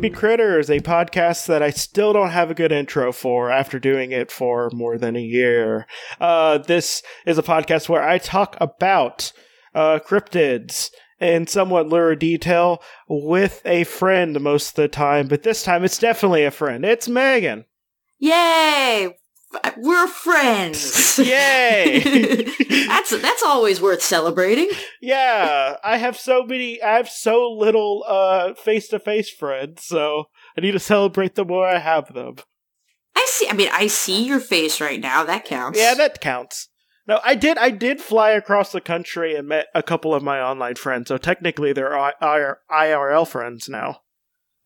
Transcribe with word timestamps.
Creepy 0.00 0.16
Critters, 0.16 0.70
a 0.70 0.80
podcast 0.80 1.44
that 1.44 1.62
I 1.62 1.68
still 1.68 2.14
don't 2.14 2.30
have 2.30 2.50
a 2.50 2.54
good 2.54 2.72
intro 2.72 3.12
for 3.12 3.50
after 3.50 3.78
doing 3.78 4.12
it 4.12 4.30
for 4.30 4.70
more 4.72 4.96
than 4.96 5.14
a 5.14 5.20
year. 5.20 5.86
Uh, 6.18 6.56
this 6.56 7.02
is 7.26 7.36
a 7.36 7.42
podcast 7.42 7.86
where 7.86 8.02
I 8.02 8.16
talk 8.16 8.56
about 8.62 9.30
uh, 9.74 9.98
cryptids 9.98 10.88
in 11.20 11.46
somewhat 11.46 11.88
lurid 11.88 12.20
detail 12.20 12.82
with 13.10 13.60
a 13.66 13.84
friend 13.84 14.40
most 14.40 14.70
of 14.70 14.76
the 14.76 14.88
time, 14.88 15.28
but 15.28 15.42
this 15.42 15.64
time 15.64 15.84
it's 15.84 15.98
definitely 15.98 16.44
a 16.44 16.50
friend. 16.50 16.82
It's 16.82 17.06
Megan. 17.06 17.66
Yay! 18.18 19.14
We're 19.76 20.06
friends. 20.06 21.18
Yay! 21.22 22.00
that's 22.86 23.10
that's 23.10 23.42
always 23.42 23.80
worth 23.80 24.02
celebrating. 24.02 24.68
yeah, 25.00 25.76
I 25.82 25.96
have 25.96 26.16
so 26.16 26.44
many. 26.44 26.80
I 26.82 26.96
have 26.96 27.08
so 27.08 27.50
little 27.50 28.04
uh 28.06 28.54
face 28.54 28.88
to 28.88 28.98
face 29.00 29.28
friends, 29.30 29.84
so 29.84 30.24
I 30.56 30.60
need 30.60 30.72
to 30.72 30.78
celebrate 30.78 31.34
the 31.34 31.44
more 31.44 31.66
I 31.66 31.78
have 31.78 32.14
them. 32.14 32.36
I 33.16 33.24
see. 33.28 33.48
I 33.48 33.52
mean, 33.54 33.70
I 33.72 33.88
see 33.88 34.24
your 34.24 34.40
face 34.40 34.80
right 34.80 35.00
now. 35.00 35.24
That 35.24 35.44
counts. 35.44 35.78
Yeah, 35.78 35.94
that 35.94 36.20
counts. 36.20 36.68
No, 37.08 37.18
I 37.24 37.34
did. 37.34 37.58
I 37.58 37.70
did 37.70 38.00
fly 38.00 38.30
across 38.30 38.70
the 38.70 38.80
country 38.80 39.34
and 39.34 39.48
met 39.48 39.66
a 39.74 39.82
couple 39.82 40.14
of 40.14 40.22
my 40.22 40.40
online 40.40 40.76
friends. 40.76 41.08
So 41.08 41.16
technically, 41.18 41.72
they're 41.72 41.98
I- 41.98 42.12
I- 42.20 42.54
IRL 42.70 43.26
friends 43.26 43.68
now. 43.68 44.02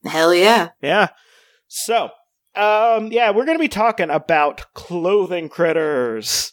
Hell 0.05 0.35
yeah. 0.35 0.71
Yeah. 0.83 1.09
So, 1.69 2.11
um, 2.57 3.13
yeah, 3.13 3.31
we're 3.31 3.45
gonna 3.45 3.59
be 3.59 3.69
talking 3.69 4.11
about 4.11 4.73
clothing 4.75 5.49
critters. 5.49 6.53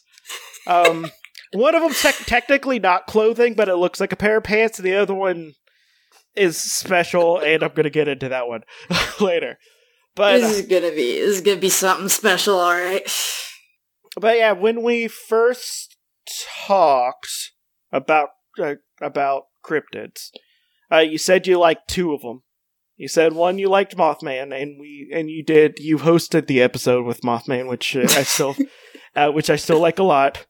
Um, 0.66 1.10
one 1.52 1.74
of 1.74 1.82
them 1.82 1.92
te- 1.92 2.24
technically 2.24 2.78
not 2.78 3.06
clothing, 3.06 3.54
but 3.54 3.68
it 3.68 3.76
looks 3.76 4.00
like 4.00 4.12
a 4.12 4.16
pair 4.16 4.38
of 4.38 4.44
pants. 4.44 4.78
And 4.78 4.86
the 4.86 4.94
other 4.94 5.14
one 5.14 5.54
is 6.34 6.56
special, 6.56 7.38
and 7.38 7.62
I'm 7.62 7.72
gonna 7.74 7.90
get 7.90 8.08
into 8.08 8.28
that 8.30 8.48
one 8.48 8.62
later. 9.20 9.58
But 10.14 10.40
this 10.40 10.58
is 10.60 10.66
gonna 10.66 10.90
be 10.90 11.20
this 11.20 11.36
is 11.36 11.40
gonna 11.40 11.60
be 11.60 11.70
something 11.70 12.08
special. 12.08 12.58
All 12.58 12.72
right. 12.72 13.02
but 14.20 14.36
yeah, 14.36 14.52
when 14.52 14.82
we 14.82 15.08
first 15.08 15.96
talked 16.66 17.52
about 17.90 18.30
uh, 18.58 18.74
about 19.00 19.44
cryptids, 19.64 20.30
uh, 20.90 20.98
you 20.98 21.18
said 21.18 21.46
you 21.46 21.58
liked 21.58 21.88
two 21.88 22.12
of 22.12 22.22
them. 22.22 22.42
You 22.96 23.08
said 23.08 23.32
one 23.32 23.58
you 23.58 23.68
liked 23.68 23.96
Mothman, 23.96 24.54
and 24.54 24.78
we 24.78 25.10
and 25.12 25.30
you 25.30 25.42
did. 25.42 25.78
You 25.78 25.98
hosted 25.98 26.46
the 26.46 26.62
episode 26.62 27.04
with 27.04 27.22
Mothman, 27.22 27.68
which 27.68 27.96
uh, 27.96 28.02
I 28.02 28.22
still, 28.22 28.54
uh, 29.16 29.30
which 29.30 29.50
I 29.50 29.56
still 29.56 29.80
like 29.80 29.98
a 29.98 30.04
lot. 30.04 30.46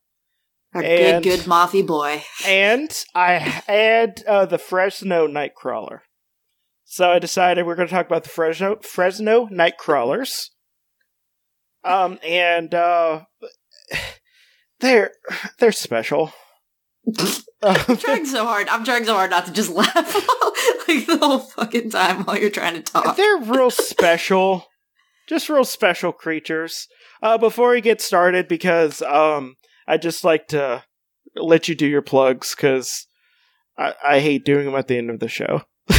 Our 0.74 0.82
And- 0.82 1.22
good, 1.22 1.38
good 1.38 1.46
mothy 1.46 1.82
boy. 1.82 2.22
And 2.46 2.90
I 3.14 3.32
had 3.34 4.22
uh, 4.26 4.46
the 4.46 4.58
Fresno 4.58 5.26
Nightcrawler. 5.28 6.00
So 6.84 7.10
I 7.10 7.18
decided 7.18 7.64
we're 7.64 7.74
going 7.74 7.88
to 7.88 7.94
talk 7.94 8.06
about 8.06 8.24
the 8.24 8.28
Fresno 8.28 8.76
Fresno 8.82 9.46
Nightcrawlers. 9.46 10.48
Um, 11.84 12.18
and 12.22 12.74
uh, 12.74 13.22
they're 14.80 15.12
they're 15.58 15.72
special. 15.72 16.32
I'm 17.62 17.96
trying 17.96 18.26
so 18.26 18.44
hard. 18.44 18.68
I'm 18.68 18.84
trying 18.84 19.04
so 19.04 19.14
hard 19.14 19.30
not 19.30 19.46
to 19.46 19.52
just 19.52 19.70
laugh 19.70 19.94
like 20.96 21.06
the 21.06 21.18
whole 21.18 21.38
fucking 21.38 21.90
time 21.90 22.24
while 22.24 22.38
you're 22.38 22.50
trying 22.50 22.74
to 22.74 22.82
talk. 22.82 23.16
they're 23.16 23.38
real 23.38 23.70
special, 23.70 24.66
just 25.28 25.48
real 25.48 25.64
special 25.64 26.12
creatures. 26.12 26.88
Uh, 27.22 27.38
before 27.38 27.70
we 27.70 27.80
get 27.80 28.00
started, 28.00 28.48
because 28.48 29.02
um, 29.02 29.56
I 29.86 29.96
just 29.96 30.24
like 30.24 30.48
to 30.48 30.84
let 31.36 31.68
you 31.68 31.74
do 31.74 31.86
your 31.86 32.02
plugs 32.02 32.54
because 32.54 33.06
I, 33.78 33.94
I 34.04 34.20
hate 34.20 34.44
doing 34.44 34.66
them 34.66 34.74
at 34.74 34.88
the 34.88 34.98
end 34.98 35.10
of 35.10 35.20
the 35.20 35.28
show. 35.28 35.62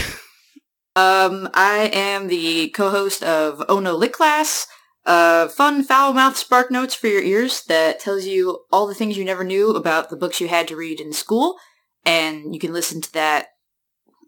Um, 0.96 1.50
I 1.56 1.90
am 1.92 2.28
the 2.28 2.70
co-host 2.70 3.24
of 3.24 3.64
Oh 3.68 3.80
No 3.80 3.96
Lit 3.96 4.14
Class, 4.14 4.68
uh, 5.08 5.48
fun 5.48 5.84
foul 5.84 6.14
mouth 6.14 6.38
spark 6.38 6.70
notes 6.70 6.94
for 6.94 7.08
your 7.08 7.24
ears 7.24 7.64
that 7.64 8.00
tells 8.00 8.26
you 8.26 8.60
all 8.72 8.86
the 8.86 8.94
things 8.94 9.18
you 9.18 9.26
never 9.26 9.44
knew 9.44 9.72
about 9.72 10.10
the 10.10 10.16
books 10.16 10.40
you 10.40 10.48
had 10.48 10.68
to 10.68 10.76
read 10.76 11.00
in 11.00 11.12
school, 11.12 11.58
and 12.06 12.54
you 12.54 12.60
can 12.60 12.72
listen 12.72 13.02
to 13.02 13.14
that 13.14 13.48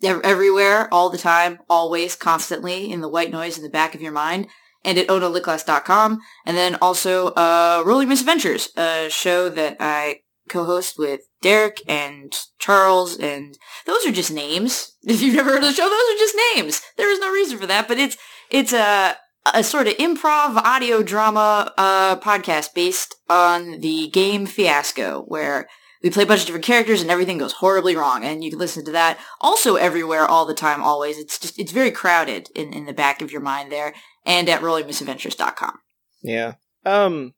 ev- 0.03 0.21
everywhere, 0.23 0.93
all 0.93 1.09
the 1.09 1.17
time, 1.17 1.59
always, 1.69 2.15
constantly, 2.15 2.91
in 2.91 3.01
the 3.01 3.09
white 3.09 3.31
noise 3.31 3.57
in 3.57 3.63
the 3.63 3.69
back 3.69 3.95
of 3.95 4.01
your 4.01 4.11
mind, 4.11 4.47
and 4.83 4.97
at 4.97 5.07
onolitclass.com, 5.07 6.19
and 6.45 6.57
then 6.57 6.75
also, 6.81 7.27
uh, 7.29 7.83
Rolling 7.85 8.07
Misadventures, 8.09 8.69
a 8.77 9.07
show 9.09 9.49
that 9.49 9.77
I 9.79 10.21
co-host 10.49 10.97
with 10.97 11.21
Derek 11.41 11.81
and 11.87 12.33
Charles, 12.59 13.17
and 13.17 13.57
those 13.85 14.05
are 14.05 14.11
just 14.11 14.31
names. 14.31 14.91
If 15.07 15.21
you've 15.21 15.35
never 15.35 15.51
heard 15.51 15.63
of 15.63 15.69
the 15.69 15.73
show, 15.73 15.83
those 15.83 16.15
are 16.15 16.17
just 16.17 16.35
names. 16.55 16.81
There 16.97 17.11
is 17.11 17.19
no 17.19 17.31
reason 17.31 17.59
for 17.59 17.67
that, 17.67 17.87
but 17.87 17.99
it's 17.99 18.17
it's 18.49 18.73
a 18.73 19.15
a 19.53 19.63
sort 19.63 19.87
of 19.87 19.93
improv 19.97 20.57
audio 20.57 21.03
drama 21.03 21.71
uh, 21.77 22.15
podcast 22.17 22.73
based 22.73 23.15
on 23.29 23.81
the 23.81 24.09
game 24.09 24.47
Fiasco, 24.47 25.21
where 25.27 25.67
we 26.05 26.11
play 26.11 26.21
a 26.21 26.27
bunch 26.27 26.41
of 26.41 26.45
different 26.45 26.65
characters 26.65 27.01
and 27.01 27.09
everything 27.09 27.39
goes 27.39 27.53
horribly 27.53 27.95
wrong. 27.95 28.23
And 28.23 28.43
you 28.43 28.51
can 28.51 28.59
listen 28.59 28.85
to 28.85 28.91
that 28.91 29.17
also 29.41 29.75
everywhere, 29.75 30.23
all 30.23 30.45
the 30.45 30.53
time, 30.53 30.83
always. 30.83 31.17
It's 31.17 31.39
just 31.39 31.57
it's 31.57 31.71
very 31.71 31.89
crowded 31.89 32.49
in 32.53 32.71
in 32.73 32.85
the 32.85 32.93
back 32.93 33.23
of 33.23 33.31
your 33.31 33.41
mind 33.41 33.71
there, 33.71 33.95
and 34.23 34.47
at 34.47 34.61
rollingmisadventures.com. 34.61 35.79
Yeah. 36.21 36.53
Um. 36.85 37.33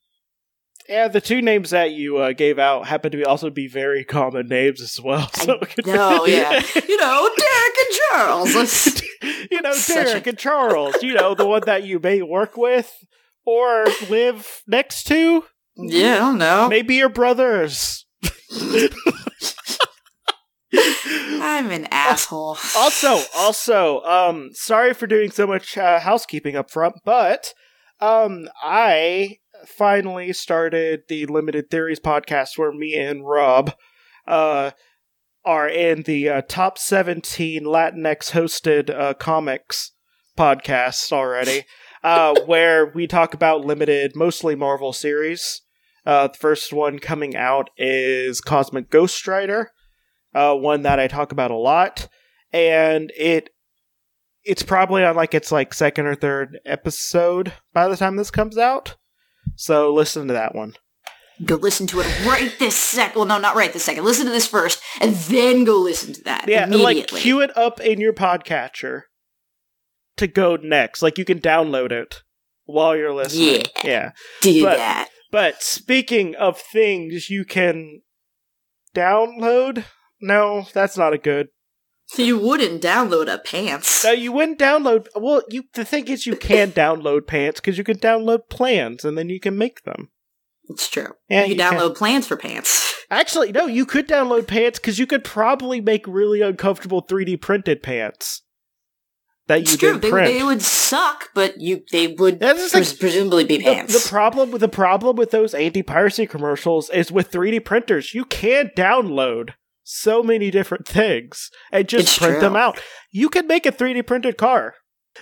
Yeah, 0.89 1.07
the 1.07 1.22
two 1.22 1.41
names 1.41 1.69
that 1.69 1.91
you 1.91 2.17
uh, 2.17 2.33
gave 2.33 2.59
out 2.59 2.88
happen 2.88 3.11
to 3.11 3.17
be 3.17 3.23
also 3.23 3.50
be 3.50 3.69
very 3.69 4.03
common 4.03 4.47
names 4.50 4.81
as 4.81 5.00
well. 5.01 5.29
So 5.33 5.59
could- 5.59 5.85
yeah. 5.88 6.61
You 6.89 6.97
know, 6.97 7.29
Derek 7.38 7.77
and 7.79 8.00
Charles. 8.09 9.01
you 9.50 9.61
know, 9.61 9.73
Derek 9.88 10.25
a- 10.27 10.29
and 10.31 10.38
Charles. 10.38 11.01
You 11.01 11.13
know, 11.13 11.35
the 11.35 11.47
one 11.47 11.63
that 11.67 11.83
you 11.83 12.00
may 12.00 12.22
work 12.22 12.57
with 12.57 12.91
or 13.45 13.85
live 14.09 14.61
next 14.67 15.06
to. 15.07 15.45
yeah, 15.77 16.16
I 16.16 16.19
don't 16.19 16.38
know. 16.38 16.67
Maybe 16.67 16.95
your 16.95 17.09
brothers. 17.09 18.06
I'm 21.41 21.71
an 21.71 21.87
asshole. 21.91 22.57
also, 22.75 23.19
also, 23.35 24.01
um, 24.01 24.49
sorry 24.53 24.93
for 24.93 25.07
doing 25.07 25.31
so 25.31 25.47
much 25.47 25.77
uh, 25.77 25.99
housekeeping 25.99 26.55
up 26.55 26.69
front, 26.69 26.95
but 27.05 27.53
um, 27.99 28.47
I 28.61 29.37
finally 29.65 30.33
started 30.33 31.01
the 31.07 31.25
Limited 31.25 31.69
Theories 31.69 31.99
podcast 31.99 32.57
where 32.57 32.71
me 32.71 32.95
and 32.95 33.25
Rob 33.25 33.73
uh 34.27 34.71
are 35.47 35.69
in 35.69 36.01
the 36.03 36.29
uh, 36.29 36.41
top 36.49 36.77
17 36.77 37.63
Latinx 37.63 38.31
hosted 38.31 38.89
uh, 38.93 39.13
comics 39.13 39.93
podcasts 40.37 41.13
already, 41.13 41.63
uh, 42.03 42.37
where 42.45 42.91
we 42.93 43.07
talk 43.07 43.33
about 43.33 43.65
limited, 43.65 44.13
mostly 44.13 44.55
Marvel 44.55 44.91
series. 44.91 45.61
Uh, 46.07 46.28
the 46.29 46.38
first 46.38 46.72
one 46.72 47.00
coming 47.00 47.35
out 47.35 47.69
is 47.78 48.40
Cosmic 48.40 48.90
Ghost 48.90 49.28
Rider, 49.28 49.72
uh, 50.34 50.56
one 50.56 50.84
that 50.84 51.00
I 51.01 51.07
talk 51.07 51.34
about 51.34 51.51
a 51.51 51.56
lot, 51.57 52.07
and 52.53 53.12
it 53.18 53.50
it's 54.45 54.63
probably 54.63 55.03
on 55.03 55.18
like 55.18 55.34
its 55.34 55.51
like 55.51 55.73
second 55.73 56.06
or 56.06 56.16
third 56.16 56.59
episode 56.66 57.51
by 57.73 57.90
the 57.90 57.97
time 57.97 58.16
this 58.16 58.31
comes 58.31 58.57
out. 58.57 58.95
So 59.57 59.94
listen 59.94 60.28
to 60.28 60.34
that 60.34 60.56
one. 60.56 60.75
Go 61.44 61.56
listen 61.56 61.85
to 61.88 62.00
it 62.00 62.25
right 62.25 62.56
this 62.57 62.78
sec. 62.78 63.13
Well, 63.13 63.25
no, 63.25 63.38
not 63.38 63.57
right 63.57 63.74
this 63.74 63.84
second. 63.84 64.06
Listen 64.06 64.25
to 64.27 64.31
this 64.31 64.48
first, 64.48 64.81
and 65.01 65.13
then 65.13 65.65
go 65.65 65.77
listen 65.77 66.13
to 66.13 66.24
that 66.24 66.45
Yeah, 66.48 66.63
immediately. 66.68 66.94
like 66.94 67.21
cue 67.21 67.42
it 67.42 67.56
up 67.57 67.81
in 67.81 68.00
your 68.00 68.13
podcatcher 68.13 69.01
to 70.15 70.27
go 70.27 70.56
next. 70.56 71.01
Like 71.03 71.18
you 71.18 71.25
can 71.25 71.39
download 71.42 71.92
it 71.92 72.24
while 72.63 72.95
you're 72.95 73.13
listening. 73.13 73.65
Yeah. 73.83 73.89
yeah. 73.89 74.12
Do 74.42 74.63
but- 74.63 74.77
that. 74.77 75.10
But 75.31 75.62
speaking 75.62 76.35
of 76.35 76.59
things 76.59 77.29
you 77.29 77.45
can 77.45 78.01
download, 78.95 79.85
no, 80.21 80.68
that's 80.74 80.97
not 80.97 81.13
a 81.13 81.18
good. 81.18 81.50
So 82.07 82.21
you 82.21 82.39
wouldn't 82.39 82.81
download 82.81 83.31
a 83.31 83.38
pants. 83.38 84.03
No, 84.06 84.12
you 84.12 84.31
wouldn't 84.31 84.59
download. 84.59 85.07
Well, 85.13 85.44
you 85.50 85.63
the 85.74 85.83
thing 85.83 86.07
is, 86.07 86.25
you 86.25 86.38
can 86.38 86.71
download 86.71 87.27
pants 87.27 87.59
because 87.59 87.77
you 87.77 87.83
can 87.83 87.97
download 87.97 88.50
plans 88.50 89.03
and 89.03 89.18
then 89.18 89.27
you 89.27 89.41
can 89.41 89.57
make 89.57 89.83
them. 89.83 90.09
It's 90.69 90.89
true. 90.89 91.13
Yeah, 91.29 91.44
you 91.44 91.51
you 91.51 91.56
can 91.57 91.71
can. 91.71 91.79
download 91.79 91.97
plans 91.97 92.25
for 92.27 92.38
pants. 92.38 92.95
Actually, 93.09 93.51
no, 93.51 93.68
you 93.68 93.85
could 93.85 94.07
download 94.07 94.47
pants 94.47 94.79
because 94.79 95.00
you 95.00 95.06
could 95.06 95.24
probably 95.25 95.81
make 95.81 96.07
really 96.07 96.41
uncomfortable 96.41 97.06
3D 97.06 97.41
printed 97.41 97.83
pants 97.83 98.44
that 99.47 99.61
It's 99.61 99.71
you 99.71 99.77
true. 99.77 99.97
They, 99.99 100.09
they 100.11 100.44
would 100.44 100.61
suck, 100.61 101.29
but 101.33 101.59
you 101.59 101.83
they 101.91 102.07
would 102.07 102.39
pres- 102.39 102.73
like- 102.73 102.99
presumably 102.99 103.45
be 103.45 103.57
the, 103.57 103.63
pants. 103.63 104.03
the 104.03 104.09
problem 104.09 104.51
with 104.51 104.61
the 104.61 104.67
problem 104.67 105.15
with 105.15 105.31
those 105.31 105.53
anti-piracy 105.53 106.27
commercials 106.27 106.89
is 106.89 107.11
with 107.11 107.31
3D 107.31 107.63
printers, 107.65 108.13
you 108.13 108.25
can 108.25 108.71
download 108.75 109.51
so 109.83 110.21
many 110.21 110.51
different 110.51 110.85
things 110.88 111.49
and 111.71 111.88
just 111.88 112.07
It's 112.07 112.17
print 112.17 112.33
true. 112.35 112.41
them 112.41 112.55
out. 112.57 112.79
You 113.11 113.29
can 113.29 113.47
make 113.47 113.65
a 113.65 113.71
3D 113.71 114.05
printed 114.05 114.38
car. 114.38 114.75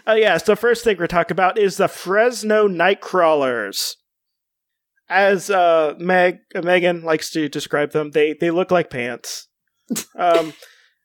Uh, 0.07 0.13
yeah, 0.13 0.38
so 0.38 0.56
first 0.56 0.83
thing 0.83 0.98
we're 0.98 1.07
talking 1.07 1.33
about 1.36 1.57
is 1.57 1.78
the 1.78 1.88
Fresno 1.88 2.68
Nightcrawlers. 2.68 3.94
As 5.07 5.51
uh, 5.51 5.94
Meg 6.00 6.39
Megan 6.56 7.04
likes 7.04 7.30
to 7.31 7.48
describe 7.48 7.92
them, 7.92 8.12
they 8.12 8.33
they 8.33 8.50
look 8.51 8.71
like 8.71 8.89
pants. 8.89 9.48
Um, 10.18 10.54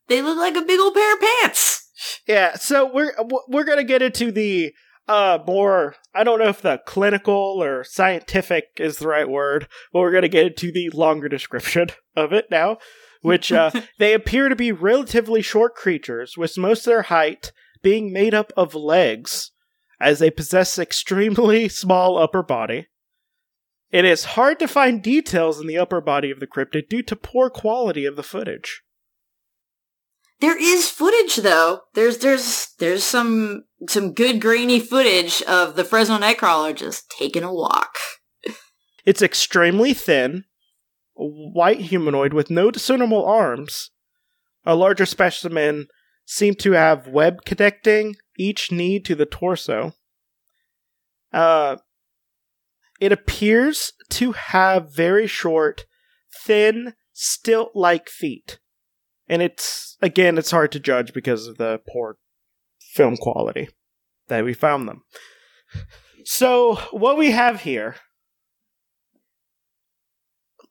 they 0.08 0.22
look 0.22 0.38
like 0.38 0.56
a 0.56 0.62
big 0.62 0.80
old 0.80 0.94
pair 0.94 1.12
of 1.14 1.20
pants. 1.20 1.79
Yeah, 2.26 2.56
so 2.56 2.90
we're 2.92 3.14
we're 3.48 3.64
gonna 3.64 3.84
get 3.84 4.02
into 4.02 4.30
the 4.32 4.72
uh 5.08 5.38
more 5.46 5.96
I 6.14 6.24
don't 6.24 6.38
know 6.38 6.48
if 6.48 6.62
the 6.62 6.80
clinical 6.86 7.62
or 7.62 7.84
scientific 7.84 8.64
is 8.76 8.98
the 8.98 9.08
right 9.08 9.28
word, 9.28 9.68
but 9.92 10.00
we're 10.00 10.12
gonna 10.12 10.28
get 10.28 10.46
into 10.46 10.72
the 10.72 10.90
longer 10.90 11.28
description 11.28 11.88
of 12.16 12.32
it 12.32 12.46
now, 12.50 12.78
which 13.22 13.52
uh 13.52 13.70
they 13.98 14.14
appear 14.14 14.48
to 14.48 14.56
be 14.56 14.72
relatively 14.72 15.42
short 15.42 15.74
creatures, 15.74 16.36
with 16.36 16.56
most 16.58 16.80
of 16.80 16.92
their 16.92 17.02
height 17.02 17.52
being 17.82 18.12
made 18.12 18.34
up 18.34 18.52
of 18.56 18.74
legs, 18.74 19.52
as 20.00 20.18
they 20.18 20.30
possess 20.30 20.78
extremely 20.78 21.68
small 21.68 22.18
upper 22.18 22.42
body. 22.42 22.86
It 23.90 24.04
is 24.04 24.24
hard 24.24 24.60
to 24.60 24.68
find 24.68 25.02
details 25.02 25.60
in 25.60 25.66
the 25.66 25.78
upper 25.78 26.00
body 26.00 26.30
of 26.30 26.38
the 26.38 26.46
cryptid 26.46 26.88
due 26.88 27.02
to 27.02 27.16
poor 27.16 27.50
quality 27.50 28.04
of 28.06 28.14
the 28.14 28.22
footage. 28.22 28.82
There 30.40 30.58
is 30.58 30.88
footage 30.88 31.36
though. 31.36 31.82
There's 31.94 32.18
there's 32.18 32.72
there's 32.78 33.04
some 33.04 33.64
some 33.88 34.14
good 34.14 34.40
grainy 34.40 34.80
footage 34.80 35.42
of 35.42 35.76
the 35.76 35.84
Fresno 35.84 36.18
Nightcrawler 36.18 36.74
just 36.74 37.10
taking 37.10 37.42
a 37.42 37.52
walk. 37.52 37.98
It's 39.04 39.22
extremely 39.22 39.94
thin, 39.94 40.44
white 41.14 41.80
humanoid 41.80 42.32
with 42.32 42.50
no 42.50 42.70
discernible 42.70 43.24
arms. 43.24 43.90
A 44.64 44.74
larger 44.74 45.06
specimen 45.06 45.88
seemed 46.24 46.58
to 46.60 46.72
have 46.72 47.08
web 47.08 47.44
connecting 47.44 48.16
each 48.38 48.70
knee 48.70 49.00
to 49.00 49.14
the 49.14 49.26
torso. 49.26 49.94
Uh, 51.32 51.76
it 53.00 53.12
appears 53.12 53.92
to 54.10 54.32
have 54.32 54.94
very 54.94 55.26
short, 55.26 55.86
thin, 56.44 56.94
stilt 57.12 57.72
like 57.74 58.08
feet. 58.08 58.58
And 59.30 59.42
it's, 59.42 59.96
again, 60.02 60.36
it's 60.38 60.50
hard 60.50 60.72
to 60.72 60.80
judge 60.80 61.12
because 61.12 61.46
of 61.46 61.56
the 61.56 61.80
poor 61.88 62.16
film 62.80 63.16
quality 63.16 63.68
that 64.26 64.44
we 64.44 64.52
found 64.52 64.88
them. 64.88 65.04
So, 66.24 66.74
what 66.90 67.16
we 67.16 67.30
have 67.30 67.60
here. 67.60 67.94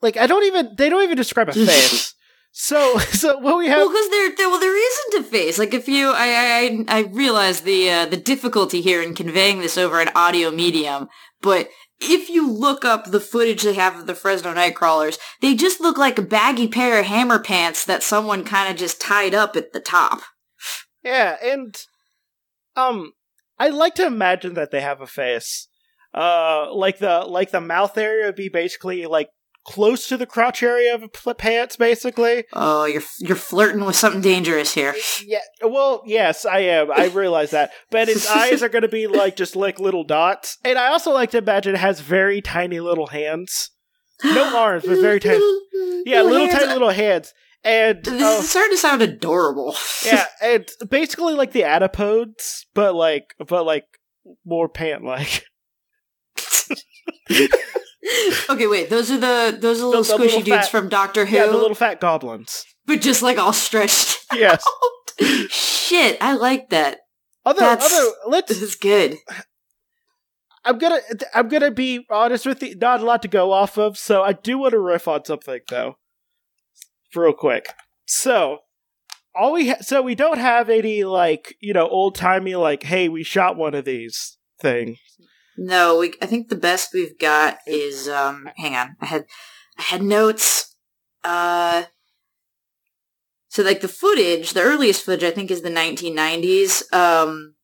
Like, 0.02 0.18
I 0.18 0.28
don't 0.28 0.44
even, 0.44 0.76
they 0.78 0.90
don't 0.90 1.04
even 1.04 1.16
describe 1.16 1.48
a 1.48 1.54
face. 1.66 2.14
So, 2.52 2.98
so 2.98 3.38
what 3.38 3.58
we 3.58 3.68
have? 3.68 3.78
Well, 3.78 3.90
because 3.90 4.10
there, 4.10 4.36
there, 4.36 4.50
well, 4.50 4.60
there 4.60 4.92
isn't 4.92 5.26
a 5.26 5.30
face. 5.30 5.58
Like, 5.58 5.74
if 5.74 5.88
you, 5.88 6.12
I, 6.12 6.84
I, 6.90 7.00
I 7.00 7.02
realize 7.04 7.62
the 7.62 7.90
uh, 7.90 8.06
the 8.08 8.18
difficulty 8.18 8.82
here 8.82 9.02
in 9.02 9.16
conveying 9.16 9.60
this 9.60 9.78
over 9.78 10.02
an 10.02 10.10
audio 10.16 10.52
medium, 10.52 11.08
but 11.42 11.70
if 12.02 12.30
you 12.30 12.50
look 12.50 12.86
up 12.86 13.06
the 13.06 13.20
footage 13.20 13.64
they 13.64 13.74
have 13.74 13.98
of 13.98 14.08
the 14.08 14.16
Fresno 14.16 14.54
Nightcrawlers, 14.54 15.18
they 15.42 15.56
just 15.56 15.82
look 15.82 15.98
like 15.98 16.18
a 16.18 16.24
baggy 16.24 16.68
pair 16.68 17.00
of 17.00 17.06
hammer 17.06 17.40
pants 17.40 17.86
that 17.86 18.04
someone 18.04 18.44
kind 18.44 18.72
of 18.72 18.78
just 18.78 19.02
tied 19.02 19.34
up 19.34 19.56
at 19.56 19.74
the 19.74 19.80
top. 19.80 20.22
Yeah, 21.04 21.38
and 21.44 21.76
um, 22.76 23.14
I 23.58 23.70
like 23.70 23.96
to 23.96 24.06
imagine 24.06 24.54
that 24.54 24.72
they 24.72 24.82
have 24.82 25.02
a 25.02 25.08
face. 25.08 25.68
Uh, 26.14 26.74
like 26.74 26.98
the 26.98 27.20
like 27.20 27.52
the 27.52 27.62
mouth 27.62 27.96
area 27.98 28.26
would 28.26 28.36
be 28.36 28.50
basically 28.50 29.06
like 29.06 29.30
close 29.66 30.08
to 30.08 30.18
the 30.18 30.26
crotch 30.26 30.64
area 30.64 30.96
of 30.96 31.04
a 31.04 31.36
pants, 31.36 31.76
basically. 31.76 32.46
Oh, 32.54 32.86
you're 32.86 33.04
you're 33.20 33.36
flirting 33.36 33.86
with 33.86 33.96
something 33.96 34.22
dangerous 34.22 34.74
here. 34.74 34.96
Yeah, 35.26 35.40
well, 35.64 36.04
yes, 36.06 36.46
I 36.46 36.60
am. 36.60 36.92
I 36.92 37.08
realize 37.08 37.52
that, 37.52 37.72
but 37.92 38.08
his 38.08 38.28
eyes 38.32 38.64
are 38.64 38.70
going 38.70 38.84
to 38.84 38.88
be 38.88 39.08
like 39.08 39.36
just 39.36 39.56
like 39.56 39.80
little 39.80 40.04
dots, 40.04 40.58
and 40.64 40.78
I 40.78 40.88
also 40.88 41.12
like 41.12 41.32
to 41.32 41.38
imagine 41.38 41.76
it 41.76 41.80
has 41.80 42.02
very 42.02 42.42
tiny 42.42 42.80
little 42.80 43.08
hands, 43.08 43.72
no 44.24 44.58
arms, 44.58 44.86
but 44.86 45.00
very 45.00 45.20
tiny. 45.20 45.40
Yeah, 46.06 46.24
little, 46.24 46.42
little 46.42 46.60
tiny 46.60 46.74
little 46.74 46.90
hands. 46.90 47.34
And 47.64 48.04
this 48.04 48.22
uh, 48.22 48.40
is 48.40 48.50
starting 48.50 48.72
to 48.72 48.78
sound 48.78 49.02
adorable. 49.02 49.76
yeah, 50.06 50.26
and 50.42 50.68
basically 50.90 51.34
like 51.34 51.52
the 51.52 51.64
Adipose, 51.64 52.66
but 52.74 52.96
like, 52.96 53.36
but 53.38 53.66
like 53.66 53.86
more 54.46 54.70
pant 54.70 55.04
like. 55.04 55.46
okay, 58.50 58.68
wait. 58.68 58.90
Those 58.90 59.12
are 59.12 59.18
the 59.18 59.58
those 59.60 59.82
are 59.82 59.86
little 59.86 60.04
the 60.04 60.14
squishy 60.14 60.20
little 60.20 60.42
dudes 60.42 60.58
fat, 60.58 60.70
from 60.70 60.90
Doctor 60.90 61.26
Who. 61.26 61.36
Yeah, 61.36 61.48
the 61.48 61.58
little 61.58 61.76
fat 61.76 62.00
goblins. 62.00 62.66
But 62.86 63.02
just 63.02 63.22
like 63.22 63.38
all 63.38 63.54
stretched. 63.54 64.18
Yes. 64.36 64.64
Shit, 65.50 66.18
I 66.22 66.36
like 66.36 66.70
that. 66.70 67.00
Other, 67.44 67.62
That's, 67.62 67.92
other. 67.92 68.12
Let's. 68.28 68.50
This 68.50 68.62
is 68.62 68.76
good. 68.76 69.16
I'm 70.64 70.78
gonna 70.78 71.00
I'm 71.34 71.48
gonna 71.48 71.72
be 71.72 72.06
honest 72.12 72.46
with 72.46 72.62
you. 72.62 72.76
Not 72.76 73.02
a 73.02 73.06
lot 73.06 73.24
to 73.24 73.28
go 73.28 73.52
off 73.52 73.78
of, 73.78 73.98
so 73.98 74.22
I 74.22 74.34
do 74.34 74.60
want 74.60 74.74
to 74.74 74.80
riff 74.80 75.08
on 75.08 75.26
something 75.26 75.62
though, 75.70 75.98
real 77.16 77.34
quick. 77.34 77.74
So 78.06 78.60
all 79.36 79.54
we 79.54 79.70
ha- 79.70 79.82
so 79.82 80.02
we 80.02 80.16
don't 80.16 80.38
have 80.38 80.70
any 80.70 81.04
like 81.04 81.56
you 81.60 81.74
know 81.74 81.88
old 81.88 82.16
timey 82.16 82.56
like 82.56 82.84
hey 82.84 83.10
we 83.10 83.24
shot 83.24 83.58
one 83.58 83.74
of 83.74 83.86
these 83.86 84.38
thing 84.60 84.98
no, 85.60 86.00
we. 86.00 86.14
I 86.22 86.26
think 86.26 86.48
the 86.48 86.56
best 86.56 86.94
we've 86.94 87.20
got 87.20 87.58
is. 87.68 88.08
Um, 88.08 88.50
hang 88.56 88.76
on, 88.76 88.96
I 89.02 89.06
had, 89.08 89.26
I 89.78 89.82
had 89.84 90.02
notes. 90.02 90.76
Uh, 91.24 91.84
so 93.50 93.62
like 93.62 93.82
the 93.82 93.90
footage, 93.90 94.54
the 94.54 94.62
earliest 94.62 95.04
footage, 95.04 95.24
I 95.24 95.32
think, 95.32 95.52
is 95.52 95.62
the 95.62 95.70
1990s. 95.70 96.92
Um, 96.94 97.56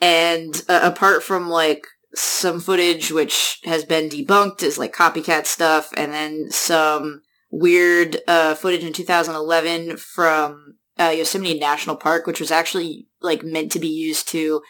and 0.00 0.62
uh, 0.68 0.80
apart 0.82 1.22
from 1.22 1.48
like 1.48 1.86
some 2.14 2.60
footage 2.60 3.10
which 3.10 3.60
has 3.64 3.84
been 3.84 4.08
debunked 4.08 4.62
as 4.62 4.78
like 4.78 4.94
copycat 4.94 5.46
stuff, 5.46 5.90
and 5.96 6.12
then 6.12 6.50
some 6.50 7.22
weird 7.50 8.18
uh, 8.28 8.54
footage 8.56 8.84
in 8.84 8.92
2011 8.92 9.96
from 9.96 10.76
uh, 11.00 11.14
Yosemite 11.16 11.58
National 11.58 11.96
Park, 11.96 12.26
which 12.26 12.40
was 12.40 12.50
actually 12.50 13.06
like 13.22 13.42
meant 13.42 13.72
to 13.72 13.78
be 13.78 13.88
used 13.88 14.28
to 14.28 14.60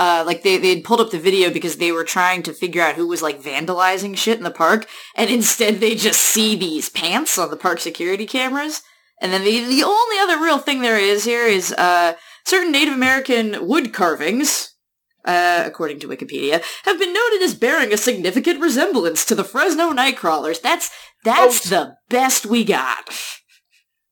uh, 0.00 0.24
like 0.26 0.42
they 0.42 0.56
they 0.56 0.80
pulled 0.80 1.00
up 1.00 1.10
the 1.10 1.18
video 1.18 1.52
because 1.52 1.76
they 1.76 1.92
were 1.92 2.04
trying 2.04 2.42
to 2.42 2.54
figure 2.54 2.80
out 2.80 2.94
who 2.94 3.06
was 3.06 3.20
like 3.20 3.42
vandalizing 3.42 4.16
shit 4.16 4.38
in 4.38 4.44
the 4.44 4.50
park, 4.50 4.88
and 5.14 5.28
instead 5.38 5.78
they 5.78 5.94
just 5.94 6.20
see 6.20 6.56
these 6.56 6.88
pants 6.88 7.36
on 7.36 7.50
the 7.50 7.56
park 7.56 7.78
security 7.78 8.26
cameras. 8.26 8.80
And 9.20 9.30
then 9.30 9.44
the 9.44 9.60
the 9.62 9.84
only 9.84 10.18
other 10.18 10.42
real 10.42 10.58
thing 10.58 10.80
there 10.80 10.98
is 10.98 11.24
here 11.24 11.44
is 11.44 11.72
uh, 11.72 12.14
certain 12.46 12.72
Native 12.72 12.94
American 12.94 13.68
wood 13.68 13.92
carvings, 13.92 14.74
uh, 15.26 15.64
according 15.66 16.00
to 16.00 16.08
Wikipedia, 16.08 16.64
have 16.84 16.98
been 16.98 17.12
noted 17.12 17.42
as 17.42 17.54
bearing 17.54 17.92
a 17.92 17.98
significant 17.98 18.58
resemblance 18.58 19.26
to 19.26 19.34
the 19.34 19.44
Fresno 19.44 19.92
Nightcrawlers. 19.92 20.62
That's 20.62 20.90
that's 21.24 21.70
oh. 21.70 21.76
the 21.76 21.94
best 22.08 22.46
we 22.46 22.64
got. 22.64 23.10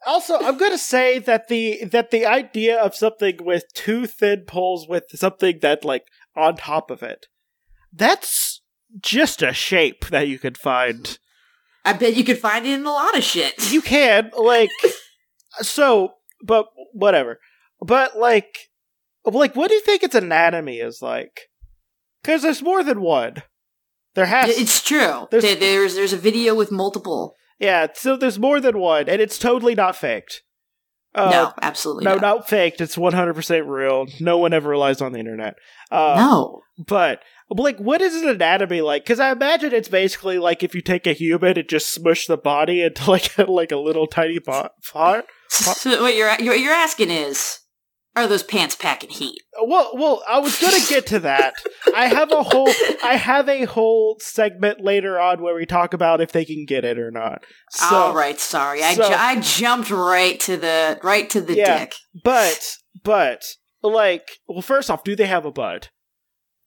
Also, 0.06 0.38
I'm 0.38 0.58
gonna 0.58 0.78
say 0.78 1.18
that 1.18 1.48
the 1.48 1.84
that 1.84 2.10
the 2.10 2.24
idea 2.24 2.78
of 2.80 2.94
something 2.94 3.38
with 3.40 3.64
two 3.74 4.06
thin 4.06 4.44
poles 4.46 4.88
with 4.88 5.04
something 5.14 5.58
that 5.60 5.84
like 5.84 6.04
on 6.36 6.56
top 6.56 6.90
of 6.90 7.02
it, 7.02 7.26
that's 7.92 8.62
just 9.00 9.42
a 9.42 9.52
shape 9.52 10.06
that 10.06 10.28
you 10.28 10.38
could 10.38 10.56
find. 10.56 11.18
I 11.84 11.94
bet 11.94 12.16
you 12.16 12.24
could 12.24 12.38
find 12.38 12.66
it 12.66 12.74
in 12.74 12.86
a 12.86 12.90
lot 12.90 13.16
of 13.16 13.24
shit. 13.24 13.72
You 13.72 13.82
can 13.82 14.30
like 14.36 14.70
so, 15.60 16.12
but 16.42 16.66
whatever. 16.92 17.40
But 17.80 18.16
like, 18.16 18.70
like, 19.24 19.56
what 19.56 19.68
do 19.68 19.74
you 19.74 19.82
think 19.82 20.02
its 20.02 20.14
anatomy 20.14 20.78
is 20.78 21.02
like? 21.02 21.48
Because 22.22 22.42
there's 22.42 22.62
more 22.62 22.82
than 22.82 23.00
one. 23.00 23.42
There 24.14 24.26
has. 24.26 24.58
It's 24.58 24.82
true. 24.82 25.28
There's, 25.30 25.44
there's 25.44 25.94
there's 25.94 26.12
a 26.12 26.16
video 26.18 26.54
with 26.54 26.72
multiple. 26.72 27.34
Yeah, 27.58 27.88
so 27.94 28.16
there's 28.16 28.38
more 28.38 28.60
than 28.60 28.78
one, 28.78 29.08
and 29.08 29.20
it's 29.20 29.38
totally 29.38 29.74
not 29.74 29.96
faked. 29.96 30.42
Uh, 31.14 31.30
no, 31.30 31.52
absolutely 31.62 32.04
no, 32.04 32.12
not. 32.12 32.20
not 32.20 32.48
faked. 32.48 32.80
It's 32.80 32.96
100% 32.96 33.66
real. 33.66 34.06
No 34.20 34.38
one 34.38 34.52
ever 34.52 34.68
relies 34.68 35.00
on 35.00 35.12
the 35.12 35.18
internet. 35.18 35.54
Uh, 35.90 36.14
no. 36.16 36.60
But, 36.86 37.22
like, 37.50 37.78
what 37.78 38.00
is 38.00 38.14
an 38.22 38.28
anatomy 38.28 38.82
like? 38.82 39.04
Because 39.04 39.18
I 39.18 39.32
imagine 39.32 39.72
it's 39.72 39.88
basically 39.88 40.38
like 40.38 40.62
if 40.62 40.74
you 40.74 40.82
take 40.82 41.06
a 41.06 41.12
human 41.12 41.58
and 41.58 41.68
just 41.68 41.92
smush 41.92 42.26
the 42.26 42.36
body 42.36 42.82
into 42.82 43.10
like 43.10 43.36
a, 43.38 43.44
like 43.44 43.72
a 43.72 43.76
little 43.76 44.06
tiny 44.06 44.38
pot. 44.38 44.72
pot? 44.92 45.24
So 45.48 46.02
what 46.02 46.14
you're 46.14 46.28
what 46.28 46.60
you're 46.60 46.72
asking 46.72 47.10
is, 47.10 47.60
are 48.22 48.26
those 48.28 48.42
pants 48.42 48.74
packing 48.74 49.10
heat? 49.10 49.40
Well, 49.60 49.92
well, 49.94 50.22
I 50.28 50.38
was 50.38 50.60
gonna 50.60 50.84
get 50.88 51.06
to 51.08 51.20
that. 51.20 51.54
I 51.94 52.06
have 52.06 52.30
a 52.32 52.42
whole, 52.42 52.70
I 53.02 53.16
have 53.16 53.48
a 53.48 53.64
whole 53.64 54.18
segment 54.20 54.82
later 54.82 55.18
on 55.18 55.42
where 55.42 55.54
we 55.54 55.66
talk 55.66 55.94
about 55.94 56.20
if 56.20 56.32
they 56.32 56.44
can 56.44 56.64
get 56.66 56.84
it 56.84 56.98
or 56.98 57.10
not. 57.10 57.44
So, 57.70 57.96
All 57.96 58.14
right, 58.14 58.38
sorry, 58.38 58.82
I, 58.82 58.94
ju- 58.94 59.02
I 59.02 59.40
jumped 59.40 59.90
right 59.90 60.38
to 60.40 60.56
the 60.56 60.98
right 61.02 61.28
to 61.30 61.40
the 61.40 61.54
yeah, 61.54 61.78
dick. 61.80 61.94
But, 62.24 62.76
but, 63.02 63.44
like, 63.82 64.28
well, 64.46 64.62
first 64.62 64.90
off, 64.90 65.04
do 65.04 65.16
they 65.16 65.26
have 65.26 65.44
a 65.44 65.52
bud? 65.52 65.88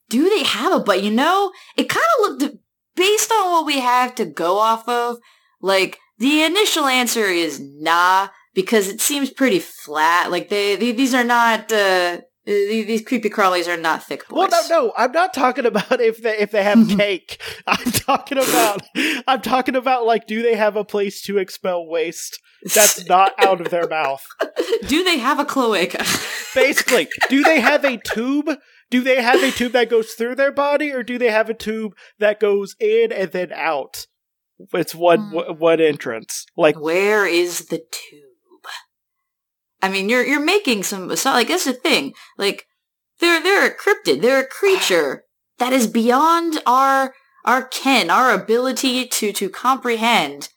Do 0.10 0.30
they 0.30 0.44
have 0.44 0.74
a 0.74 0.80
bud? 0.80 1.02
You 1.02 1.12
know, 1.12 1.52
it 1.78 1.90
kind 1.90 2.06
of 2.20 2.42
looked 2.42 2.58
based 2.96 3.32
on 3.32 3.52
what 3.52 3.66
we 3.66 3.80
have 3.80 4.16
to 4.16 4.26
go 4.26 4.58
off 4.58 4.88
of. 4.88 5.18
Like 5.62 5.98
the 6.18 6.44
initial 6.44 6.86
answer 6.86 7.26
is 7.26 7.60
nah 7.60 8.30
because 8.54 8.88
it 8.88 9.02
seems 9.02 9.30
pretty 9.30 9.60
flat. 9.60 10.32
Like 10.32 10.50
they, 10.50 10.76
they 10.76 10.92
these 10.92 11.14
are 11.14 11.24
not 11.24 11.72
uh, 11.72 12.20
these 12.46 13.04
creepy 13.06 13.30
crawlies 13.30 13.68
are 13.68 13.80
not 13.80 14.04
thick 14.04 14.28
boys. 14.28 14.50
Well, 14.52 14.68
no, 14.70 14.86
no, 14.86 14.94
I'm 14.98 15.12
not 15.12 15.34
talking 15.34 15.66
about 15.66 16.02
if 16.02 16.22
they 16.22 16.38
if 16.38 16.52
they 16.52 16.64
have 16.64 16.88
cake. 16.98 17.42
I'm 17.68 17.92
talking 17.92 18.38
about 18.38 18.82
I'm 19.28 19.42
talking 19.42 19.76
about 19.76 20.06
like 20.06 20.28
do 20.28 20.42
they 20.42 20.56
have 20.56 20.76
a 20.76 20.84
place 20.84 21.22
to 21.24 21.38
expel 21.38 21.86
waste 21.88 22.40
that's 22.74 23.08
not 23.08 23.34
out 23.38 23.62
of 23.62 23.70
their 23.70 23.88
mouth? 23.88 24.24
Do 24.88 25.04
they 25.04 25.18
have 25.18 25.40
a 25.40 25.46
cloaca? 25.46 26.06
Basically, 26.54 27.08
do 27.30 27.42
they 27.44 27.60
have 27.60 27.84
a 27.86 27.98
tube? 27.98 28.50
Do 28.92 29.02
they 29.02 29.22
have 29.22 29.42
a 29.42 29.50
tube 29.52 29.72
that 29.72 29.90
goes 29.90 30.12
through 30.14 30.36
their 30.36 30.52
body, 30.52 30.92
or 30.92 31.02
do 31.02 31.18
they 31.18 31.32
have 31.32 31.50
a 31.50 31.54
tube 31.56 31.94
that 32.20 32.40
goes 32.40 32.76
in 32.80 33.12
and 33.12 33.32
then 33.32 33.52
out? 33.54 34.06
It's 34.74 34.94
one 34.94 35.32
Hmm. 35.32 35.54
one 35.58 35.80
entrance. 35.82 36.46
Like 36.58 36.80
Where 36.80 37.26
is 37.26 37.68
the 37.68 37.78
tube? 37.78 38.31
I 39.82 39.90
mean, 39.90 40.10
you're 40.10 40.26
you're 40.26 40.40
making 40.44 40.84
some 40.84 41.14
so 41.16 41.32
like 41.32 41.48
that's 41.48 41.66
the 41.66 41.74
thing. 41.74 42.14
Like 42.38 42.66
they're 43.20 43.42
they're 43.42 43.68
a 43.68 43.76
cryptid. 43.76 44.22
They're 44.22 44.42
a 44.42 44.48
creature 44.48 45.24
that 45.60 45.74
is 45.74 45.88
beyond 45.88 46.60
our 46.66 47.14
our 47.46 47.64
ken, 47.64 48.10
our 48.10 48.32
ability 48.32 49.08
to 49.08 49.32
to 49.34 49.50
comprehend. 49.50 50.50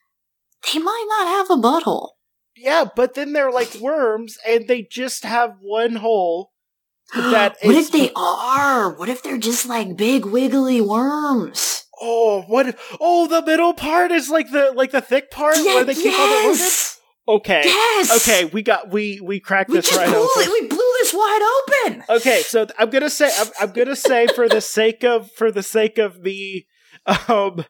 They 0.72 0.78
might 0.78 1.06
not 1.18 1.28
have 1.28 1.50
a 1.50 1.60
butthole. 1.60 2.10
yeah, 2.56 2.84
but 2.96 3.14
then 3.14 3.32
they're 3.32 3.50
like 3.52 3.74
worms, 3.80 4.38
and 4.46 4.66
they 4.68 4.82
just 4.90 5.24
have 5.24 5.56
one 5.60 5.96
hole. 5.96 6.52
That 7.14 7.56
what 7.62 7.74
is- 7.76 7.86
if 7.86 7.92
they 7.92 8.10
are? 8.16 8.94
What 8.94 9.08
if 9.10 9.22
they're 9.22 9.38
just 9.38 9.66
like 9.66 9.96
big 9.96 10.24
wiggly 10.24 10.80
worms? 10.80 11.84
Oh, 12.00 12.42
what? 12.48 12.68
if- 12.68 12.96
Oh, 13.00 13.26
the 13.26 13.42
middle 13.42 13.74
part 13.74 14.10
is 14.10 14.28
like 14.30 14.50
the 14.50 14.72
like 14.74 14.90
the 14.90 15.00
thick 15.02 15.30
part 15.30 15.56
Yeah, 15.58 15.74
where 15.76 15.84
they 15.84 15.94
keep 15.94 16.12
all 16.18 16.26
the 16.28 16.48
organs. 16.48 16.93
Okay, 17.26 17.62
yes. 17.64 18.16
okay, 18.28 18.44
we 18.46 18.62
got 18.62 18.90
we 18.90 19.18
we 19.22 19.40
cracked 19.40 19.70
we 19.70 19.76
this 19.76 19.86
just 19.88 19.98
right 19.98 20.08
blew 20.08 20.18
open. 20.18 20.42
it. 20.42 20.50
We 20.62 20.68
blew 20.68 20.92
this 21.00 21.14
wide 21.14 21.60
open. 21.86 22.04
Okay, 22.16 22.42
so 22.42 22.66
I'm 22.78 22.90
gonna 22.90 23.08
say 23.08 23.30
I'm, 23.38 23.46
I'm 23.60 23.70
gonna 23.72 23.96
say 23.96 24.26
for 24.26 24.48
the 24.48 24.60
sake 24.60 25.04
of 25.04 25.30
for 25.32 25.50
the 25.50 25.62
sake 25.62 25.96
of 25.98 26.20
me, 26.20 26.66
um, 27.06 27.64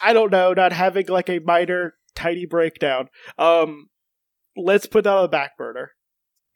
I 0.00 0.12
don't 0.12 0.32
know, 0.32 0.52
not 0.52 0.72
having 0.72 1.06
like 1.06 1.28
a 1.28 1.38
minor 1.38 1.94
tiny 2.16 2.44
breakdown. 2.44 3.08
Um, 3.38 3.88
let's 4.56 4.86
put 4.86 5.04
that 5.04 5.12
on 5.14 5.22
the 5.22 5.28
back 5.28 5.56
burner. 5.56 5.92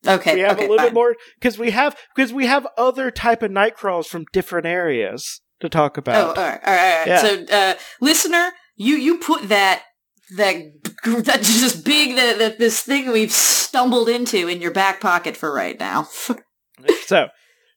Okay, 0.05 0.35
we 0.35 0.41
have 0.41 0.53
okay, 0.57 0.65
a 0.67 0.69
little 0.69 0.79
fine. 0.79 0.87
bit 0.89 0.95
more 0.95 1.15
because 1.39 1.59
we 1.59 1.71
have 1.71 1.97
because 2.17 2.33
we 2.33 2.47
have 2.47 2.67
other 2.77 3.11
type 3.13 3.43
of 3.43 3.53
night 3.53 3.77
crawls 3.77 4.09
from 4.09 4.25
different 4.33 4.67
areas 4.67 5.43
to 5.61 5.69
talk 5.69 5.97
Oh, 5.97 6.01
about. 6.01 6.39
all 6.39 6.43
right, 6.45 6.61
all 6.65 6.73
right, 6.73 6.91
all 6.93 6.99
right. 6.99 7.07
Yeah. 7.07 7.19
So, 7.23 7.45
uh, 7.55 7.75
listener, 8.01 8.51
you 8.77 8.97
you 8.97 9.19
put 9.19 9.49
that 9.49 9.85
that 10.37 10.83
that 11.05 11.43
just 11.43 11.85
big 11.85 12.17
that, 12.17 12.39
that 12.39 12.59
this 12.59 12.83
thing 12.83 13.11
we've 13.11 13.33
stumbled 13.33 14.09
into 14.09 14.49
in 14.49 14.61
your 14.61 14.71
back 14.71 15.01
pocket 15.01 15.37
for 15.37 15.53
right 15.53 15.79
now. 15.79 16.09
So, 17.05 17.29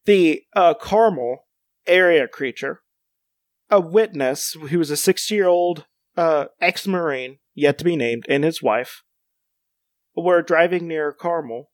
the 0.06 0.44
uh, 0.56 0.76
Carmel 0.76 1.46
area 1.86 2.26
creature, 2.26 2.82
a 3.70 3.82
witness 3.82 4.56
who 4.70 4.80
was 4.80 4.90
a 4.90 4.96
60 4.96 5.36
year 5.36 5.48
old 5.48 5.86
uh, 6.16 6.46
ex 6.62 6.88
Marine, 6.88 7.40
yet 7.54 7.78
to 7.80 7.84
be 7.84 7.96
named, 7.96 8.26
and 8.30 8.44
his 8.44 8.62
wife, 8.62 9.04
were 10.16 10.42
driving 10.42 10.88
near 10.88 11.12
Carmel 11.12 11.72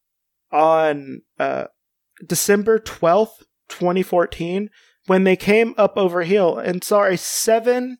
on 0.51 1.21
uh, 1.38 1.65
December 2.25 2.79
12th, 2.79 3.43
2014, 3.67 4.69
when 5.05 5.24
they 5.24 5.36
came 5.36 5.74
up 5.77 5.93
over 5.98 6.24
hill 6.24 6.57
and 6.57 6.83
saw 6.83 7.03
a 7.03 7.17
seven. 7.17 7.98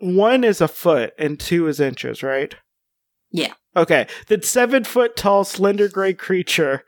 One 0.00 0.44
is 0.44 0.60
a 0.60 0.68
foot 0.68 1.12
and 1.18 1.38
two 1.38 1.68
is 1.68 1.80
inches, 1.80 2.22
right? 2.22 2.54
Yeah. 3.30 3.54
Okay. 3.76 4.06
The 4.28 4.40
seven 4.42 4.84
foot 4.84 5.16
tall, 5.16 5.44
slender 5.44 5.88
gray 5.88 6.14
creature 6.14 6.84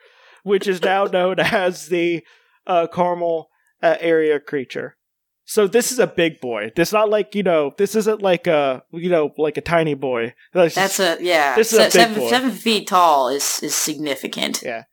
which 0.48 0.66
is 0.66 0.82
now 0.82 1.04
known 1.12 1.38
as 1.38 1.86
the 1.88 2.24
uh, 2.66 2.86
Carmel 2.88 3.48
uh, 3.82 3.96
area 4.00 4.40
creature. 4.40 4.96
So 5.44 5.66
this 5.66 5.92
is 5.92 5.98
a 5.98 6.06
big 6.06 6.40
boy. 6.40 6.72
This 6.76 6.92
not 6.92 7.08
like 7.08 7.34
you 7.34 7.42
know. 7.42 7.72
This 7.78 7.94
isn't 7.94 8.20
like 8.20 8.46
a 8.46 8.82
you 8.90 9.08
know 9.08 9.30
like 9.38 9.56
a 9.56 9.62
tiny 9.62 9.94
boy. 9.94 10.34
That's 10.52 10.74
That's 10.74 11.00
a 11.00 11.16
yeah. 11.20 11.54
This 11.54 11.72
is 11.72 11.78
a 11.78 11.82
big 11.84 11.92
seven 11.92 12.18
boy. 12.18 12.28
seven 12.28 12.50
feet 12.50 12.88
tall 12.88 13.28
is 13.30 13.60
is 13.62 13.74
significant. 13.74 14.62
Yeah. 14.62 14.84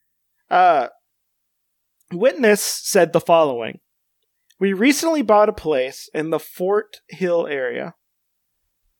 Uh, 0.50 0.88
witness 2.13 2.62
said 2.62 3.12
the 3.12 3.19
following: 3.19 3.79
We 4.57 4.72
recently 4.72 5.24
bought 5.24 5.50
a 5.50 5.53
place 5.53 6.10
in 6.13 6.29
the 6.29 6.39
Fort 6.39 7.01
Hill 7.10 7.48
area 7.48 7.95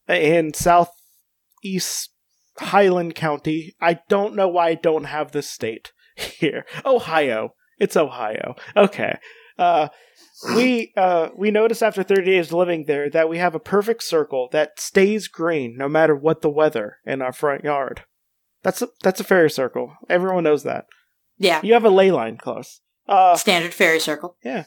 in 0.08 0.54
southeast 0.54 2.12
Highland 2.58 3.16
County. 3.16 3.76
I 3.82 4.00
don't 4.10 4.36
know 4.36 4.48
why 4.48 4.70
I 4.70 4.76
don't 4.76 5.06
have 5.06 5.32
this 5.32 5.50
state 5.50 5.92
here. 6.16 6.66
Ohio. 6.86 7.56
It's 7.80 7.98
Ohio. 7.98 8.56
Okay. 8.76 9.18
Uh, 9.58 9.90
we 10.56 10.92
uh, 10.98 11.30
we 11.38 11.50
noticed 11.50 11.82
after 11.82 12.04
30 12.04 12.26
days 12.26 12.52
living 12.52 12.86
there 12.86 13.10
that 13.10 13.30
we 13.30 13.38
have 13.38 13.56
a 13.56 13.60
perfect 13.60 14.04
circle 14.04 14.50
that 14.52 14.80
stays 14.80 15.28
green 15.28 15.76
no 15.78 15.88
matter 15.88 16.16
what 16.16 16.42
the 16.42 16.50
weather 16.50 16.98
in 17.06 17.22
our 17.22 17.32
front 17.34 17.64
yard. 17.64 18.04
That's 18.64 18.82
a, 18.82 18.90
that's 19.02 19.20
a 19.20 19.24
fairy 19.26 19.50
circle. 19.50 19.94
Everyone 20.10 20.44
knows 20.44 20.64
that. 20.64 20.86
Yeah, 21.38 21.60
You 21.64 21.74
have 21.74 21.86
a 21.86 21.90
ley 21.90 22.12
line 22.12 22.38
close. 22.38 22.82
Uh, 23.08 23.36
standard 23.36 23.74
fairy 23.74 24.00
circle. 24.00 24.38
Yeah. 24.44 24.64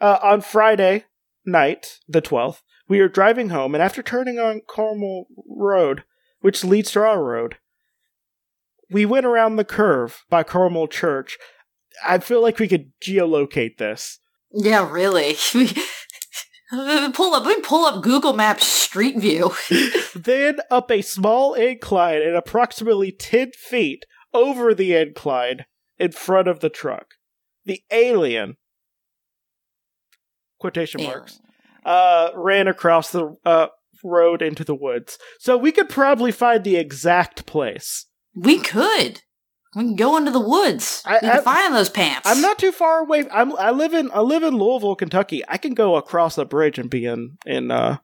Uh, 0.00 0.18
on 0.22 0.40
Friday 0.40 1.04
night, 1.44 1.98
the 2.08 2.22
12th, 2.22 2.60
we 2.92 3.00
were 3.00 3.08
driving 3.08 3.48
home, 3.48 3.74
and 3.74 3.82
after 3.82 4.02
turning 4.02 4.38
on 4.38 4.60
Carmel 4.68 5.24
Road, 5.48 6.04
which 6.42 6.62
leads 6.62 6.90
to 6.90 7.00
our 7.00 7.24
road, 7.24 7.56
we 8.90 9.06
went 9.06 9.24
around 9.24 9.56
the 9.56 9.64
curve 9.64 10.26
by 10.28 10.42
Carmel 10.42 10.88
Church. 10.88 11.38
I 12.04 12.18
feel 12.18 12.42
like 12.42 12.58
we 12.58 12.68
could 12.68 12.92
geolocate 13.02 13.78
this. 13.78 14.18
Yeah, 14.52 14.92
really. 14.92 15.36
pull 17.14 17.34
up. 17.34 17.46
We 17.46 17.58
pull 17.62 17.86
up 17.86 18.02
Google 18.02 18.34
Maps 18.34 18.66
Street 18.66 19.16
View. 19.16 19.52
then 20.14 20.58
up 20.70 20.90
a 20.90 21.00
small 21.00 21.54
incline 21.54 22.20
and 22.20 22.36
approximately 22.36 23.10
10 23.10 23.52
feet 23.52 24.04
over 24.34 24.74
the 24.74 24.94
incline 24.94 25.64
in 25.98 26.12
front 26.12 26.46
of 26.46 26.60
the 26.60 26.68
truck. 26.68 27.14
The 27.64 27.80
alien, 27.90 28.58
quotation 30.58 31.02
marks, 31.04 31.40
uh, 31.84 32.30
ran 32.34 32.68
across 32.68 33.10
the 33.10 33.36
uh, 33.44 33.66
road 34.04 34.42
into 34.42 34.64
the 34.64 34.74
woods. 34.74 35.18
So 35.38 35.56
we 35.56 35.72
could 35.72 35.88
probably 35.88 36.32
find 36.32 36.64
the 36.64 36.76
exact 36.76 37.46
place. 37.46 38.06
We 38.34 38.58
could. 38.58 39.22
We 39.74 39.82
can 39.84 39.96
go 39.96 40.16
into 40.16 40.30
the 40.30 40.40
woods. 40.40 41.02
I- 41.06 41.14
we 41.14 41.20
can 41.20 41.30
I- 41.30 41.40
find 41.40 41.74
those 41.74 41.88
pants. 41.90 42.28
I'm 42.28 42.40
not 42.40 42.58
too 42.58 42.72
far 42.72 43.00
away. 43.00 43.24
I'm 43.32 43.56
I 43.56 43.70
live 43.70 43.94
in 43.94 44.10
I 44.12 44.20
live 44.20 44.42
in 44.42 44.54
Louisville, 44.56 44.96
Kentucky. 44.96 45.42
I 45.48 45.56
can 45.56 45.74
go 45.74 45.96
across 45.96 46.36
a 46.38 46.44
bridge 46.44 46.78
and 46.78 46.90
be 46.90 47.06
in 47.06 47.38
in 47.46 47.70
uh 47.70 47.98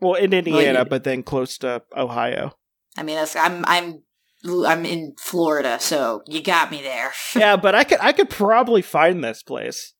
well 0.00 0.14
in 0.14 0.32
Indiana, 0.32 0.80
you- 0.80 0.84
but 0.84 1.04
then 1.04 1.22
close 1.22 1.58
to 1.58 1.82
Ohio. 1.96 2.52
I 2.96 3.02
mean, 3.02 3.16
that's, 3.16 3.36
I'm 3.36 3.64
I'm 3.66 4.02
I'm 4.64 4.86
in 4.86 5.14
Florida, 5.18 5.78
so 5.80 6.22
you 6.26 6.40
got 6.42 6.70
me 6.70 6.82
there. 6.82 7.12
yeah, 7.36 7.56
but 7.56 7.74
I 7.74 7.84
could 7.84 7.98
I 8.00 8.12
could 8.12 8.30
probably 8.30 8.82
find 8.82 9.22
this 9.24 9.42
place 9.42 9.92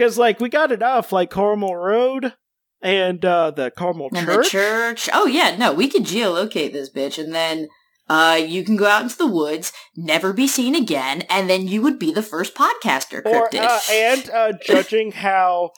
because 0.00 0.16
like 0.16 0.40
we 0.40 0.48
got 0.48 0.72
enough 0.72 1.12
like 1.12 1.28
Carmel 1.28 1.76
Road 1.76 2.32
and 2.80 3.22
uh 3.22 3.50
the 3.50 3.70
Carmel 3.70 4.08
And 4.14 4.26
Church. 4.26 4.44
the 4.46 4.50
church. 4.50 5.10
Oh 5.12 5.26
yeah, 5.26 5.56
no, 5.56 5.74
we 5.74 5.88
could 5.88 6.04
geolocate 6.04 6.72
this 6.72 6.88
bitch, 6.90 7.22
and 7.22 7.34
then 7.34 7.68
uh, 8.08 8.40
you 8.42 8.64
can 8.64 8.76
go 8.76 8.86
out 8.86 9.02
into 9.02 9.18
the 9.18 9.26
woods, 9.26 9.72
never 9.94 10.32
be 10.32 10.46
seen 10.46 10.74
again, 10.74 11.22
and 11.28 11.50
then 11.50 11.68
you 11.68 11.82
would 11.82 11.98
be 11.98 12.12
the 12.12 12.22
first 12.22 12.54
podcaster. 12.54 13.24
or 13.26 13.54
uh, 13.54 13.80
and 13.92 14.30
uh, 14.30 14.52
judging 14.64 15.12
how 15.12 15.70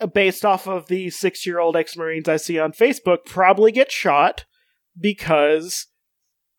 uh, 0.00 0.06
based 0.06 0.46
off 0.46 0.66
of 0.66 0.86
the 0.88 1.10
six 1.10 1.46
year 1.46 1.58
old 1.58 1.76
ex 1.76 1.98
Marines 1.98 2.30
I 2.30 2.38
see 2.38 2.58
on 2.58 2.72
Facebook, 2.72 3.26
probably 3.26 3.72
get 3.72 3.92
shot 3.92 4.46
because 4.98 5.86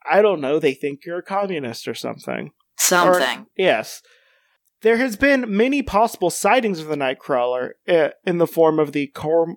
I 0.08 0.22
don't 0.22 0.40
know 0.40 0.60
they 0.60 0.76
think 0.76 1.00
you're 1.04 1.20
a 1.20 1.24
communist 1.24 1.88
or 1.88 1.96
something. 1.96 2.52
Something. 2.78 3.48
Yes. 3.58 4.04
There 4.82 4.98
has 4.98 5.16
been 5.16 5.56
many 5.56 5.82
possible 5.82 6.30
sightings 6.30 6.80
of 6.80 6.88
the 6.88 6.96
Nightcrawler 6.96 7.72
uh, 7.88 8.10
in 8.26 8.38
the 8.38 8.48
form 8.48 8.80
of 8.80 8.92
the 8.92 9.12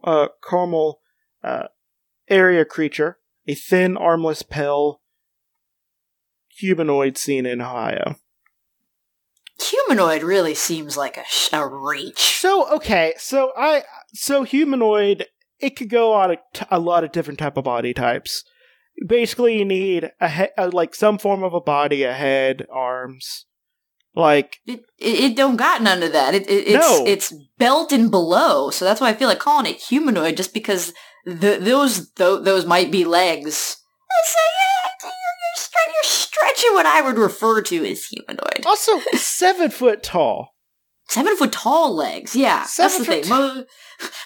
uh, 0.04 0.28
Carmel 0.40 1.00
uh, 1.44 1.64
area 2.28 2.64
creature, 2.64 3.18
a 3.46 3.54
thin, 3.54 3.96
armless, 3.96 4.42
pale 4.42 5.00
humanoid 6.48 7.16
seen 7.16 7.46
in 7.46 7.60
Ohio. 7.60 8.16
Humanoid 9.60 10.22
really 10.22 10.54
seems 10.54 10.96
like 10.96 11.16
a, 11.16 11.24
sh- 11.28 11.50
a 11.52 11.66
reach. 11.66 12.38
So 12.38 12.70
okay, 12.76 13.14
so 13.18 13.52
I 13.56 13.82
so 14.14 14.42
humanoid 14.42 15.26
it 15.58 15.76
could 15.76 15.90
go 15.90 16.14
on 16.14 16.30
a, 16.30 16.36
t- 16.54 16.64
a 16.70 16.78
lot 16.78 17.04
of 17.04 17.12
different 17.12 17.38
type 17.38 17.58
of 17.58 17.64
body 17.64 17.92
types. 17.92 18.44
Basically, 19.06 19.58
you 19.58 19.64
need 19.66 20.10
a 20.20 20.28
he- 20.28 20.48
uh, 20.56 20.70
like 20.72 20.94
some 20.94 21.18
form 21.18 21.42
of 21.42 21.52
a 21.52 21.60
body, 21.60 22.02
a 22.04 22.14
head, 22.14 22.66
arms, 22.72 23.44
like 24.14 24.58
It, 24.66 24.80
it, 24.98 25.20
it 25.24 25.36
don't 25.36 25.56
got 25.56 25.82
none 25.82 26.02
of 26.02 26.12
that. 26.12 26.34
It, 26.34 26.48
it, 26.48 26.68
it's 26.68 26.74
No. 26.88 27.04
it's 27.06 27.32
belt 27.58 27.92
and 27.92 28.10
below, 28.10 28.70
so 28.70 28.84
that's 28.84 29.00
why 29.00 29.08
I 29.08 29.14
feel 29.14 29.28
like 29.28 29.38
calling 29.38 29.66
it 29.72 29.80
humanoid, 29.80 30.36
just 30.36 30.52
because 30.54 30.92
the, 31.24 31.58
those 31.60 32.10
th- 32.12 32.42
those 32.44 32.66
might 32.66 32.90
be 32.90 33.04
legs. 33.04 33.76
Like, 34.10 34.34
yeah, 34.36 34.90
you're, 35.02 35.10
you're, 35.12 35.56
stre- 35.56 35.92
you're 35.94 36.02
stretching 36.10 36.74
what 36.74 36.86
I 36.86 37.00
would 37.02 37.18
refer 37.18 37.62
to 37.62 37.84
as 37.90 38.04
humanoid. 38.06 38.66
also 38.66 38.98
seven 39.16 39.70
foot 39.70 40.02
tall. 40.02 40.54
Seven 41.08 41.36
foot 41.36 41.52
tall 41.52 41.94
legs, 41.94 42.34
yeah. 42.36 42.66
that's 42.76 42.98
the 42.98 43.04
thing. 43.04 43.24
foot 43.24 43.28
Mo- 43.30 43.64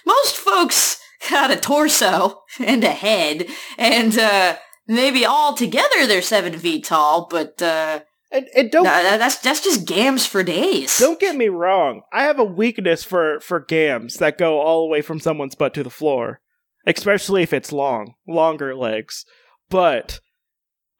most 0.06 0.36
folks 0.36 0.98
got 1.30 1.50
a 1.50 1.56
torso 1.56 2.42
and 2.58 2.84
a 2.84 2.90
head, 2.90 3.46
and 3.78 4.18
uh, 4.18 4.56
maybe 4.86 5.24
all 5.24 5.54
together 5.54 6.06
they're 6.06 6.20
seven 6.22 6.58
feet 6.58 6.84
tall, 6.84 7.26
but 7.30 7.60
uh, 7.62 8.00
And, 8.34 8.48
and 8.56 8.70
don't 8.70 8.82
tha- 8.82 9.16
that's 9.16 9.38
that's 9.38 9.62
just 9.62 9.86
gams 9.86 10.26
for 10.26 10.42
days. 10.42 10.98
don't 10.98 11.20
get 11.20 11.36
me 11.36 11.48
wrong. 11.48 12.02
I 12.12 12.24
have 12.24 12.40
a 12.40 12.44
weakness 12.44 13.04
for 13.04 13.38
for 13.38 13.60
gams 13.60 14.16
that 14.16 14.38
go 14.38 14.60
all 14.60 14.82
the 14.82 14.90
way 14.90 15.02
from 15.02 15.20
someone's 15.20 15.54
butt 15.54 15.72
to 15.74 15.84
the 15.84 15.88
floor, 15.90 16.40
especially 16.84 17.44
if 17.44 17.52
it's 17.52 17.70
long, 17.70 18.14
longer 18.26 18.74
legs. 18.74 19.24
But 19.70 20.18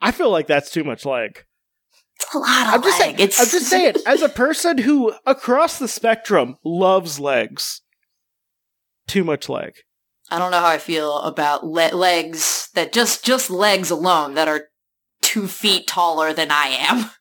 I 0.00 0.12
feel 0.12 0.30
like 0.30 0.46
that's 0.46 0.70
too 0.70 0.84
much 0.84 1.04
leg. 1.04 1.44
It's 2.20 2.32
a 2.34 2.38
lot 2.38 2.68
of 2.68 2.74
I'm 2.74 2.82
just 2.82 2.98
saying. 2.98 3.16
leg. 3.16 3.20
It's 3.20 3.40
I'm 3.40 3.48
just 3.48 3.68
saying. 3.68 3.94
As 4.06 4.22
a 4.22 4.28
person 4.28 4.78
who 4.78 5.12
across 5.26 5.80
the 5.80 5.88
spectrum 5.88 6.56
loves 6.64 7.18
legs, 7.18 7.82
too 9.08 9.24
much 9.24 9.48
leg. 9.48 9.72
I 10.30 10.38
don't 10.38 10.52
know 10.52 10.60
how 10.60 10.68
I 10.68 10.78
feel 10.78 11.18
about 11.18 11.66
le- 11.66 11.94
legs 11.96 12.68
that 12.74 12.92
just 12.92 13.24
just 13.24 13.50
legs 13.50 13.90
alone 13.90 14.34
that 14.34 14.46
are 14.46 14.68
two 15.20 15.48
feet 15.48 15.88
taller 15.88 16.32
than 16.32 16.52
I 16.52 16.68
am. 16.78 17.10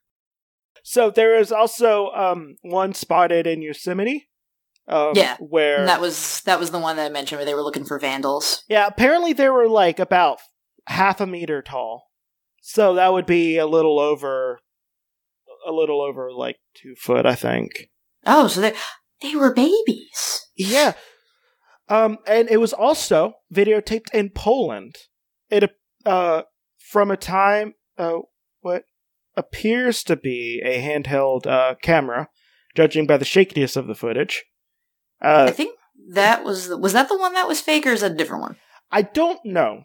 So 0.84 1.10
there 1.10 1.40
is 1.40 1.52
also 1.52 2.10
um, 2.12 2.58
one 2.62 2.94
spotted 2.94 3.48
in 3.48 3.62
Yosemite. 3.62 4.30
Um, 4.88 5.14
Yeah, 5.16 5.38
where 5.40 5.80
And 5.80 5.88
that 5.88 6.02
was 6.02 6.42
that 6.42 6.60
was 6.60 6.72
the 6.72 6.80
one 6.80 6.98
that 6.98 7.06
I 7.06 7.10
mentioned 7.10 7.40
where 7.40 7.46
they 7.46 7.54
were 7.54 7.64
looking 7.64 7.86
for 7.86 7.98
vandals. 7.98 8.64
yeah, 8.68 8.86
apparently 8.86 9.32
they 9.32 9.50
were 9.50 9.70
like 9.70 9.98
about 9.98 10.40
half 10.88 11.22
a 11.22 11.26
meter 11.26 11.62
tall. 11.62 12.10
So 12.62 12.96
that 12.96 13.14
would 13.14 13.26
be 13.26 13.58
a 13.58 13.66
little 13.66 13.98
over, 14.00 14.60
a 15.66 15.72
little 15.72 16.02
over 16.02 16.32
like 16.34 16.58
two 16.76 16.96
foot, 16.98 17.26
I 17.26 17.36
think. 17.36 17.90
Oh, 18.26 18.48
so 18.48 18.60
they 18.60 18.74
they 19.22 19.36
were 19.36 19.54
babies. 19.54 20.48
Yeah. 20.58 20.94
Um, 21.90 22.18
and 22.28 22.50
it 22.50 22.58
was 22.58 22.74
also 22.74 23.36
videotaped 23.54 24.14
in 24.14 24.32
Poland. 24.32 24.96
It 25.50 25.70
uh 26.06 26.44
from 26.78 27.10
a 27.10 27.18
time 27.18 27.76
uh 27.98 28.18
what 28.60 28.84
appears 29.36 30.04
to 30.04 30.16
be 30.16 30.62
a 30.64 30.80
handheld 30.82 31.46
uh 31.48 31.76
camera, 31.82 32.30
judging 32.76 33.06
by 33.08 33.18
the 33.18 33.26
shakiness 33.26 33.76
of 33.76 33.88
the 33.88 33.96
footage. 33.96 34.44
I 35.22 35.28
Uh, 35.46 35.52
think 35.52 35.78
that 36.12 36.44
was 36.44 36.68
the, 36.68 36.78
was 36.78 36.94
that 36.94 37.08
the 37.10 37.18
one 37.18 37.34
that 37.34 37.48
was 37.48 37.62
fake 37.62 37.86
or 37.88 37.92
is 37.92 38.02
that 38.02 38.12
a 38.12 38.16
different 38.16 38.42
one? 38.44 38.58
I 38.92 39.02
don't 39.04 39.44
know. 39.46 39.84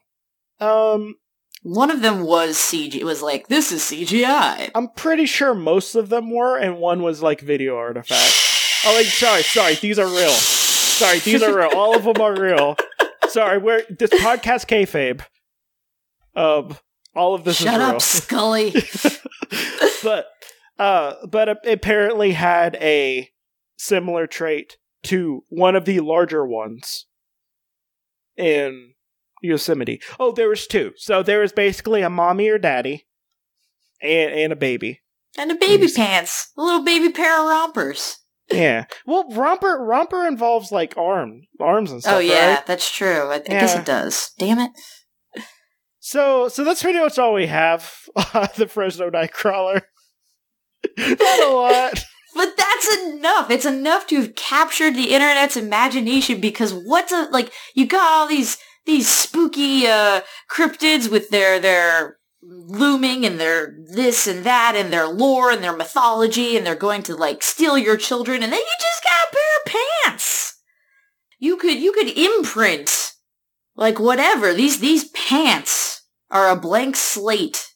Um, 0.61 1.15
One 1.63 1.91
of 1.91 2.03
them 2.03 2.23
was 2.25 2.57
CG. 2.57 2.95
It 2.97 3.05
was 3.05 3.23
like 3.23 3.49
this 3.49 3.73
is 3.73 3.83
CGI. 3.83 4.71
I'm 4.75 4.89
pretty 4.89 5.27
sure 5.27 5.55
most 5.55 5.95
of 5.95 6.09
them 6.09 6.31
were, 6.31 6.57
and 6.59 6.79
one 6.79 7.03
was 7.03 7.23
like 7.23 7.41
video 7.41 7.77
artifact. 7.77 8.35
Oh, 8.85 8.95
like, 8.97 9.07
sorry, 9.07 9.43
sorry, 9.43 9.75
these 9.75 9.99
are 9.99 10.07
real. 10.07 10.31
Sorry, 10.31 11.19
these 11.21 11.43
are 11.43 11.57
real. 11.57 11.71
All 11.75 11.97
of 11.97 12.05
them 12.05 12.21
are 12.21 12.39
real. 12.41 12.77
Sorry, 13.29 13.59
we're 13.59 13.83
this 13.91 14.11
podcast 14.11 14.67
kayfabe. 14.67 15.21
Um, 16.35 16.77
all 17.15 17.35
of 17.35 17.45
this 17.45 17.57
Shut 17.57 17.75
is 17.75 17.79
real. 17.79 17.89
up, 17.97 18.03
Scully. 18.03 18.71
but 20.03 20.27
uh, 20.79 21.15
but 21.27 21.67
apparently 21.67 22.33
had 22.33 22.77
a 22.77 23.31
similar 23.77 24.27
trait 24.27 24.77
to 25.05 25.45
one 25.49 25.77
of 25.77 25.85
the 25.85 26.01
larger 26.01 26.45
ones 26.47 27.07
in 28.37 28.93
Yosemite. 29.43 30.01
Oh, 30.19 30.33
there 30.33 30.49
was 30.49 30.67
two. 30.67 30.93
So 30.97 31.23
there 31.23 31.41
was 31.41 31.53
basically 31.53 32.03
a 32.03 32.11
mommy 32.11 32.49
or 32.49 32.59
daddy 32.59 33.07
and 34.01 34.33
and 34.33 34.53
a 34.53 34.57
baby. 34.57 35.01
and 35.37 35.51
a 35.51 35.55
baby 35.55 35.89
pants, 35.95 36.53
a 36.57 36.63
little 36.63 36.85
baby 36.85 37.11
pair 37.11 37.41
of 37.41 37.47
rompers. 37.49 38.19
Yeah. 38.51 38.87
Well, 39.07 39.29
romper 39.31 39.79
romper 39.79 40.27
involves 40.27 40.73
like 40.73 40.97
arm 40.97 41.43
arms 41.61 41.91
and 41.91 42.01
stuff. 42.01 42.15
oh 42.15 42.19
yeah, 42.19 42.55
right? 42.55 42.67
that's 42.67 42.91
true. 42.91 43.29
I, 43.29 43.37
I 43.37 43.39
guess 43.41 43.77
it 43.77 43.85
does. 43.85 44.31
Damn 44.39 44.59
it. 44.59 44.71
So 46.09 46.49
so 46.49 46.65
that's 46.65 46.83
pretty 46.83 47.01
much 47.01 47.19
all 47.19 47.35
we 47.35 47.49
have. 47.49 48.09
the 48.57 48.67
Fresno 48.67 49.11
Nightcrawler. 49.11 49.83
Not 50.97 51.43
a 51.43 51.53
lot. 51.53 52.05
But 52.35 52.57
that's 52.57 52.97
enough. 52.99 53.51
It's 53.51 53.65
enough 53.65 54.07
to 54.09 54.17
have 54.17 54.37
captured 54.37 54.95
the 54.95 55.13
internet's 55.13 55.57
imagination 55.57 56.41
because 56.41 56.73
what's 56.73 57.11
a 57.11 57.27
like 57.33 57.53
you 57.75 57.85
got 57.87 58.13
all 58.13 58.29
these 58.29 58.59
these 58.87 59.09
spooky 59.09 59.87
uh 59.87 60.21
cryptids 60.49 61.11
with 61.11 61.31
their 61.31 61.59
their 61.59 62.19
looming 62.43 63.25
and 63.25 63.41
their 63.41 63.75
this 63.93 64.29
and 64.29 64.45
that 64.45 64.75
and 64.77 64.93
their 64.93 65.09
lore 65.09 65.51
and 65.51 65.65
their 65.65 65.77
mythology 65.77 66.57
and 66.57 66.65
they're 66.65 66.77
going 66.77 67.03
to 67.05 67.17
like 67.17 67.43
steal 67.43 67.77
your 67.77 67.97
children 67.97 68.43
and 68.43 68.53
then 68.53 68.61
you 68.61 68.77
just 68.79 69.03
got 69.03 69.29
a 69.29 69.35
pair 69.35 69.77
of 69.81 70.05
pants. 70.05 70.61
You 71.39 71.57
could 71.57 71.79
you 71.79 71.93
could 71.93 72.17
imprint 72.17 73.15
like 73.75 73.99
whatever. 73.99 74.55
These 74.55 74.81
these 74.81 75.09
pants 75.09 75.88
are 76.31 76.51
a 76.51 76.57
blank 76.57 76.97
slate 76.97 77.69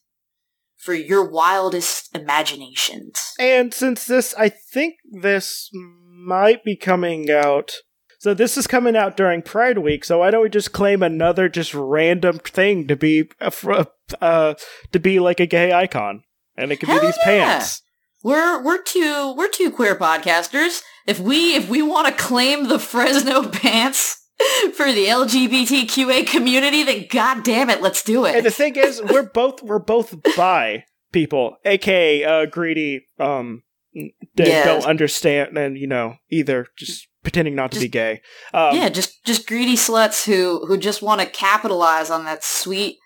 for 0.77 0.93
your 0.93 1.27
wildest 1.27 2.15
imaginations. 2.15 3.33
And 3.39 3.73
since 3.73 4.05
this, 4.05 4.35
I 4.37 4.49
think 4.49 4.95
this 5.09 5.69
might 5.73 6.63
be 6.63 6.75
coming 6.75 7.31
out. 7.31 7.71
So 8.19 8.33
this 8.33 8.57
is 8.57 8.67
coming 8.67 8.95
out 8.95 9.17
during 9.17 9.41
Pride 9.41 9.79
Week. 9.79 10.03
So 10.05 10.19
why 10.19 10.31
don't 10.31 10.43
we 10.43 10.49
just 10.49 10.73
claim 10.73 11.01
another 11.01 11.49
just 11.49 11.73
random 11.73 12.39
thing 12.39 12.87
to 12.87 12.95
be 12.95 13.29
uh, 13.41 13.85
uh 14.21 14.53
to 14.91 14.99
be 14.99 15.19
like 15.19 15.39
a 15.39 15.45
gay 15.45 15.73
icon, 15.73 16.23
and 16.55 16.71
it 16.71 16.77
could 16.77 16.89
Hell 16.89 17.01
be 17.01 17.07
these 17.07 17.17
yeah. 17.25 17.47
pants. 17.47 17.81
We're 18.23 18.63
we're 18.63 18.81
two 18.81 19.33
we're 19.35 19.49
two 19.49 19.71
queer 19.71 19.95
podcasters. 19.95 20.81
If 21.05 21.19
we 21.19 21.55
if 21.55 21.67
we 21.67 21.81
want 21.81 22.07
to 22.07 22.23
claim 22.23 22.69
the 22.69 22.79
Fresno 22.79 23.49
pants 23.49 24.22
for 24.73 24.91
the 24.91 25.05
LGBTQA 25.07 26.27
community, 26.27 26.83
then 26.83 27.05
god 27.09 27.43
damn 27.43 27.69
it, 27.69 27.81
let's 27.81 28.03
do 28.03 28.25
it. 28.25 28.35
And 28.35 28.45
the 28.45 28.51
thing 28.51 28.75
is, 28.75 29.01
we're 29.01 29.23
both 29.29 29.61
we're 29.63 29.79
both 29.79 30.15
bi 30.35 30.85
people, 31.11 31.57
aka 31.65 32.23
uh, 32.23 32.45
greedy. 32.47 33.07
Um, 33.19 33.63
d- 33.93 34.11
Yeah. 34.35 34.65
don't 34.65 34.85
understand, 34.85 35.57
and 35.57 35.77
you 35.77 35.87
know, 35.87 36.15
either 36.29 36.67
just 36.77 37.07
pretending 37.23 37.55
not 37.55 37.71
to 37.71 37.79
be 37.79 37.87
gay. 37.87 38.21
Um, 38.53 38.75
yeah, 38.75 38.89
just 38.89 39.23
just 39.25 39.47
greedy 39.47 39.75
sluts 39.75 40.25
who 40.25 40.65
who 40.67 40.77
just 40.77 41.01
want 41.01 41.21
to 41.21 41.27
capitalize 41.27 42.09
on 42.09 42.25
that 42.25 42.43
sweet, 42.43 42.97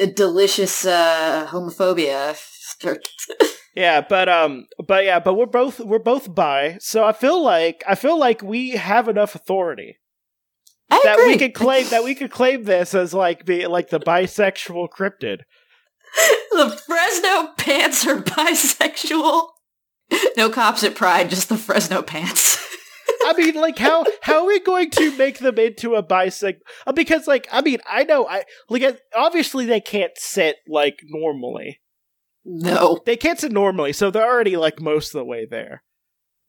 uh, 0.00 0.06
delicious 0.06 0.84
uh, 0.84 1.46
homophobia. 1.50 2.36
Yeah, 3.76 4.02
but 4.08 4.28
um, 4.28 4.66
but 4.86 5.04
yeah, 5.04 5.18
but 5.18 5.34
we're 5.34 5.46
both 5.46 5.80
we're 5.80 5.98
both 5.98 6.32
bi, 6.32 6.76
so 6.80 7.04
I 7.04 7.12
feel 7.12 7.42
like 7.42 7.82
I 7.88 7.96
feel 7.96 8.16
like 8.18 8.40
we 8.40 8.70
have 8.70 9.08
enough 9.08 9.34
authority 9.34 9.96
I 10.90 11.00
that 11.04 11.18
agree. 11.18 11.32
we 11.32 11.38
could 11.38 11.54
claim 11.54 11.88
that 11.90 12.04
we 12.04 12.14
could 12.14 12.30
claim 12.30 12.64
this 12.64 12.94
as 12.94 13.14
like 13.14 13.44
be 13.44 13.66
like 13.66 13.90
the 13.90 14.00
bisexual 14.00 14.88
cryptid. 14.90 15.40
the 16.52 16.70
Fresno 16.86 17.52
pants 17.56 18.06
are 18.06 18.20
bisexual. 18.22 19.48
No 20.36 20.50
cops 20.50 20.84
at 20.84 20.94
Pride, 20.94 21.30
just 21.30 21.48
the 21.48 21.56
Fresno 21.56 22.02
pants. 22.02 22.58
I 23.26 23.32
mean, 23.36 23.54
like 23.54 23.78
how 23.78 24.04
how 24.22 24.40
are 24.42 24.46
we 24.46 24.60
going 24.60 24.90
to 24.90 25.16
make 25.16 25.38
them 25.38 25.58
into 25.58 25.94
a 25.94 26.02
bisexual? 26.02 26.58
Because 26.94 27.26
like 27.26 27.48
I 27.50 27.62
mean, 27.62 27.78
I 27.88 28.04
know 28.04 28.26
I 28.28 28.44
like 28.68 28.82
uh, 28.82 28.92
obviously 29.16 29.64
they 29.64 29.80
can't 29.80 30.12
sit 30.16 30.56
like 30.68 31.00
normally. 31.04 31.80
no, 32.44 33.00
They 33.06 33.16
can't 33.16 33.40
sit 33.40 33.50
normally, 33.52 33.92
so 33.94 34.10
they're 34.10 34.22
already 34.30 34.56
like 34.56 34.80
most 34.80 35.14
of 35.14 35.18
the 35.20 35.24
way 35.24 35.46
there. 35.50 35.82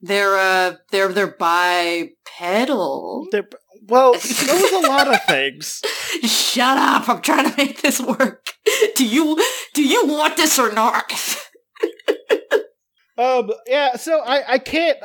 they're 0.01 0.37
uh 0.37 0.75
they're 0.91 1.13
they're 1.13 1.35
bipedal. 1.37 3.27
They're 3.31 3.47
well, 3.87 4.15
so 4.19 4.53
was 4.53 4.85
a 4.85 4.87
lot 4.87 5.07
of 5.13 5.23
things. 5.25 5.81
Shut 6.23 6.77
up! 6.77 7.07
I'm 7.09 7.21
trying 7.21 7.49
to 7.49 7.57
make 7.57 7.81
this 7.81 7.99
work. 7.99 8.53
Do 8.95 9.05
you 9.05 9.41
do 9.73 9.83
you 9.83 10.07
want 10.07 10.37
this 10.37 10.57
or 10.59 10.71
not? 10.71 11.11
Um, 13.17 13.49
yeah, 13.65 13.95
so 13.95 14.19
I, 14.19 14.53
I 14.53 14.57
can't. 14.57 14.97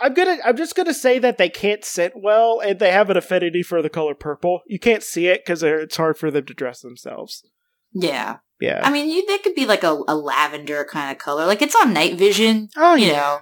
I'm 0.00 0.14
gonna. 0.14 0.38
I'm 0.44 0.56
just 0.56 0.74
gonna 0.74 0.94
say 0.94 1.18
that 1.18 1.36
they 1.36 1.50
can't 1.50 1.84
sit 1.84 2.12
well, 2.16 2.60
and 2.60 2.78
they 2.78 2.90
have 2.90 3.10
an 3.10 3.18
affinity 3.18 3.62
for 3.62 3.82
the 3.82 3.90
color 3.90 4.14
purple. 4.14 4.60
You 4.66 4.78
can't 4.78 5.02
see 5.02 5.26
it 5.26 5.42
because 5.44 5.62
it's 5.62 5.96
hard 5.98 6.16
for 6.16 6.30
them 6.30 6.46
to 6.46 6.54
dress 6.54 6.80
themselves. 6.80 7.44
Yeah, 7.92 8.38
Yeah. 8.60 8.80
I 8.82 8.90
mean, 8.90 9.10
you, 9.10 9.26
they 9.26 9.36
could 9.38 9.54
be 9.54 9.66
like 9.66 9.82
a, 9.84 9.98
a 10.08 10.14
lavender 10.16 10.84
kind 10.84 11.10
of 11.12 11.18
color. 11.18 11.44
Like 11.44 11.60
it's 11.60 11.76
on 11.76 11.92
night 11.92 12.14
vision. 12.14 12.70
oh 12.78 12.94
You 12.94 13.08
yeah. 13.08 13.12
know, 13.12 13.38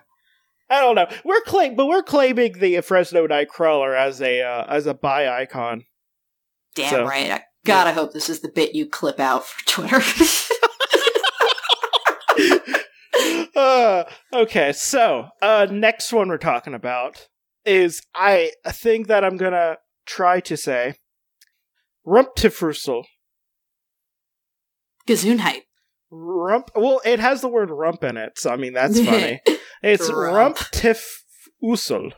I 0.70 0.80
don't 0.80 0.94
know. 0.94 1.08
We're 1.24 1.40
claim, 1.42 1.76
but 1.76 1.86
we're 1.86 2.02
claiming 2.02 2.58
the 2.58 2.80
Fresno 2.82 3.26
Nightcrawler 3.26 3.98
as 3.98 4.20
a 4.20 4.42
uh, 4.42 4.66
as 4.68 4.86
a 4.86 4.94
bi 4.94 5.28
icon. 5.28 5.84
damn 6.74 6.90
So, 6.90 7.06
right. 7.06 7.30
I, 7.30 7.42
God, 7.64 7.86
I 7.86 7.92
hope 7.92 8.12
this 8.12 8.28
is 8.28 8.40
the 8.40 8.48
bit 8.48 8.74
you 8.74 8.86
clip 8.86 9.18
out 9.18 9.46
for 9.46 9.64
Twitter. 9.66 9.96
uh, 13.56 14.04
okay, 14.32 14.72
so 14.72 15.28
uh, 15.42 15.66
next 15.70 16.12
one 16.12 16.28
we're 16.28 16.38
talking 16.38 16.74
about 16.74 17.28
is 17.64 18.02
I 18.14 18.52
a 18.64 18.72
thing 18.72 19.04
that 19.04 19.24
I'm 19.24 19.36
gonna 19.36 19.78
try 20.06 20.40
to 20.40 20.56
say. 20.56 20.94
Rumptifrusel. 22.06 23.04
Gesundheit. 25.06 25.62
Rump. 26.10 26.70
Well, 26.74 27.02
it 27.04 27.20
has 27.20 27.42
the 27.42 27.48
word 27.48 27.70
rump 27.70 28.02
in 28.02 28.16
it, 28.16 28.38
so 28.38 28.50
I 28.50 28.56
mean 28.56 28.72
that's 28.72 29.00
funny. 29.00 29.40
It's 29.82 30.10
Rump. 30.10 30.56
Rumptifusel. 30.58 32.12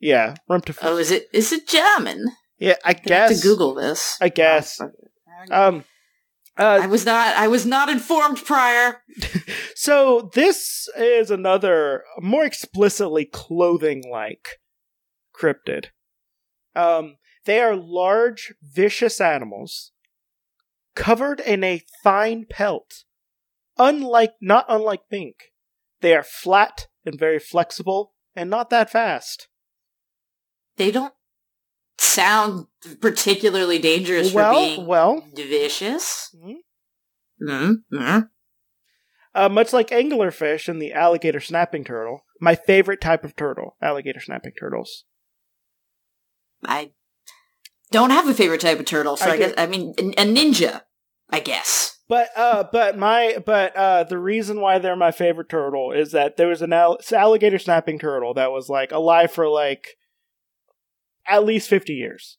Yeah, 0.00 0.34
Rumptifusel. 0.50 0.78
Oh, 0.82 0.96
is 0.96 1.10
it? 1.10 1.28
Is 1.32 1.52
it 1.52 1.66
German? 1.68 2.24
yeah, 2.58 2.76
I 2.84 2.92
guess. 2.94 3.40
to 3.40 3.46
Google 3.46 3.74
this. 3.74 4.18
I 4.20 4.28
guess. 4.28 4.80
Oh, 4.80 4.90
Um, 5.50 5.84
Uh, 6.58 6.80
I 6.82 6.86
was 6.86 7.06
not. 7.06 7.34
I 7.36 7.48
was 7.48 7.64
not 7.64 7.88
informed 7.88 8.44
prior. 8.44 9.02
so 9.74 10.30
this 10.34 10.88
is 10.98 11.30
another 11.30 12.04
more 12.20 12.44
explicitly 12.44 13.24
clothing-like 13.24 14.60
cryptid. 15.34 15.86
Um, 16.76 17.16
they 17.46 17.60
are 17.60 17.74
large, 17.74 18.54
vicious 18.62 19.20
animals 19.20 19.92
covered 20.94 21.40
in 21.40 21.64
a 21.64 21.82
fine 22.04 22.44
pelt. 22.48 23.04
Unlike, 23.78 24.34
not 24.40 24.66
unlike 24.68 25.00
mink, 25.10 25.36
they 26.02 26.14
are 26.14 26.22
flat 26.22 26.88
and 27.04 27.18
very 27.18 27.38
flexible 27.38 28.14
and 28.34 28.48
not 28.50 28.70
that 28.70 28.90
fast. 28.90 29.48
They 30.76 30.90
don't 30.90 31.14
sound 31.98 32.66
particularly 33.00 33.78
dangerous 33.78 34.32
well, 34.32 34.52
for 34.52 34.60
being 34.60 34.86
well, 34.86 35.24
vicious. 35.34 36.34
Mm-hmm. 36.36 37.48
Mm-hmm. 37.48 38.18
Uh, 39.34 39.48
much 39.48 39.72
like 39.72 39.88
anglerfish 39.90 40.68
and 40.68 40.80
the 40.80 40.92
alligator 40.92 41.40
snapping 41.40 41.84
turtle, 41.84 42.24
my 42.40 42.54
favorite 42.54 43.00
type 43.00 43.24
of 43.24 43.34
turtle, 43.34 43.76
alligator 43.80 44.20
snapping 44.20 44.52
turtles. 44.58 45.04
I 46.64 46.92
don't 47.90 48.10
have 48.10 48.28
a 48.28 48.34
favorite 48.34 48.60
type 48.60 48.78
of 48.78 48.86
turtle, 48.86 49.16
so 49.16 49.26
I, 49.26 49.32
I 49.32 49.36
guess 49.36 49.54
I 49.56 49.66
mean 49.66 49.94
a 49.98 50.24
ninja, 50.24 50.82
I 51.30 51.40
guess. 51.40 51.91
But 52.08 52.28
uh, 52.36 52.64
but 52.70 52.98
my 52.98 53.38
but 53.44 53.74
uh, 53.76 54.04
the 54.04 54.18
reason 54.18 54.60
why 54.60 54.78
they're 54.78 54.96
my 54.96 55.12
favorite 55.12 55.48
turtle 55.48 55.92
is 55.92 56.12
that 56.12 56.36
there 56.36 56.48
was 56.48 56.60
an 56.60 56.72
all- 56.72 57.00
alligator 57.12 57.58
snapping 57.58 57.98
turtle 57.98 58.34
that 58.34 58.52
was 58.52 58.68
like 58.68 58.92
alive 58.92 59.32
for 59.32 59.48
like 59.48 59.96
at 61.26 61.44
least 61.44 61.68
fifty 61.68 61.94
years. 61.94 62.38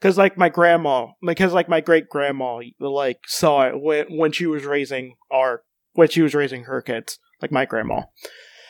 Because 0.00 0.16
like 0.16 0.38
my 0.38 0.48
grandma, 0.48 1.08
because 1.26 1.52
like 1.52 1.68
my 1.68 1.80
great 1.82 2.08
grandma, 2.08 2.60
like 2.78 3.18
saw 3.26 3.66
it 3.66 3.80
when 3.80 4.06
when 4.16 4.32
she 4.32 4.46
was 4.46 4.64
raising 4.64 5.16
our 5.30 5.62
when 5.92 6.08
she 6.08 6.22
was 6.22 6.34
raising 6.34 6.64
her 6.64 6.80
kids, 6.80 7.18
like 7.42 7.52
my 7.52 7.66
grandma. 7.66 8.02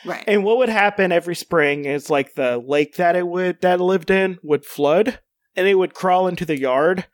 Right. 0.03 0.23
And 0.27 0.43
what 0.43 0.57
would 0.57 0.69
happen 0.69 1.11
every 1.11 1.35
spring 1.35 1.85
is 1.85 2.09
like 2.09 2.33
the 2.33 2.57
lake 2.57 2.95
that 2.95 3.15
it 3.15 3.27
would 3.27 3.61
that 3.61 3.79
it 3.79 3.83
lived 3.83 4.11
in 4.11 4.39
would 4.43 4.65
flood, 4.65 5.19
and 5.55 5.67
it 5.67 5.75
would 5.75 5.93
crawl 5.93 6.27
into 6.27 6.45
the 6.45 6.59
yard. 6.59 7.05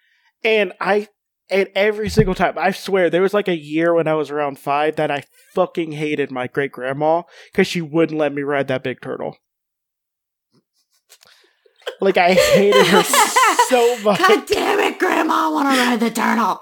And 0.43 0.73
I, 0.79 1.09
and 1.49 1.69
every 1.75 2.09
single 2.09 2.35
time, 2.35 2.57
I 2.57 2.71
swear, 2.71 3.09
there 3.09 3.21
was 3.21 3.33
like 3.33 3.47
a 3.47 3.57
year 3.57 3.93
when 3.93 4.07
I 4.07 4.15
was 4.15 4.29
around 4.29 4.59
five 4.59 4.97
that 4.97 5.11
I 5.11 5.23
fucking 5.53 5.93
hated 5.93 6.31
my 6.31 6.47
great 6.47 6.71
grandma 6.71 7.23
because 7.51 7.67
she 7.67 7.81
wouldn't 7.81 8.19
let 8.19 8.33
me 8.33 8.41
ride 8.41 8.67
that 8.67 8.83
big 8.83 9.01
turtle. 9.01 9.37
Like 12.01 12.17
I 12.17 12.33
hated 12.33 12.85
her 12.87 13.03
so 13.69 13.97
much. 14.03 14.19
God 14.19 14.45
damn 14.45 14.79
it, 14.79 14.99
Grandma! 14.99 15.47
I 15.47 15.47
want 15.49 15.73
to 15.73 15.81
ride 15.81 15.99
the 15.99 16.11
turtle. 16.11 16.61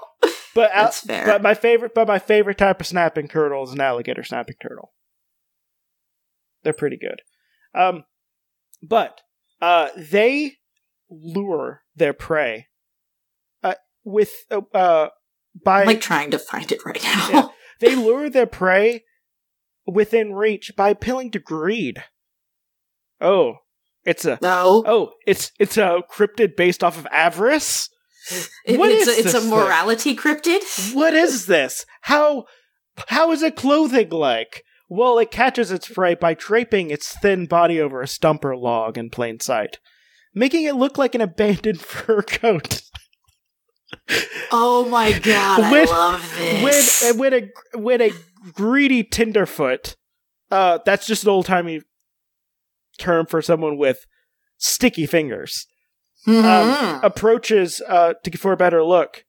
But 0.54 0.70
That's 0.74 1.04
uh, 1.04 1.06
fair. 1.06 1.26
But 1.26 1.42
my 1.42 1.54
favorite, 1.54 1.94
but 1.94 2.08
my 2.08 2.18
favorite 2.18 2.58
type 2.58 2.80
of 2.80 2.86
snapping 2.86 3.28
turtle 3.28 3.64
is 3.64 3.72
an 3.72 3.80
alligator 3.80 4.24
snapping 4.24 4.56
turtle. 4.62 4.92
They're 6.62 6.72
pretty 6.72 6.96
good. 6.96 7.22
Um, 7.78 8.04
but 8.82 9.20
uh, 9.60 9.88
they 9.96 10.54
lure 11.10 11.82
their 11.94 12.12
prey 12.12 12.68
with 14.06 14.32
uh, 14.50 14.62
uh, 14.72 15.08
by 15.62 15.82
I'm 15.82 15.86
like 15.86 16.00
trying 16.00 16.30
to 16.30 16.38
find 16.38 16.72
it 16.72 16.80
right 16.86 17.02
now. 17.02 17.28
yeah, 17.30 17.48
they 17.80 17.94
lure 17.94 18.30
their 18.30 18.46
prey 18.46 19.04
within 19.86 20.32
reach 20.32 20.72
by 20.76 20.90
appealing 20.90 21.32
to 21.32 21.38
greed. 21.38 22.02
Oh, 23.20 23.56
it's 24.04 24.24
a 24.24 24.38
no. 24.40 24.82
Oh, 24.86 25.12
it's 25.26 25.52
it's 25.58 25.76
a 25.76 26.00
cryptid 26.10 26.56
based 26.56 26.82
off 26.82 26.96
of 26.96 27.06
avarice. 27.10 27.90
It, 28.64 28.76
what 28.76 28.90
it's, 28.90 29.06
is 29.06 29.18
a, 29.18 29.20
it's 29.20 29.34
a 29.34 29.48
morality 29.48 30.12
thing? 30.12 30.16
cryptid. 30.16 30.96
What 30.96 31.14
is 31.14 31.46
this? 31.46 31.86
How 32.00 32.46
how 33.06 33.30
is 33.30 33.40
it 33.40 33.54
clothing 33.54 34.10
like? 34.10 34.64
Well, 34.88 35.20
it 35.20 35.30
catches 35.30 35.70
its 35.70 35.88
prey 35.88 36.16
by 36.16 36.34
draping 36.34 36.90
its 36.90 37.16
thin 37.18 37.46
body 37.46 37.80
over 37.80 38.02
a 38.02 38.08
stumper 38.08 38.56
log 38.56 38.98
in 38.98 39.10
plain 39.10 39.38
sight, 39.38 39.78
making 40.34 40.64
it 40.64 40.74
look 40.74 40.98
like 40.98 41.14
an 41.14 41.20
abandoned 41.20 41.80
fur 41.92 42.22
coat. 42.22 42.82
Oh 44.52 44.86
my 44.88 45.18
god, 45.18 45.70
when, 45.70 45.88
I 45.88 45.90
love 45.90 46.34
this. 46.38 47.02
When, 47.02 47.18
when 47.18 47.34
a 47.34 47.78
when 47.78 48.00
a 48.00 48.10
greedy 48.52 49.02
tenderfoot, 49.04 49.96
uh, 50.50 50.78
that's 50.84 51.06
just 51.06 51.24
an 51.24 51.30
old 51.30 51.46
timey 51.46 51.82
term 52.98 53.26
for 53.26 53.42
someone 53.42 53.78
with 53.78 54.06
sticky 54.56 55.06
fingers, 55.06 55.66
mm-hmm. 56.26 56.44
um, 56.44 57.00
approaches 57.02 57.80
uh, 57.86 58.14
to 58.24 58.36
for 58.38 58.52
a 58.52 58.56
better 58.56 58.82
look. 58.82 59.24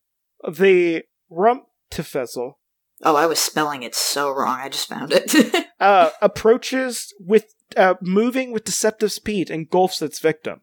The 0.48 1.04
rump 1.30 1.63
to 1.91 2.04
fizzle 2.04 2.60
Oh, 3.04 3.15
I 3.15 3.28
was 3.28 3.39
spelling 3.39 3.84
it 3.84 3.93
so 3.93 4.32
wrong. 4.32 4.60
I 4.60 4.70
just 4.70 4.89
found 4.89 5.12
it. 5.13 5.67
uh, 5.80 6.10
approaches 6.22 7.13
with 7.20 7.54
uh, 7.76 7.96
moving 8.02 8.52
with 8.52 8.63
deceptive 8.63 9.12
speed, 9.12 9.50
engulfs 9.50 10.02
its 10.02 10.20
victim, 10.20 10.62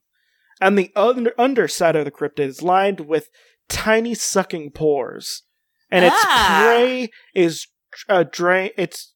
and 0.61 0.77
the 0.77 0.91
under- 0.97 1.35
underside 1.39 1.95
of 1.95 2.05
the 2.05 2.11
cryptid 2.11 2.41
is 2.41 2.63
lined 2.63 3.01
with 3.01 3.29
tiny 3.69 4.15
sucking 4.15 4.71
pores, 4.73 5.43
and 5.91 6.05
its 6.05 6.17
ah. 6.19 6.63
prey 6.65 7.11
is 7.35 7.67
uh, 8.09 8.25
drain. 8.31 8.71
Its 8.77 9.15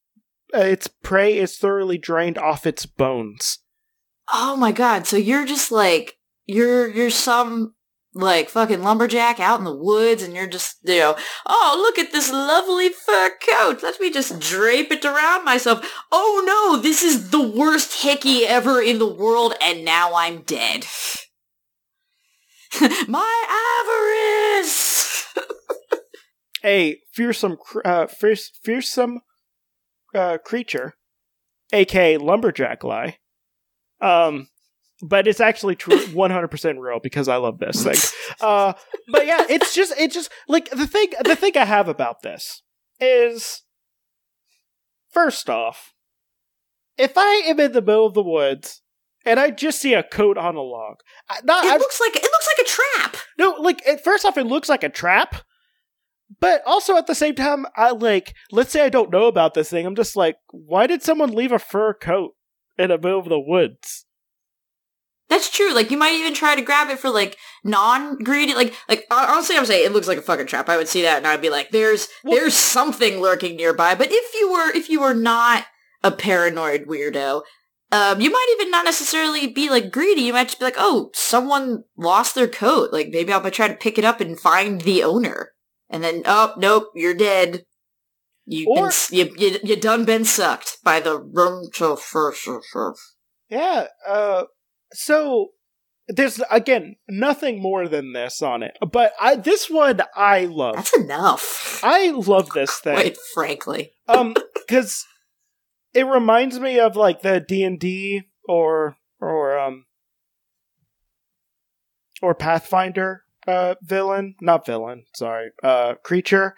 uh, 0.55 0.61
its 0.61 0.89
prey 0.89 1.37
is 1.39 1.57
thoroughly 1.57 1.99
drained 1.99 2.39
off 2.39 2.67
its 2.67 2.87
bones. 2.87 3.59
Oh 4.33 4.57
my 4.57 4.73
god! 4.73 5.07
So 5.07 5.17
you're 5.17 5.47
just 5.47 5.71
like 5.73 6.19
you're 6.47 6.89
you're 6.89 7.11
some 7.11 7.75
like 8.15 8.49
fucking 8.49 8.83
lumberjack 8.83 9.39
out 9.39 9.59
in 9.59 9.65
the 9.65 9.75
woods 9.75 10.23
and 10.23 10.35
you're 10.35 10.49
just, 10.49 10.79
you 10.83 10.99
know, 10.99 11.17
oh, 11.47 11.79
look 11.81 11.99
at 11.99 12.11
this 12.11 12.33
lovely 12.33 12.89
fur 12.89 13.31
coat. 13.49 13.83
Let 13.83 14.01
me 14.01 14.11
just 14.11 14.41
drape 14.41 14.91
it 14.91 15.05
around 15.05 15.45
myself. 15.45 15.89
Oh 16.11 16.43
no, 16.45 16.83
this 16.83 17.03
is 17.03 17.31
the 17.31 17.41
worst 17.41 18.03
hickey 18.03 18.45
ever 18.45 18.83
in 18.83 18.99
the 18.99 19.07
world 19.07 19.55
and 19.63 19.85
now 19.85 20.15
I'm 20.15 20.43
dead. 20.43 20.87
My 23.09 24.59
avarice! 24.61 25.27
A 26.65 26.99
fearsome, 27.13 27.57
uh, 27.85 28.07
fierce, 28.07 28.51
fearsome 28.63 29.21
uh, 30.15 30.39
creature, 30.39 30.95
aka 31.73 32.17
lumberjack 32.17 32.83
lie, 32.83 33.19
um, 34.01 34.49
but 35.03 35.27
it's 35.29 35.41
actually 35.41 35.77
true 35.77 35.99
100% 36.07 36.79
real 36.79 36.99
because 37.01 37.29
I 37.29 37.37
love 37.37 37.59
this 37.59 37.83
thing. 37.85 38.37
Uh, 38.41 38.73
but 39.11 39.27
yeah, 39.27 39.47
it's 39.49 39.75
just 39.75 39.95
it's 39.99 40.15
just 40.15 40.31
like 40.49 40.71
the 40.71 40.87
thing 40.87 41.09
the 41.25 41.37
thing 41.37 41.57
I 41.57 41.65
have 41.65 41.89
about 41.89 42.23
this 42.23 42.63
is 43.01 43.63
first 45.11 45.49
off, 45.49 45.95
if 46.97 47.17
I 47.17 47.43
am 47.47 47.61
in 47.61 47.73
the 47.73 47.81
middle 47.81 48.07
of 48.07 48.15
the 48.15 48.23
woods 48.23 48.83
and 49.29 49.39
I 49.39 49.51
just 49.51 49.81
see 49.81 49.95
a 49.95 50.03
coat 50.03 50.39
on 50.39 50.57
a 50.57 50.61
log, 50.63 50.97
not, 51.45 51.65
it 51.65 51.73
I, 51.73 51.77
looks 51.77 52.01
like 52.01 52.17
it 52.17 52.23
looks 52.23 52.49
like 52.57 52.67
a 52.67 52.69
trap. 52.69 53.17
No, 53.39 53.51
like 53.61 53.83
first 54.03 54.25
off, 54.25 54.39
it 54.39 54.47
looks 54.47 54.69
like 54.69 54.83
a 54.83 54.89
trap. 54.89 55.37
But 56.41 56.63
also 56.67 56.97
at 56.97 57.07
the 57.07 57.15
same 57.15 57.35
time, 57.35 57.67
I 57.77 57.91
like 57.91 58.35
let's 58.51 58.71
say 58.71 58.85
I 58.85 58.91
don't 58.91 59.13
know 59.13 59.27
about 59.27 59.55
this 59.55 59.71
thing. 59.71 59.87
I'm 59.87 59.97
just 59.97 60.17
like, 60.17 60.37
why 60.51 60.87
did 60.87 61.03
someone 61.03 61.31
leave 61.31 61.53
a 61.53 61.59
fur 61.59 61.95
coat 61.95 62.35
in 62.79 62.89
the 62.89 62.99
middle 62.99 63.19
of 63.19 63.29
the 63.29 63.41
woods? 63.41 64.07
That's 65.29 65.51
true. 65.51 65.75
Like 65.75 65.91
you 65.91 65.99
might 65.99 66.15
even 66.15 66.35
try 66.35 66.55
to 66.55 66.63
grab 66.63 66.89
it 66.89 66.99
for 66.99 67.11
like 67.11 67.37
non-greedy. 67.65 68.55
Like, 68.55 68.75
like 68.89 69.05
honestly, 69.11 69.57
I'm 69.57 69.67
saying 69.67 69.85
it 69.85 69.93
looks 69.93 70.09
like 70.09 70.19
a 70.19 70.23
fucking 70.23 70.47
trap. 70.47 70.69
I 70.69 70.77
would 70.77 70.89
see 70.89 71.03
that 71.03 71.19
and 71.19 71.27
I'd 71.27 71.43
be 71.43 71.51
like, 71.51 71.71
"There's, 71.71 72.09
well, 72.25 72.35
there's 72.35 72.55
something 72.55 73.21
lurking 73.21 73.57
nearby." 73.57 73.95
But 73.95 74.09
if 74.11 74.35
you 74.35 74.51
were, 74.51 74.75
if 74.75 74.89
you 74.89 75.01
were 75.01 75.15
not 75.15 75.67
a 76.03 76.11
paranoid 76.11 76.87
weirdo, 76.87 77.43
um, 77.91 78.21
you 78.21 78.31
might 78.31 78.57
even 78.59 78.71
not 78.71 78.85
necessarily 78.85 79.47
be 79.47 79.71
like 79.71 79.91
greedy. 79.91 80.23
You 80.23 80.33
might 80.33 80.49
just 80.49 80.59
be 80.59 80.65
like, 80.65 80.77
"Oh, 80.79 81.11
someone 81.15 81.85
lost 81.97 82.35
their 82.35 82.49
coat. 82.49 82.93
Like 82.93 83.09
maybe 83.11 83.33
I'll 83.33 83.51
try 83.51 83.69
to 83.69 83.75
pick 83.75 83.99
it 83.99 84.05
up 84.05 84.21
and 84.21 84.39
find 84.39 84.81
the 84.83 85.03
owner." 85.03 85.53
And 85.91 86.05
then, 86.05 86.23
oh 86.27 86.55
nope, 86.59 86.91
you're 86.95 87.15
dead. 87.15 87.65
You've 88.45 88.69
or, 88.69 88.91
been, 89.11 89.19
you, 89.19 89.35
you, 89.37 89.59
you 89.63 89.77
done 89.77 90.05
been 90.05 90.25
sucked 90.25 90.79
by 90.83 91.01
the 91.01 91.19
room 91.19 91.69
to 91.75 91.97
first. 91.97 92.49
Yeah, 93.51 93.87
uh, 94.07 94.45
so 94.93 95.49
there's 96.09 96.41
again 96.51 96.97
nothing 97.09 97.61
more 97.61 97.89
than 97.89 98.13
this 98.13 98.41
on 98.43 98.63
it, 98.63 98.77
but 98.91 99.13
I 99.21 99.37
this 99.37 99.69
one 99.69 100.01
I 100.17 100.47
love. 100.47 100.77
That's 100.77 100.97
enough. 100.97 101.81
I 101.83 102.11
love 102.11 102.51
this 102.51 102.79
thing. 102.83 102.95
Quite 102.95 103.17
frankly, 103.35 103.93
um, 104.09 104.35
because 104.55 105.05
it 105.95 106.07
reminds 106.07 106.61
me 106.61 106.79
of 106.79 106.97
like 106.97 107.23
the 107.23 107.41
D 107.41 107.63
and 107.65 107.79
D 107.79 108.23
or 108.49 108.97
or 109.21 109.59
um 109.59 109.87
or 112.23 112.35
Pathfinder 112.35 113.25
uh 113.47 113.75
villain, 113.83 114.35
not 114.41 114.67
villain, 114.67 115.05
sorry, 115.15 115.51
uh 115.63 115.95
creature. 116.03 116.55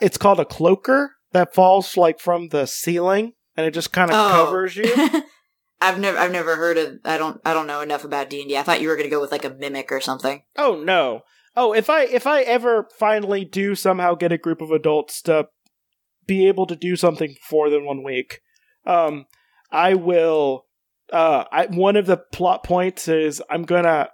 It's 0.00 0.18
called 0.18 0.40
a 0.40 0.44
cloaker 0.44 1.12
that 1.32 1.54
falls 1.54 1.96
like 1.96 2.20
from 2.20 2.48
the 2.48 2.66
ceiling 2.66 3.32
and 3.56 3.66
it 3.66 3.72
just 3.72 3.92
kind 3.92 4.10
of 4.10 4.16
oh. 4.16 4.44
covers 4.44 4.76
you. 4.76 4.92
I've 5.80 5.98
never 5.98 6.18
I've 6.18 6.32
never 6.32 6.56
heard 6.56 6.76
of 6.76 6.98
I 7.04 7.16
don't 7.16 7.40
I 7.44 7.54
don't 7.54 7.66
know 7.66 7.80
enough 7.80 8.04
about 8.04 8.28
D&D. 8.28 8.56
I 8.56 8.62
thought 8.62 8.80
you 8.80 8.88
were 8.88 8.96
going 8.96 9.08
to 9.08 9.14
go 9.14 9.20
with 9.20 9.32
like 9.32 9.44
a 9.44 9.54
mimic 9.54 9.90
or 9.90 10.00
something. 10.00 10.42
Oh 10.56 10.82
no. 10.82 11.22
Oh, 11.56 11.72
if 11.72 11.90
I 11.90 12.04
if 12.04 12.26
I 12.26 12.42
ever 12.42 12.88
finally 12.98 13.44
do 13.44 13.74
somehow 13.74 14.14
get 14.14 14.32
a 14.32 14.38
group 14.38 14.60
of 14.60 14.70
adults 14.70 15.22
to 15.22 15.48
be 16.26 16.46
able 16.46 16.66
to 16.66 16.76
do 16.76 16.96
something 16.96 17.34
for 17.48 17.70
than 17.70 17.84
one 17.84 18.04
week, 18.04 18.40
um, 18.86 19.26
I 19.70 19.94
will. 19.94 20.66
Uh, 21.12 21.44
I, 21.50 21.66
one 21.66 21.96
of 21.96 22.06
the 22.06 22.16
plot 22.16 22.62
points 22.62 23.08
is 23.08 23.42
I'm 23.50 23.64
gonna 23.64 24.10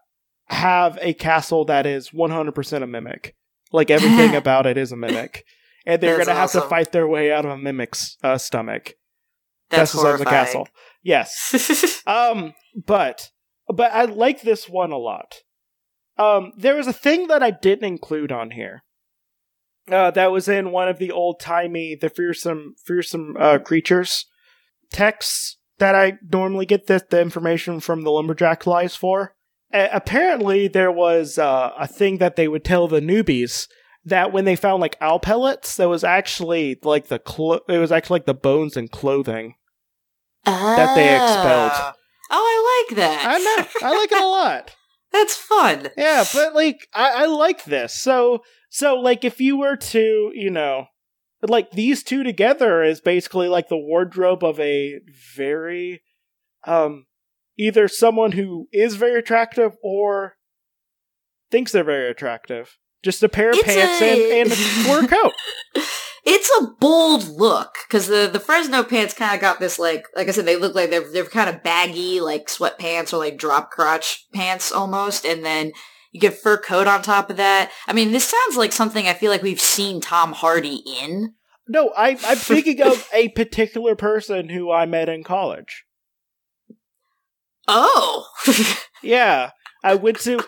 have 0.47 0.99
a 1.03 1.13
castle 1.13 1.67
that 1.67 1.87
is 1.87 2.11
100% 2.11 2.83
a 2.83 2.87
mimic. 2.87 3.35
Like 3.73 3.91
everything 3.91 4.35
about 4.37 4.67
it 4.67 4.79
is 4.79 4.93
a 4.93 4.97
mimic, 4.97 5.45
and 5.85 6.01
they're 6.01 6.17
That's 6.17 6.29
gonna 6.29 6.39
have 6.39 6.53
to 6.53 6.63
fight 6.63 6.93
their 6.93 7.07
way 7.07 7.33
out 7.33 7.45
of 7.45 7.51
a 7.51 7.59
mimic's 7.59 8.17
uh, 8.23 8.39
stomach. 8.39 8.95
That's 9.71 9.93
size 9.93 10.05
of 10.05 10.19
the 10.19 10.25
castle. 10.25 10.69
Yes. 11.03 11.93
Um, 12.07 12.55
but 12.87 13.33
but 13.67 13.91
I 13.91 14.05
like 14.05 14.43
this 14.43 14.69
one 14.69 14.93
a 14.93 14.97
lot. 14.97 15.41
Um, 16.17 16.53
there 16.57 16.77
was 16.77 16.87
a 16.87 16.93
thing 16.93 17.27
that 17.27 17.43
I 17.43 17.51
didn't 17.51 17.85
include 17.85 18.31
on 18.31 18.53
here. 18.53 18.85
Uh, 19.91 20.13
that 20.13 20.31
was 20.31 20.49
in 20.49 20.71
one 20.71 20.89
of 20.89 20.99
the 20.99 21.11
old 21.11 21.41
timey, 21.41 21.97
the 22.01 22.09
fearsome, 22.09 22.77
fearsome 22.85 23.37
uh, 23.41 23.59
creatures 23.59 24.27
texts 24.91 25.57
that 25.79 25.95
I 25.95 26.15
normally 26.31 26.67
get 26.67 26.87
the, 26.87 27.05
the 27.09 27.21
information 27.21 27.81
from 27.81 28.03
the 28.03 28.11
lumberjack 28.11 28.67
lies 28.67 28.97
for. 28.97 29.35
Apparently, 29.73 30.69
there 30.69 30.93
was 30.93 31.39
uh, 31.39 31.73
a 31.79 31.87
thing 31.87 32.19
that 32.19 32.37
they 32.37 32.49
would 32.49 32.65
tell 32.65 32.89
the 32.89 33.01
newbies 33.01 33.69
that 34.05 34.33
when 34.33 34.45
they 34.45 34.57
found 34.57 34.81
like 34.81 34.97
owl 35.01 35.19
pellets, 35.19 35.77
that 35.77 35.89
was 35.89 36.05
actually 36.05 36.79
like 36.83 37.09
the 37.09 37.19
clo- 37.19 37.61
it 37.69 37.79
was 37.79 37.93
actually 37.93 38.17
like 38.17 38.27
the 38.27 38.35
bones 38.35 38.77
and 38.77 38.91
clothing. 38.91 39.57
that 40.45 40.95
they 40.95 41.15
expelled. 41.15 41.73
Ah. 41.75 41.95
Oh, 42.31 42.87
I 42.87 42.87
like 42.89 42.97
that. 42.97 43.27
I 43.27 43.39
know, 43.39 43.89
I 43.89 43.99
like 43.99 44.13
it 44.13 44.23
a 44.23 44.27
lot. 44.27 44.75
That's 45.13 45.37
fun. 45.37 45.89
Yeah, 45.97 46.25
but 46.33 46.55
like 46.55 46.89
I, 46.95 47.25
I 47.25 47.27
like 47.27 47.65
this. 47.65 47.93
So 47.95 48.43
so 48.71 48.95
like 48.95 49.25
if 49.25 49.41
you 49.41 49.59
were 49.59 49.77
to, 49.77 50.31
you 50.35 50.51
know, 50.51 50.87
like 51.43 51.71
these 51.73 52.03
two 52.03 52.23
together 52.23 52.83
is 52.83 53.01
basically 53.01 53.49
like 53.49 53.69
the 53.69 53.77
wardrobe 53.77 54.43
of 54.45 54.59
a 54.61 55.01
very 55.37 56.03
um 56.67 57.07
either 57.59 57.89
someone 57.89 58.33
who 58.33 58.69
is 58.73 58.97
very 58.97 59.19
attractive 59.19 59.77
or 59.83 60.35
thinks 61.51 61.73
they're 61.73 61.85
very 61.85 62.11
attractive. 62.11 62.77
Just 63.03 63.23
a 63.23 63.29
pair 63.29 63.51
of 63.51 63.57
It's 63.59 63.65
pants 63.67 64.03
a- 64.03 64.41
and, 64.41 64.51
and 64.51 64.53
a 64.53 64.55
fur 64.85 65.07
coat. 65.07 65.33
It's 66.29 66.51
a 66.61 66.67
bold 66.81 67.29
look 67.29 67.77
because 67.87 68.09
the 68.09 68.29
the 68.33 68.41
Fresno 68.41 68.83
pants 68.83 69.15
kind 69.15 69.33
of 69.35 69.41
got 69.41 69.61
this 69.61 69.79
like 69.79 70.07
like 70.17 70.27
I 70.27 70.33
said 70.33 70.45
they 70.45 70.57
look 70.57 70.75
like 70.75 70.91
they're 70.91 71.09
they're 71.13 71.25
kind 71.25 71.49
of 71.49 71.63
baggy 71.63 72.21
like 72.21 72.49
sweatpants 72.49 73.13
or 73.13 73.19
like 73.19 73.39
drop 73.39 73.71
crotch 73.71 74.27
pants 74.35 74.73
almost, 74.73 75.25
and 75.25 75.45
then 75.45 75.71
you 76.17 76.21
get 76.21 76.39
fur 76.39 76.57
coat 76.57 76.87
on 76.87 77.03
top 77.03 77.29
of 77.29 77.37
that. 77.37 77.71
I 77.87 77.93
mean, 77.93 78.11
this 78.11 78.25
sounds 78.25 78.57
like 78.57 78.73
something 78.73 79.07
I 79.07 79.13
feel 79.13 79.31
like 79.31 79.43
we've 79.43 79.61
seen 79.61 80.01
Tom 80.01 80.33
Hardy 80.33 80.83
in. 81.03 81.35
No, 81.69 81.93
I 81.97 82.11
I'm 82.25 82.39
thinking 82.39 82.81
of 82.83 83.07
a 83.13 83.29
particular 83.29 83.95
person 83.95 84.49
who 84.49 84.73
I 84.73 84.87
met 84.87 85.09
in 85.09 85.23
college. 85.23 85.85
Oh, 87.69 88.27
Yeah, 89.03 89.51
I 89.85 89.95
went 89.95 90.21
to. 90.21 90.41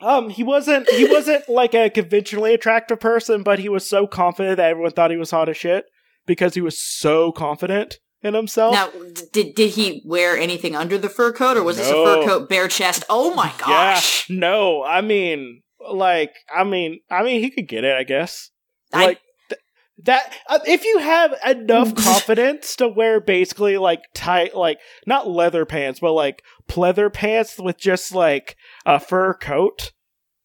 Um, 0.00 0.30
he 0.30 0.42
wasn't. 0.42 0.88
He 0.90 1.04
wasn't 1.04 1.48
like 1.48 1.74
a 1.74 1.90
conventionally 1.90 2.54
attractive 2.54 3.00
person, 3.00 3.42
but 3.42 3.58
he 3.58 3.68
was 3.68 3.88
so 3.88 4.06
confident 4.06 4.56
that 4.56 4.70
everyone 4.70 4.92
thought 4.92 5.10
he 5.10 5.16
was 5.16 5.30
hot 5.30 5.48
as 5.48 5.56
shit 5.56 5.84
because 6.26 6.54
he 6.54 6.60
was 6.60 6.80
so 6.80 7.32
confident 7.32 7.98
in 8.24 8.34
himself. 8.34 8.72
now 8.72 8.88
did 9.32 9.54
did 9.54 9.70
he 9.72 10.02
wear 10.04 10.36
anything 10.36 10.74
under 10.74 10.96
the 10.98 11.08
fur 11.08 11.32
coat 11.32 11.56
or 11.56 11.62
was 11.62 11.76
this 11.76 11.88
a 11.88 11.92
fur 11.92 12.24
coat 12.24 12.48
bare 12.48 12.68
chest? 12.68 13.04
Oh 13.10 13.34
my 13.34 13.52
gosh! 13.58 14.28
Yeah, 14.30 14.36
no, 14.38 14.82
I 14.82 15.00
mean, 15.00 15.62
like, 15.92 16.32
I 16.54 16.64
mean, 16.64 17.00
I 17.10 17.22
mean, 17.22 17.40
he 17.40 17.50
could 17.50 17.68
get 17.68 17.84
it, 17.84 17.96
I 17.96 18.04
guess. 18.04 18.50
I- 18.92 19.04
Like 19.06 19.20
th- 19.50 19.60
that. 20.04 20.32
Uh, 20.48 20.58
if 20.66 20.84
you 20.84 20.98
have 20.98 21.34
enough 21.46 21.94
confidence 22.02 22.76
to 22.76 22.88
wear 22.88 23.20
basically 23.20 23.76
like 23.76 24.00
tight, 24.14 24.54
like 24.56 24.78
not 25.06 25.28
leather 25.28 25.64
pants, 25.66 26.00
but 26.00 26.12
like 26.12 26.42
pleather 26.68 27.12
pants 27.12 27.58
with 27.58 27.78
just 27.78 28.14
like 28.14 28.56
a 28.86 28.98
fur 29.00 29.34
coat, 29.34 29.92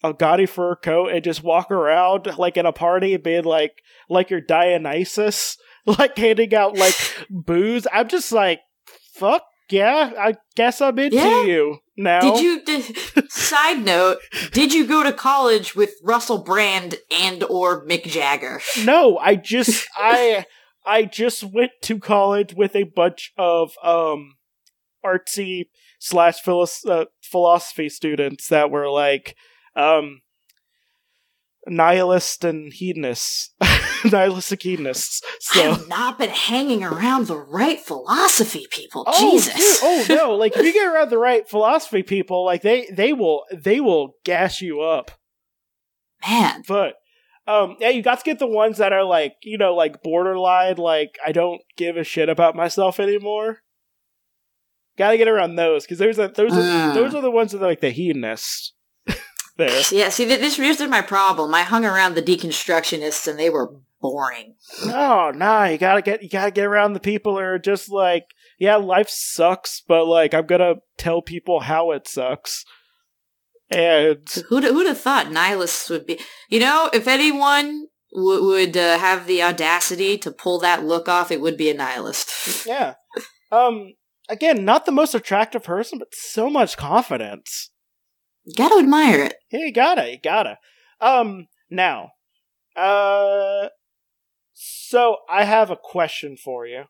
a 0.03 0.13
gaudy 0.13 0.45
fur 0.45 0.75
coat, 0.75 1.11
and 1.11 1.23
just 1.23 1.43
walk 1.43 1.71
around 1.71 2.27
like 2.37 2.57
in 2.57 2.65
a 2.65 2.73
party, 2.73 3.15
being 3.17 3.43
like 3.45 3.73
like 4.09 4.29
you're 4.29 4.41
Dionysus, 4.41 5.57
like 5.99 6.17
handing 6.17 6.54
out 6.54 6.78
like 6.78 6.95
booze. 7.30 7.88
I'm 7.91 8.08
just 8.08 8.32
like, 8.32 8.62
fuck 9.13 9.43
yeah, 9.69 10.12
I 10.17 10.36
guess 10.56 10.82
I'm 10.82 10.97
into 10.97 11.17
Yeah. 11.17 11.43
you 11.45 11.78
now. 11.95 12.21
Did 12.21 12.41
you? 12.41 12.63
Did, 12.63 13.32
side 13.32 13.86
note: 13.86 14.17
Did 14.52 14.73
you 14.73 14.88
go 14.88 15.04
to 15.04 15.13
college 15.13 15.75
with 15.75 15.93
Russell 16.04 16.43
Brand 16.43 16.95
and 17.12 17.43
or 17.43 17.86
Mick 17.86 18.06
Jagger? 18.06 18.62
No, 18.84 19.17
I 19.17 19.36
just 19.36 19.88
I 19.95 20.45
I 20.86 21.04
just 21.04 21.43
went 21.43 21.71
to 21.84 21.99
college 21.99 22.54
with 22.56 22.75
a 22.75 22.84
bunch 22.84 23.32
of 23.38 23.73
um 23.84 24.36
artsy 25.06 25.65
slash 25.99 26.45
uh, 26.47 27.06
philosophy 27.21 27.89
students 27.89 28.47
that 28.49 28.71
were 28.71 28.89
like 28.89 29.36
um 29.75 30.21
nihilist 31.67 32.43
and 32.43 32.73
hedonists, 32.73 33.54
nihilistic 34.12 34.62
hedonists. 34.63 35.22
I 35.56 35.60
have 35.60 35.88
not 35.88 36.17
been 36.17 36.30
hanging 36.30 36.84
around 36.84 37.28
the 37.28 37.38
right 37.38 37.80
philosophy 37.80 38.67
people. 38.72 39.04
Oh, 39.08 39.32
Jesus. 39.32 39.54
dude, 39.56 39.78
oh 39.84 40.06
no! 40.10 40.36
Like 40.39 40.56
if 40.56 40.65
you 40.65 40.74
get 40.74 40.88
around 40.88 41.10
the 41.10 41.17
right 41.17 41.48
philosophy 41.48 42.04
people, 42.04 42.45
like 42.45 42.62
they 42.62 42.88
they 42.91 43.13
will 43.13 43.45
they 43.54 43.80
will 43.80 44.15
gas 44.24 44.62
you 44.62 44.82
up. 44.82 45.12
Man. 46.28 46.63
But 46.67 46.95
um 47.48 47.78
yeah, 47.80 47.89
you 47.89 48.02
got 48.04 48.19
to 48.19 48.24
get 48.26 48.39
the 48.39 48.48
ones 48.48 48.78
that 48.78 48.93
are 48.93 49.04
like, 49.04 49.36
you 49.43 49.58
know, 49.58 49.74
like 49.76 50.04
borderline 50.04 50.76
like 50.78 51.17
I 51.26 51.32
don't 51.32 51.62
give 51.78 51.98
a 51.98 52.04
shit 52.04 52.30
about 52.30 52.56
myself 52.56 53.00
anymore. 53.00 53.60
Got 54.98 55.12
to 55.12 55.17
get 55.17 55.28
around 55.30 55.56
those 55.56 55.88
cuz 55.88 55.98
those 55.98 56.19
are 56.19 56.28
those 56.28 56.52
are 56.54 56.62
Mm. 56.62 56.93
those 56.93 57.15
are 57.15 57.22
the 57.22 57.32
ones 57.32 57.52
that 57.52 57.62
are 57.62 57.67
like 57.67 57.80
the 57.82 57.89
hedonists. 57.91 58.74
there. 59.58 59.82
Yeah, 59.91 60.10
see, 60.10 60.26
th- 60.26 60.39
this 60.39 60.58
here's 60.58 60.80
my 60.82 61.02
problem. 61.02 61.54
I 61.54 61.63
hung 61.63 61.86
around 61.86 62.15
the 62.15 62.22
deconstructionists 62.22 63.28
and 63.28 63.39
they 63.39 63.50
were 63.50 63.74
boring. 64.01 64.55
No, 64.85 65.31
nah, 65.31 65.65
you 65.65 65.77
got 65.77 65.95
to 65.95 66.01
get 66.01 66.23
you 66.23 66.29
got 66.29 66.45
to 66.45 66.51
get 66.51 66.65
around 66.65 66.93
the 66.93 66.99
people 66.99 67.33
who 67.33 67.39
are 67.39 67.59
just 67.59 67.89
like, 67.89 68.25
yeah, 68.57 68.75
life 68.75 69.09
sucks, 69.09 69.81
but 69.88 70.05
like 70.05 70.33
I'm 70.33 70.47
to 70.47 70.75
tell 70.97 71.21
people 71.21 71.62
how 71.62 71.91
it 71.91 72.07
sucks. 72.07 72.65
And 73.71 74.27
Who'd, 74.49 74.63
who'd 74.63 74.88
have 74.88 74.99
thought 74.99 75.31
nihilists 75.31 75.91
would 75.91 76.07
be... 76.07 76.19
You 76.49 76.59
know, 76.59 76.89
if 76.91 77.07
anyone 77.07 77.85
w- 78.12 78.43
would 78.43 78.75
uh, 78.75 78.97
have 78.97 79.27
the 79.27 79.43
audacity 79.43 80.17
to 80.17 80.31
pull 80.31 80.57
that 80.62 80.83
look 80.83 81.07
off, 81.07 81.29
it 81.29 81.39
would 81.39 81.55
be 81.55 81.69
a 81.69 81.75
nihilist. 81.75 82.65
yeah. 82.67 82.95
Um 83.51 83.93
again, 84.27 84.65
not 84.65 84.85
the 84.85 84.91
most 84.91 85.13
attractive 85.13 85.63
person, 85.63 85.99
but 85.99 86.13
so 86.13 86.49
much 86.49 86.77
confidence. 86.77 87.71
You 88.43 88.55
gotta 88.55 88.79
admire 88.79 89.25
it. 89.25 89.35
Yeah, 89.51 89.65
you 89.65 89.73
gotta, 89.73 90.12
you 90.12 90.17
gotta. 90.23 90.57
Um, 91.01 91.47
now, 91.69 92.12
uh, 92.75 93.69
so 94.62 95.17
I 95.30 95.45
have 95.45 95.69
a 95.69 95.78
question 95.78 96.36
for 96.36 96.67
you. 96.67 96.84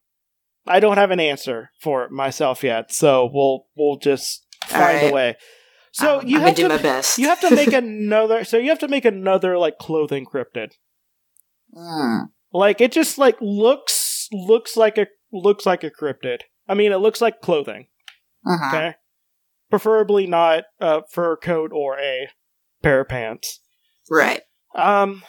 I 0.65 0.79
don't 0.79 0.97
have 0.97 1.11
an 1.11 1.19
answer 1.19 1.69
for 1.79 2.03
it 2.03 2.11
myself 2.11 2.63
yet, 2.63 2.91
so 2.91 3.29
we'll 3.31 3.67
we'll 3.75 3.97
just 3.97 4.45
find 4.65 4.97
Alright. 4.97 5.11
a 5.11 5.13
way. 5.13 5.35
So 5.91 6.19
Um, 6.19 6.27
you 6.27 6.37
I'm 6.37 6.41
have 6.47 6.55
gonna 6.55 6.69
do 6.69 6.75
my 6.75 6.81
best. 6.81 7.17
you 7.19 7.27
have 7.27 7.41
to 7.41 7.55
make 7.55 7.73
another. 7.73 8.43
So 8.43 8.57
you 8.57 8.69
have 8.69 8.79
to 8.79 8.87
make 8.87 9.05
another 9.05 9.57
like 9.57 9.77
clothing 9.77 10.25
cryptid. 10.25 10.71
Mm. 11.75 12.29
Like 12.51 12.81
it 12.81 12.91
just 12.91 13.17
like 13.17 13.37
looks 13.41 14.27
looks 14.31 14.75
like 14.75 14.97
a 14.97 15.07
looks 15.31 15.65
like 15.65 15.83
a 15.83 15.91
cryptid. 15.91 16.41
I 16.67 16.73
mean, 16.73 16.91
it 16.91 16.97
looks 16.97 17.21
like 17.21 17.41
clothing. 17.41 17.87
Uh-huh. 18.47 18.67
Okay, 18.75 18.95
preferably 19.69 20.25
not 20.27 20.63
a 20.79 21.01
fur 21.11 21.35
coat 21.37 21.71
or 21.73 21.99
a 21.99 22.29
pair 22.81 23.01
of 23.01 23.09
pants. 23.09 23.59
Right. 24.09 24.41
Um, 24.75 25.23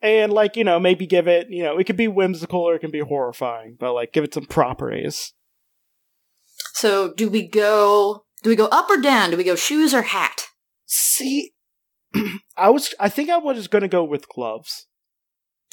and 0.00 0.32
like 0.32 0.56
you 0.56 0.64
know, 0.64 0.78
maybe 0.78 1.06
give 1.06 1.28
it 1.28 1.48
you 1.50 1.62
know, 1.62 1.78
it 1.78 1.84
could 1.84 1.96
be 1.96 2.08
whimsical 2.08 2.60
or 2.60 2.74
it 2.74 2.80
can 2.80 2.90
be 2.90 3.00
horrifying, 3.00 3.76
but 3.78 3.92
like 3.92 4.12
give 4.12 4.24
it 4.24 4.34
some 4.34 4.46
properties. 4.46 5.32
So 6.74 7.12
do 7.14 7.28
we 7.28 7.46
go... 7.46 8.24
Do 8.42 8.50
we 8.50 8.56
go 8.56 8.66
up 8.66 8.88
or 8.88 8.98
down? 8.98 9.30
Do 9.30 9.36
we 9.36 9.42
go 9.42 9.56
shoes 9.56 9.92
or 9.92 10.02
hat? 10.02 10.46
See, 10.86 11.54
I 12.56 12.70
was 12.70 12.94
I 13.00 13.08
think 13.08 13.30
I 13.30 13.38
was 13.38 13.68
going 13.68 13.82
to 13.82 13.88
go 13.88 14.04
with 14.04 14.28
gloves. 14.28 14.86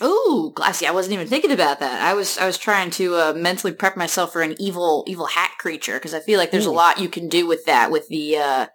Ooh, 0.03 0.51
glassy. 0.53 0.85
I 0.85 0.91
wasn't 0.91 1.13
even 1.13 1.27
thinking 1.27 1.51
about 1.51 1.79
that. 1.79 2.01
I 2.01 2.13
was 2.13 2.37
I 2.37 2.45
was 2.45 2.57
trying 2.57 2.89
to 2.91 3.15
uh, 3.15 3.33
mentally 3.33 3.71
prep 3.71 3.95
myself 3.95 4.33
for 4.33 4.41
an 4.41 4.55
evil 4.59 5.05
evil 5.07 5.27
hat 5.27 5.51
creature 5.57 5.93
because 5.93 6.13
I 6.13 6.19
feel 6.19 6.39
like 6.39 6.51
there's 6.51 6.65
a 6.65 6.71
lot 6.71 6.99
you 6.99 7.07
can 7.07 7.29
do 7.29 7.47
with 7.47 7.65
that 7.65 7.91
with 7.91 8.07
the 8.09 8.37
uh 8.37 8.67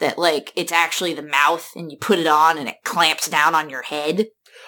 that 0.00 0.18
like 0.18 0.52
it's 0.56 0.72
actually 0.72 1.14
the 1.14 1.22
mouth 1.22 1.70
and 1.76 1.90
you 1.90 1.98
put 1.98 2.18
it 2.18 2.26
on 2.26 2.58
and 2.58 2.68
it 2.68 2.76
clamps 2.84 3.28
down 3.28 3.54
on 3.54 3.70
your 3.70 3.82
head. 3.82 4.26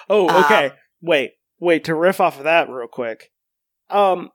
Oh, 0.09 0.29
Um, 0.29 0.43
okay. 0.43 0.71
wait, 1.01 1.31
wait. 1.59 1.83
To 1.85 1.95
riff 1.95 2.19
off 2.19 2.37
of 2.37 2.43
that 2.43 2.69
real 2.69 2.87
quick, 2.87 3.31
um, 3.89 4.29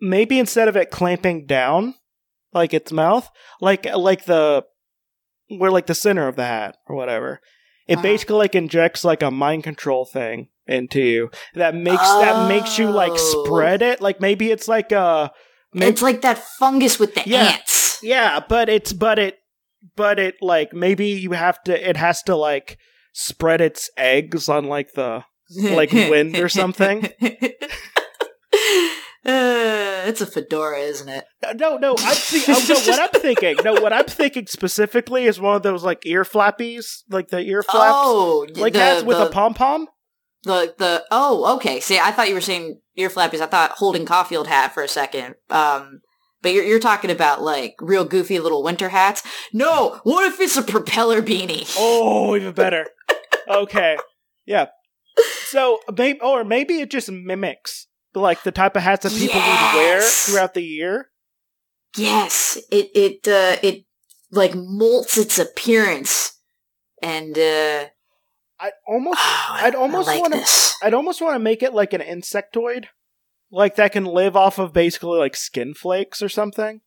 maybe 0.00 0.38
instead 0.38 0.68
of 0.68 0.76
it 0.76 0.90
clamping 0.90 1.46
down, 1.46 1.94
like 2.52 2.72
its 2.74 2.92
mouth, 2.92 3.30
like 3.60 3.84
like 3.94 4.24
the 4.24 4.64
where 5.48 5.70
like 5.70 5.86
the 5.86 5.94
center 5.94 6.26
of 6.28 6.36
the 6.36 6.44
hat 6.44 6.76
or 6.88 6.96
whatever, 6.96 7.40
it 7.86 7.94
Uh-huh. 7.94 8.02
basically 8.02 8.36
like 8.36 8.54
injects 8.54 9.04
like 9.04 9.22
a 9.22 9.30
mind 9.30 9.62
control 9.64 10.04
thing 10.04 10.48
into 10.66 11.00
you 11.00 11.30
that 11.54 11.74
makes 11.74 12.14
that 12.18 12.40
makes 12.48 12.78
you 12.78 12.90
like 12.90 13.12
Oh. 13.16 13.44
spread 13.44 13.82
it. 13.82 14.00
Like 14.00 14.20
maybe 14.20 14.50
it's 14.50 14.66
like 14.66 14.90
a 14.92 15.30
maybe, 15.72 15.90
It's 15.92 16.02
like 16.02 16.22
that 16.22 16.38
fungus 16.38 16.98
with 16.98 17.14
the 17.14 17.22
Yeah. 17.26 17.52
ants. 17.52 17.98
yeah, 18.02 18.40
but 18.48 18.68
it's 18.68 18.92
but 18.92 19.18
it 19.20 19.38
but 19.94 20.18
it 20.18 20.34
like 20.40 20.72
maybe 20.72 21.06
you 21.08 21.30
have 21.32 21.62
to 21.64 21.88
it 21.88 21.96
has 21.96 22.22
to 22.24 22.34
like 22.34 22.78
spread 23.18 23.62
its 23.62 23.88
eggs 23.96 24.46
on 24.48 24.66
like 24.66 24.92
the 24.92 25.24
Like 25.58 25.90
wind 26.12 26.36
or 26.36 26.48
something? 26.50 27.08
Uh, 29.24 30.04
it's 30.06 30.20
a 30.20 30.26
fedora, 30.26 30.78
isn't 30.78 31.08
it? 31.08 31.24
no 31.56 31.76
no 31.78 31.96
I'm 31.98 32.14
see, 32.14 32.44
oh, 32.46 32.64
no 32.68 32.74
what 32.76 33.00
I'm 33.00 33.20
thinking 33.20 33.56
no 33.64 33.72
what 33.72 33.92
I'm 33.92 34.04
thinking 34.04 34.46
specifically 34.46 35.24
is 35.24 35.40
one 35.40 35.56
of 35.56 35.62
those 35.64 35.82
like 35.82 36.06
ear 36.06 36.22
flappies 36.22 37.02
like 37.10 37.26
the 37.28 37.40
ear 37.40 37.64
flaps 37.64 37.92
Oh, 37.96 38.46
like 38.54 38.74
the, 38.74 38.78
hats 38.78 39.02
with 39.02 39.16
the, 39.16 39.26
a 39.26 39.30
pom 39.30 39.54
pom. 39.54 39.88
the 40.44 40.74
the 40.78 41.04
oh 41.10 41.56
okay. 41.56 41.80
See, 41.80 41.98
I 41.98 42.12
thought 42.12 42.28
you 42.28 42.34
were 42.34 42.40
saying 42.40 42.80
ear 42.96 43.08
flappies. 43.10 43.40
I 43.40 43.46
thought 43.46 43.72
Holden 43.72 44.06
Caulfield 44.06 44.46
hat 44.46 44.72
for 44.72 44.84
a 44.84 44.88
second. 44.88 45.34
Um, 45.50 46.02
but 46.40 46.52
you're 46.52 46.64
you're 46.64 46.78
talking 46.78 47.10
about 47.10 47.42
like 47.42 47.74
real 47.80 48.04
goofy 48.04 48.38
little 48.38 48.62
winter 48.62 48.90
hats. 48.90 49.24
No, 49.52 49.98
what 50.04 50.24
if 50.32 50.38
it's 50.38 50.56
a 50.56 50.62
propeller 50.62 51.20
beanie? 51.20 51.74
Oh, 51.76 52.36
even 52.36 52.52
better. 52.52 52.86
Okay, 53.48 53.96
yeah. 54.44 54.66
So 55.46 55.80
maybe, 55.96 56.20
or 56.20 56.44
maybe 56.44 56.80
it 56.80 56.90
just 56.90 57.10
mimics 57.10 57.86
like 58.14 58.42
the 58.42 58.52
type 58.52 58.76
of 58.76 58.82
hats 58.82 59.04
that 59.04 59.12
people 59.12 59.40
would 59.40 59.74
wear 59.74 60.02
throughout 60.02 60.54
the 60.54 60.62
year. 60.62 61.10
Yes, 61.96 62.58
it 62.70 62.90
it 62.94 63.28
uh, 63.28 63.58
it 63.62 63.84
like 64.30 64.52
molts 64.52 65.18
its 65.18 65.38
appearance, 65.38 66.38
and 67.02 67.38
uh, 67.38 67.86
I 68.58 68.72
almost, 68.86 69.18
oh, 69.20 69.46
I'd 69.50 69.74
almost 69.74 70.08
like 70.08 70.20
want 70.20 70.34
to. 70.34 70.74
I'd 70.82 70.94
almost 70.94 71.20
want 71.20 71.34
to 71.34 71.38
make 71.38 71.62
it 71.62 71.74
like 71.74 71.92
an 71.92 72.00
insectoid, 72.00 72.86
like 73.50 73.76
that 73.76 73.92
can 73.92 74.04
live 74.04 74.36
off 74.36 74.58
of 74.58 74.72
basically 74.72 75.18
like 75.18 75.36
skin 75.36 75.74
flakes 75.74 76.22
or 76.22 76.28
something. 76.28 76.80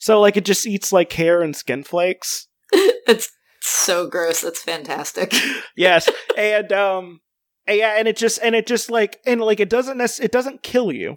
So 0.00 0.20
like 0.20 0.36
it 0.36 0.44
just 0.44 0.66
eats 0.66 0.92
like 0.92 1.12
hair 1.12 1.42
and 1.42 1.54
skin 1.54 1.82
flakes. 1.84 2.48
That's 3.06 3.30
so 3.64 4.06
gross. 4.08 4.40
That's 4.42 4.62
fantastic. 4.62 5.34
Yes, 5.76 6.08
and 6.36 6.70
um, 6.72 7.20
and 7.66 7.78
yeah, 7.78 7.94
and 7.98 8.06
it 8.06 8.16
just 8.16 8.38
and 8.42 8.54
it 8.54 8.66
just 8.66 8.90
like 8.90 9.18
and 9.24 9.40
like 9.40 9.58
it 9.60 9.70
doesn't 9.70 9.96
nec- 9.96 10.20
it 10.20 10.30
doesn't 10.32 10.62
kill 10.62 10.92
you 10.92 11.16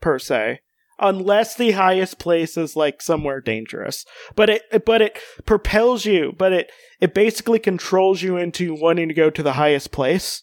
per 0.00 0.18
se 0.18 0.60
unless 1.00 1.56
the 1.56 1.72
highest 1.72 2.18
place 2.18 2.56
is 2.56 2.76
like 2.76 3.00
somewhere 3.00 3.40
dangerous. 3.40 4.04
But 4.36 4.50
it 4.50 4.84
but 4.84 5.00
it 5.00 5.18
propels 5.46 6.04
you, 6.04 6.34
but 6.36 6.52
it 6.52 6.70
it 7.00 7.14
basically 7.14 7.58
controls 7.58 8.20
you 8.22 8.36
into 8.36 8.74
wanting 8.74 9.08
to 9.08 9.14
go 9.14 9.30
to 9.30 9.42
the 9.42 9.54
highest 9.54 9.90
place 9.90 10.42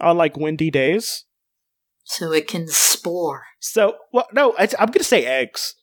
on 0.00 0.16
like 0.18 0.36
windy 0.36 0.70
days. 0.70 1.24
so 2.04 2.32
it 2.32 2.46
can 2.48 2.66
spore 2.68 3.44
So 3.60 3.94
well, 4.12 4.26
no, 4.32 4.54
I, 4.58 4.64
I'm 4.78 4.90
gonna 4.90 5.04
say 5.04 5.24
eggs. 5.24 5.74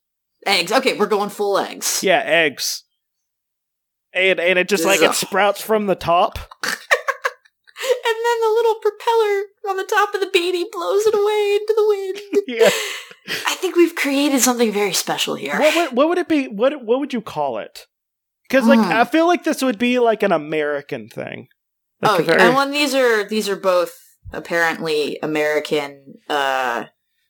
eggs. 0.45 0.71
Okay, 0.73 0.97
we're 0.97 1.08
going 1.08 1.30
full 1.30 1.58
eggs. 1.58 2.02
Yeah, 2.04 2.21
eggs. 2.26 2.84
And 4.13 4.39
and 4.39 4.60
it 4.60 4.69
just 4.69 4.86
like 4.86 5.02
it 5.02 5.13
sprouts 5.15 5.62
from 5.62 5.88
the 5.88 5.95
top. 5.95 6.39
And 8.06 8.15
then 8.26 8.39
the 8.41 8.54
little 8.56 8.76
propeller 8.76 9.43
on 9.69 9.78
the 9.78 9.84
top 9.84 10.13
of 10.13 10.21
the 10.21 10.28
beanie 10.28 10.71
blows 10.71 11.06
it 11.06 11.13
away 11.13 11.58
into 11.60 11.73
the 11.76 11.88
wind. 11.88 12.43
Yeah. 12.47 12.69
I 13.47 13.56
think 13.56 13.76
we've 13.76 13.95
created 13.95 14.39
something 14.41 14.71
very 14.71 14.93
special 14.93 15.36
here. 15.36 15.58
What 15.60 15.76
would 15.76 15.97
what 15.97 16.10
would 16.10 16.17
it 16.17 16.28
be? 16.30 16.47
What 16.47 16.84
what 16.86 16.99
would 16.99 17.12
you 17.13 17.21
call 17.21 17.58
it? 17.58 17.88
Because 18.47 18.67
like 18.67 18.80
Hmm. 18.80 18.91
I 18.91 19.04
feel 19.06 19.28
like 19.28 19.43
this 19.43 19.62
would 19.62 19.78
be 19.80 19.99
like 19.99 20.23
an 20.23 20.32
American 20.32 21.10
thing. 21.10 21.47
Like 22.02 22.12
oh, 22.12 22.17
a 22.19 22.23
very- 22.23 22.41
and 22.41 22.56
when 22.56 22.71
these 22.71 22.93
are 22.95 23.28
these 23.28 23.49
are 23.49 23.56
both 23.58 23.97
apparently 24.32 25.19
American 25.21 26.15
uh 26.30 26.86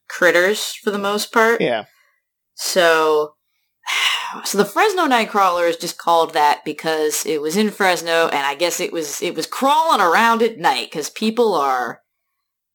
critters 0.08 0.74
for 0.74 0.92
the 0.92 1.00
most 1.00 1.32
part. 1.32 1.62
yeah. 1.62 1.86
So 2.56 3.36
so 4.44 4.58
the 4.58 4.66
Fresno 4.66 5.04
Nightcrawler 5.04 5.70
is 5.70 5.78
just 5.78 5.98
called 5.98 6.34
that 6.34 6.64
because 6.66 7.26
it 7.26 7.42
was 7.42 7.58
in 7.58 7.72
Fresno 7.72 8.28
and 8.28 8.46
I 8.46 8.56
guess 8.56 8.80
it 8.80 8.92
was 8.92 9.22
it 9.22 9.36
was 9.36 9.46
crawling 9.46 10.02
around 10.02 10.42
at 10.42 10.58
night 10.58 10.92
cuz 10.92 11.10
people 11.10 11.54
are 11.54 12.04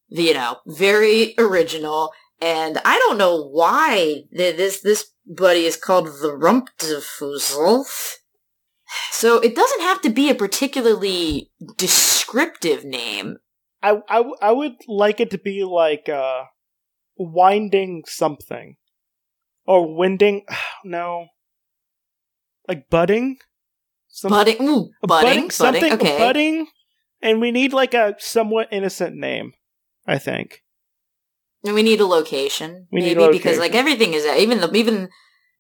you 0.08 0.34
know, 0.34 0.56
very 0.66 1.34
original 1.38 2.12
and 2.40 2.78
I 2.84 2.98
don't 2.98 3.18
know 3.18 3.42
why 3.42 4.24
th- 4.34 4.56
this 4.56 4.80
this 4.80 5.10
buddy 5.26 5.64
is 5.64 5.76
called 5.76 6.06
the 6.06 6.36
Rumptifusel. 6.36 7.84
So 9.12 9.38
it 9.40 9.54
doesn't 9.54 9.82
have 9.82 10.00
to 10.00 10.08
be 10.08 10.30
a 10.30 10.34
particularly 10.34 11.50
descriptive 11.76 12.86
name. 12.86 13.36
I, 13.82 13.98
I 14.40 14.50
would 14.50 14.76
like 14.86 15.20
it 15.20 15.30
to 15.32 15.38
be 15.38 15.62
like 15.62 16.08
uh 16.08 16.44
winding 17.18 18.04
something 18.06 18.76
or 19.68 19.94
winding. 19.94 20.44
No, 20.84 21.26
like 22.68 22.88
budding. 22.88 23.38
Some- 24.06 24.30
Budding, 24.30 24.56
ooh, 24.62 24.90
budding, 25.02 25.28
budding, 25.28 25.50
something 25.50 25.92
okay. 25.94 26.16
budding, 26.16 26.68
and 27.20 27.40
we 27.40 27.50
need 27.50 27.72
like 27.72 27.94
a 27.94 28.14
somewhat 28.18 28.68
innocent 28.70 29.16
name. 29.16 29.52
I 30.06 30.18
think. 30.18 30.62
And 31.64 31.74
we 31.74 31.82
need 31.82 32.00
a 32.00 32.06
location, 32.06 32.86
We 32.92 33.00
need 33.00 33.16
maybe 33.16 33.36
a 33.36 33.38
because 33.38 33.58
like 33.58 33.74
everything 33.74 34.14
is 34.14 34.24
even 34.24 34.60
the 34.60 34.72
even 34.74 35.10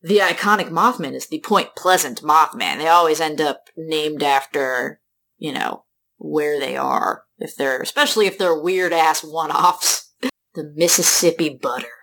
the 0.02 0.18
iconic 0.18 0.70
Mothman 0.70 1.14
is 1.14 1.26
the 1.26 1.40
Point 1.40 1.70
Pleasant 1.76 2.22
Mothman. 2.22 2.78
They 2.78 2.86
always 2.88 3.20
end 3.20 3.40
up 3.40 3.64
named 3.76 4.22
after 4.22 5.00
you 5.36 5.52
know 5.52 5.84
where 6.16 6.58
they 6.60 6.76
are 6.76 7.24
if 7.38 7.56
they're 7.56 7.80
especially 7.80 8.26
if 8.26 8.38
they're 8.38 8.58
weird 8.58 8.92
ass 8.92 9.22
one 9.22 9.50
offs. 9.50 10.12
the 10.54 10.72
Mississippi 10.74 11.58
Butter. 11.60 11.97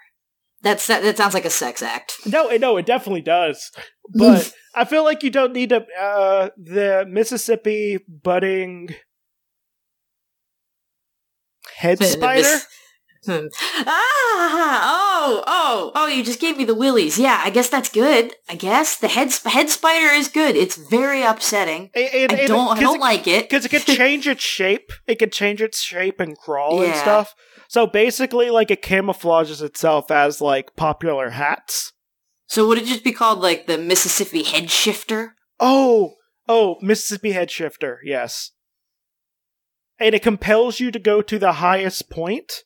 That's 0.66 0.88
that, 0.88 1.04
that 1.04 1.16
sounds 1.16 1.36
like 1.36 1.46
a 1.46 1.52
sex 1.52 1.84
act. 1.84 2.14
No, 2.26 2.48
no, 2.58 2.76
it 2.78 2.88
definitely 2.88 3.22
does. 3.22 3.70
But 4.16 4.52
I 4.76 4.84
feel 4.84 5.04
like 5.04 5.22
you 5.22 5.30
don't 5.30 5.54
need 5.54 5.70
to. 5.70 5.86
Uh, 5.96 6.50
the 6.58 7.06
Mississippi 7.08 8.00
budding 8.08 8.90
head 11.78 12.04
spider. 12.04 12.58
Hmm. 13.28 13.46
Ah! 13.86 14.82
Oh! 14.88 15.44
Oh! 15.46 15.92
Oh! 15.94 16.08
You 16.08 16.24
just 16.24 16.40
gave 16.40 16.58
me 16.58 16.66
the 16.66 16.74
willies. 16.74 17.20
Yeah, 17.20 17.40
I 17.44 17.52
guess 17.52 17.70
that's 17.70 17.90
good. 17.90 18.34
I 18.50 18.56
guess 18.56 18.98
the 18.98 19.08
head 19.08 19.32
sp- 19.34 19.54
head 19.54 19.70
spider 19.70 20.14
is 20.16 20.30
good. 20.30 20.56
It's 20.56 20.78
very 20.78 21.22
upsetting. 21.22 21.92
And, 21.94 22.32
I 22.32 22.48
don't. 22.48 22.76
I 22.76 22.80
don't 22.82 23.00
like 23.00 23.28
it. 23.28 23.48
because 23.48 23.66
it 23.66 23.70
could 23.70 23.86
change 23.96 24.28
its 24.28 24.44
shape. 24.44 24.92
It 25.06 25.20
could 25.20 25.32
change 25.32 25.62
its 25.62 25.84
shape 25.84 26.20
and 26.20 26.36
crawl 26.36 26.82
and 26.82 26.96
stuff. 26.96 27.36
So 27.68 27.88
basically, 27.88 28.50
like 28.50 28.72
it 28.72 28.82
camouflages 28.82 29.62
itself 29.62 30.12
as 30.12 30.42
like 30.42 30.76
popular 30.76 31.32
hats. 31.32 31.94
So 32.48 32.68
would 32.68 32.78
it 32.78 32.86
just 32.86 33.04
be 33.04 33.12
called 33.12 33.40
like 33.40 33.68
the 33.68 33.78
Mississippi 33.78 34.44
head 34.44 34.70
shifter? 34.70 35.36
Oh, 35.60 36.14
oh, 36.48 36.78
Mississippi 36.82 37.32
head 37.32 37.50
shifter. 37.50 38.00
Yes, 38.04 38.52
and 40.00 40.14
it 40.14 40.24
compels 40.24 40.80
you 40.80 40.92
to 40.92 41.00
go 41.00 41.22
to 41.22 41.40
the 41.40 41.54
highest 41.54 42.10
point, 42.10 42.64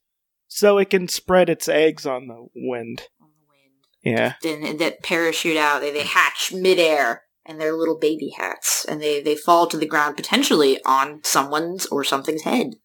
so 0.47 0.77
it 0.77 0.89
can 0.89 1.07
spread 1.07 1.49
its 1.49 1.69
eggs 1.69 2.05
on 2.05 2.27
the 2.27 2.47
wind. 2.55 3.03
On 3.21 3.29
the 3.29 3.47
wind. 3.47 4.17
Yeah. 4.17 4.33
Then 4.41 4.77
that 4.77 5.03
parachute 5.03 5.57
out. 5.57 5.81
They 5.81 5.91
they 5.91 6.03
hatch 6.03 6.51
midair, 6.53 7.23
and 7.45 7.59
they're 7.59 7.73
little 7.73 7.97
baby 7.97 8.33
hats, 8.37 8.85
and 8.85 9.01
they 9.01 9.21
they 9.21 9.35
fall 9.35 9.67
to 9.67 9.77
the 9.77 9.85
ground 9.85 10.17
potentially 10.17 10.79
on 10.85 11.21
someone's 11.23 11.85
or 11.87 12.03
something's 12.03 12.43
head. 12.43 12.75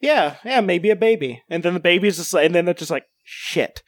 Yeah, 0.00 0.36
yeah, 0.44 0.60
maybe 0.60 0.90
a 0.90 0.96
baby, 0.96 1.42
and 1.48 1.62
then 1.62 1.74
the 1.74 1.80
baby's 1.80 2.16
just 2.18 2.32
like, 2.34 2.46
and 2.46 2.54
then 2.54 2.64
they're 2.66 2.74
just 2.74 2.90
like, 2.90 3.06
shit. 3.24 3.82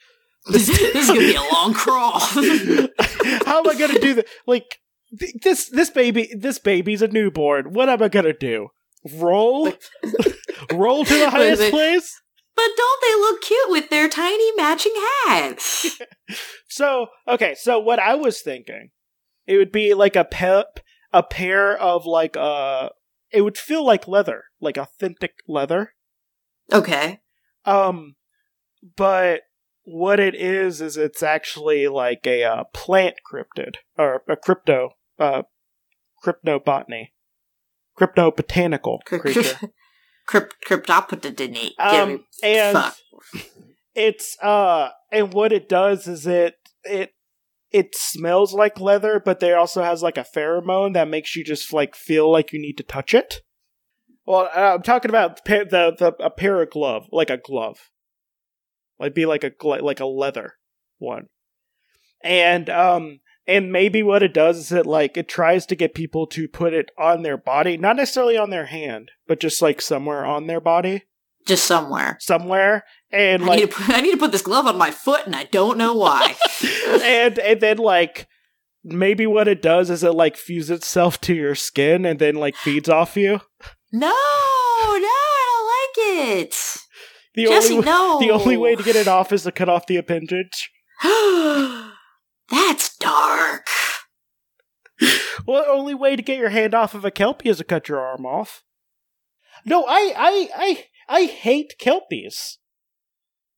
this, 0.47 0.67
this 0.67 0.95
is 0.95 1.07
gonna 1.07 1.19
be 1.19 1.35
a 1.35 1.53
long 1.53 1.73
crawl. 1.73 2.19
How 2.19 3.59
am 3.59 3.69
I 3.69 3.75
gonna 3.77 3.99
do 3.99 4.15
that? 4.15 4.27
Like 4.47 4.79
th- 5.17 5.35
this, 5.43 5.69
this 5.69 5.89
baby, 5.89 6.29
this 6.35 6.57
baby's 6.59 7.01
a 7.01 7.07
newborn. 7.07 7.73
What 7.73 7.89
am 7.89 8.01
I 8.01 8.07
gonna 8.09 8.33
do? 8.33 8.69
Roll, 9.13 9.65
roll 10.73 11.05
to 11.05 11.13
the 11.13 11.29
highest 11.29 11.69
place. 11.71 12.21
but 12.55 12.67
don't 12.75 13.01
they 13.01 13.15
look 13.15 13.41
cute 13.41 13.69
with 13.69 13.89
their 13.89 14.09
tiny 14.09 14.51
matching 14.55 14.93
hats? 15.27 15.99
So 16.67 17.07
okay, 17.27 17.55
so 17.57 17.79
what 17.79 17.99
I 17.99 18.15
was 18.15 18.41
thinking, 18.41 18.89
it 19.47 19.57
would 19.57 19.71
be 19.71 19.93
like 19.93 20.15
a 20.15 20.25
pep, 20.25 20.79
a 21.13 21.23
pair 21.23 21.77
of 21.77 22.05
like 22.05 22.35
uh, 22.35 22.89
it 23.31 23.41
would 23.41 23.57
feel 23.57 23.85
like 23.85 24.07
leather, 24.07 24.43
like 24.59 24.77
authentic 24.77 25.31
leather. 25.47 25.93
Okay. 26.71 27.19
Um, 27.65 28.15
but 28.95 29.41
what 29.83 30.19
it 30.19 30.35
is 30.35 30.81
is 30.81 30.97
it's 30.97 31.23
actually 31.23 31.87
like 31.87 32.25
a 32.25 32.43
uh, 32.43 32.63
plant 32.73 33.15
cryptid 33.29 33.75
or 33.97 34.23
a 34.27 34.35
crypto 34.35 34.91
uh 35.17 35.43
cryptobotany, 36.23 37.09
crypto 37.95 38.31
botanical 38.31 39.01
creature. 39.05 39.59
Crypt 40.27 40.57
cryptopodidini. 40.67 41.71
Um, 41.79 42.23
and 42.43 42.77
Fuck. 42.77 42.97
it's 43.95 44.37
uh, 44.43 44.89
and 45.11 45.33
what 45.33 45.51
it 45.51 45.67
does 45.67 46.07
is 46.07 46.27
it 46.27 46.53
it 46.83 47.15
it 47.71 47.95
smells 47.95 48.53
like 48.53 48.79
leather, 48.79 49.19
but 49.19 49.39
there 49.39 49.57
also 49.57 49.81
has 49.81 50.03
like 50.03 50.17
a 50.17 50.25
pheromone 50.35 50.93
that 50.93 51.07
makes 51.07 51.35
you 51.35 51.43
just 51.43 51.73
like 51.73 51.95
feel 51.95 52.31
like 52.31 52.53
you 52.53 52.61
need 52.61 52.77
to 52.77 52.83
touch 52.83 53.15
it. 53.15 53.41
Well, 54.29 54.47
uh, 54.55 54.75
I'm 54.75 54.83
talking 54.83 55.09
about 55.09 55.43
pa- 55.43 55.63
the 55.67 55.95
the 55.97 56.15
a 56.23 56.29
pair 56.29 56.61
of 56.61 56.69
glove, 56.69 57.07
like 57.11 57.31
a 57.31 57.37
glove, 57.37 57.89
like 58.99 59.15
be 59.15 59.25
like 59.25 59.43
a 59.43 59.51
like 59.81 59.99
a 59.99 60.05
leather 60.05 60.53
one, 60.99 61.25
and 62.23 62.69
um 62.69 63.21
and 63.47 63.71
maybe 63.71 64.03
what 64.03 64.21
it 64.21 64.31
does 64.31 64.59
is 64.59 64.71
it 64.71 64.85
like 64.85 65.17
it 65.17 65.27
tries 65.27 65.65
to 65.65 65.75
get 65.75 65.95
people 65.95 66.27
to 66.27 66.47
put 66.47 66.75
it 66.75 66.91
on 66.95 67.23
their 67.23 67.37
body, 67.37 67.75
not 67.75 67.95
necessarily 67.95 68.37
on 68.37 68.51
their 68.51 68.67
hand, 68.67 69.09
but 69.27 69.39
just 69.39 69.63
like 69.63 69.81
somewhere 69.81 70.23
on 70.23 70.45
their 70.45 70.61
body, 70.61 71.05
Just 71.47 71.65
somewhere. 71.65 72.15
somewhere, 72.21 72.83
and 73.11 73.41
I, 73.41 73.45
like 73.47 73.59
need 73.61 73.71
to 73.71 73.75
put, 73.77 73.89
I 73.89 74.01
need 74.01 74.11
to 74.11 74.17
put 74.17 74.31
this 74.31 74.43
glove 74.43 74.67
on 74.67 74.77
my 74.77 74.91
foot, 74.91 75.25
and 75.25 75.35
I 75.35 75.45
don't 75.45 75.79
know 75.79 75.95
why. 75.95 76.35
and 77.01 77.39
and 77.39 77.61
then 77.61 77.77
like 77.79 78.27
maybe 78.83 79.25
what 79.25 79.47
it 79.47 79.63
does 79.63 79.89
is 79.89 80.03
it 80.03 80.13
like 80.13 80.37
fuses 80.37 80.69
itself 80.69 81.19
to 81.21 81.33
your 81.33 81.55
skin 81.55 82.05
and 82.05 82.19
then 82.19 82.35
like 82.35 82.55
feeds 82.55 82.89
off 82.89 83.17
you. 83.17 83.41
No, 83.91 84.07
no, 84.07 84.13
I 84.13 85.45
don't 85.47 85.65
like 85.67 86.47
it. 86.47 86.55
The 87.35 87.45
Jesse, 87.45 87.73
only 87.73 87.85
no. 87.85 88.19
the 88.19 88.31
only 88.31 88.57
way 88.57 88.75
to 88.75 88.83
get 88.83 88.95
it 88.95 89.07
off 89.07 89.31
is 89.31 89.43
to 89.43 89.51
cut 89.51 89.69
off 89.69 89.87
the 89.87 89.97
appendage. 89.97 90.71
That's 92.51 92.95
dark. 92.97 93.67
Well, 95.45 95.63
the 95.63 95.69
only 95.69 95.95
way 95.95 96.15
to 96.15 96.21
get 96.21 96.37
your 96.37 96.49
hand 96.49 96.73
off 96.73 96.93
of 96.93 97.05
a 97.05 97.11
kelpie 97.11 97.49
is 97.49 97.57
to 97.57 97.63
cut 97.63 97.87
your 97.87 97.99
arm 97.99 98.25
off. 98.25 98.63
No, 99.65 99.85
I 99.87 100.13
I 100.15 100.49
I 100.55 100.85
I 101.07 101.25
hate 101.25 101.75
kelpies. 101.79 102.57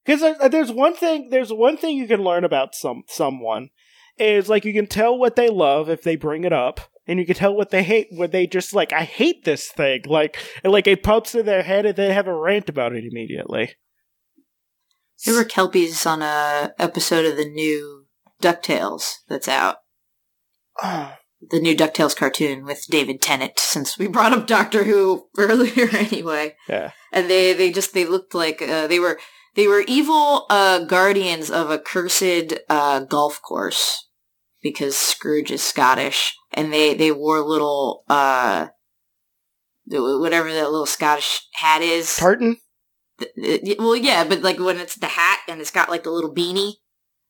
Because 0.04 0.36
there's 0.50 0.72
one 0.72 0.94
thing 0.94 1.30
there's 1.30 1.52
one 1.52 1.76
thing 1.76 1.96
you 1.96 2.06
can 2.06 2.22
learn 2.22 2.44
about 2.44 2.74
some 2.74 3.02
someone 3.08 3.70
is 4.18 4.48
like 4.48 4.64
you 4.64 4.72
can 4.72 4.86
tell 4.86 5.16
what 5.16 5.36
they 5.36 5.48
love 5.48 5.88
if 5.88 6.02
they 6.02 6.16
bring 6.16 6.44
it 6.44 6.52
up, 6.52 6.80
and 7.06 7.18
you 7.18 7.26
can 7.26 7.34
tell 7.34 7.54
what 7.54 7.70
they 7.70 7.82
hate 7.82 8.08
when 8.10 8.30
they 8.30 8.46
just 8.46 8.74
like 8.74 8.92
I 8.92 9.02
hate 9.02 9.44
this 9.44 9.68
thing 9.68 10.02
like 10.06 10.38
and 10.62 10.72
like 10.72 10.86
it 10.86 11.02
pops 11.02 11.34
in 11.34 11.46
their 11.46 11.62
head 11.62 11.86
and 11.86 11.96
they 11.96 12.12
have 12.12 12.26
a 12.26 12.34
rant 12.34 12.68
about 12.68 12.94
it 12.94 13.04
immediately. 13.04 13.74
There 15.24 15.34
were 15.34 15.44
kelpies 15.44 16.04
on 16.04 16.20
a 16.22 16.72
episode 16.78 17.24
of 17.24 17.36
the 17.36 17.44
new 17.48 18.06
Ducktales 18.42 19.14
that's 19.28 19.48
out. 19.48 19.76
Oh, 20.82 21.14
The 21.50 21.58
new 21.58 21.74
Ducktales 21.74 22.14
cartoon 22.14 22.64
with 22.64 22.86
David 22.88 23.20
Tennant. 23.20 23.58
Since 23.58 23.98
we 23.98 24.06
brought 24.06 24.32
up 24.32 24.46
Doctor 24.46 24.84
Who 24.84 25.26
earlier, 25.36 25.88
anyway, 25.92 26.54
yeah. 26.68 26.92
and 27.12 27.28
they 27.28 27.52
they 27.52 27.72
just 27.72 27.94
they 27.94 28.04
looked 28.04 28.32
like 28.32 28.62
uh, 28.62 28.86
they 28.86 29.00
were 29.00 29.18
they 29.56 29.66
were 29.66 29.82
evil 29.88 30.46
uh, 30.50 30.84
guardians 30.84 31.50
of 31.50 31.68
a 31.68 31.80
cursed 31.80 32.54
uh, 32.68 33.00
golf 33.00 33.42
course 33.42 34.08
because 34.62 34.96
Scrooge 34.96 35.50
is 35.50 35.64
Scottish, 35.64 36.36
and 36.54 36.72
they 36.72 36.94
they 36.94 37.10
wore 37.12 37.40
little 37.40 38.04
uh 38.08 38.68
whatever 39.88 40.52
that 40.52 40.70
little 40.70 40.86
Scottish 40.86 41.46
hat 41.54 41.82
is. 41.82 42.16
Tartan? 42.16 42.56
Well, 43.78 43.96
yeah, 43.96 44.24
but 44.24 44.40
like 44.42 44.58
when 44.58 44.78
it's 44.78 44.96
the 44.96 45.06
hat 45.06 45.40
and 45.48 45.60
it's 45.60 45.70
got 45.70 45.90
like 45.90 46.04
the 46.04 46.10
little 46.10 46.34
beanie 46.34 46.74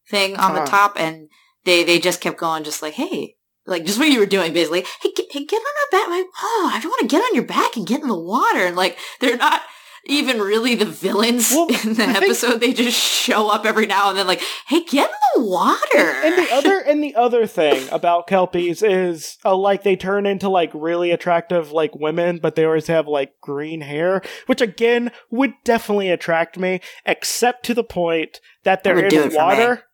thing 0.09 0.37
on 0.37 0.55
the 0.55 0.63
Uh. 0.63 0.67
top, 0.67 0.95
and 0.99 1.29
they 1.65 1.85
they 1.85 1.99
just 1.99 2.21
kept 2.21 2.39
going, 2.39 2.65
just 2.65 2.83
like, 2.83 2.95
hey, 2.95 3.37
like 3.67 3.85
just 3.85 3.99
what 3.99 4.09
you 4.09 4.19
were 4.19 4.27
doing, 4.27 4.53
basically. 4.53 4.85
Hey, 5.03 5.13
get, 5.15 5.27
hey, 5.31 5.45
get 5.45 5.57
on 5.61 5.67
our 5.67 6.01
back. 6.01 6.09
Like, 6.09 6.27
oh, 6.43 6.71
I 6.73 6.81
want 6.87 7.01
to 7.01 7.07
get 7.07 7.23
on 7.23 7.35
your 7.35 7.45
back 7.45 7.77
and 7.77 7.87
get 7.87 8.01
in 8.01 8.09
the 8.09 8.19
water, 8.19 8.61
and 8.67 8.77
like 8.77 8.97
they're 9.21 9.37
not 9.37 9.63
even 10.07 10.39
really 10.41 10.75
the 10.75 10.85
villains 10.85 11.51
Well, 11.53 11.69
in 11.85 11.95
the 11.95 12.03
I 12.05 12.13
think- 12.15 12.17
episode. 12.25 12.61
They 12.61 12.73
just 12.73 12.97
show 12.99 13.49
up 13.51 13.65
every 13.65 13.87
now 13.87 14.09
and 14.11 14.19
then, 14.19 14.27
like, 14.27 14.43
hey, 14.67 14.83
get 14.85 15.11
in 15.11 15.43
the 15.43 15.49
water. 15.49 15.79
and 15.97 16.37
the 16.39 16.53
other 16.53 16.79
and 16.87 17.03
the 17.03 17.15
other 17.15 17.47
thing 17.47 17.89
about 17.91 18.27
kelpies 18.27 18.83
is 18.83 19.37
uh, 19.45 19.57
like 19.57 19.83
they 19.83 19.97
turn 19.97 20.27
into 20.27 20.49
like 20.49 20.71
really 20.75 21.11
attractive 21.11 21.73
like 21.73 21.95
women 21.95 22.39
but 22.39 22.55
they 22.55 22.65
always 22.65 22.87
have 22.87 23.07
like 23.07 23.33
green 23.41 23.81
hair 23.81 24.23
which 24.47 24.61
again 24.61 25.11
would 25.31 25.55
definitely 25.65 26.11
attract 26.11 26.59
me 26.59 26.81
except 27.07 27.65
to 27.65 27.75
the 27.75 27.85
point 27.85 28.41
that 28.65 28.83
they're 28.85 28.99
in 29.05 29.33
water 29.35 29.85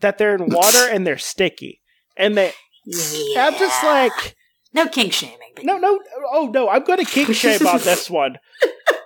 that 0.00 0.18
they're 0.18 0.34
in 0.34 0.48
water 0.48 0.88
and 0.90 1.06
they're 1.06 1.18
sticky 1.18 1.80
and 2.16 2.36
they 2.36 2.52
yeah. 2.86 3.46
i'm 3.46 3.58
just 3.58 3.82
like 3.84 4.34
no 4.74 4.86
kink 4.88 5.12
shaming. 5.12 5.36
No 5.62 5.76
no 5.78 6.00
oh 6.32 6.50
no 6.52 6.68
i'm 6.68 6.84
gonna 6.84 7.04
kink 7.04 7.34
shame 7.34 7.66
on 7.66 7.78
this 7.80 8.10
one 8.10 8.38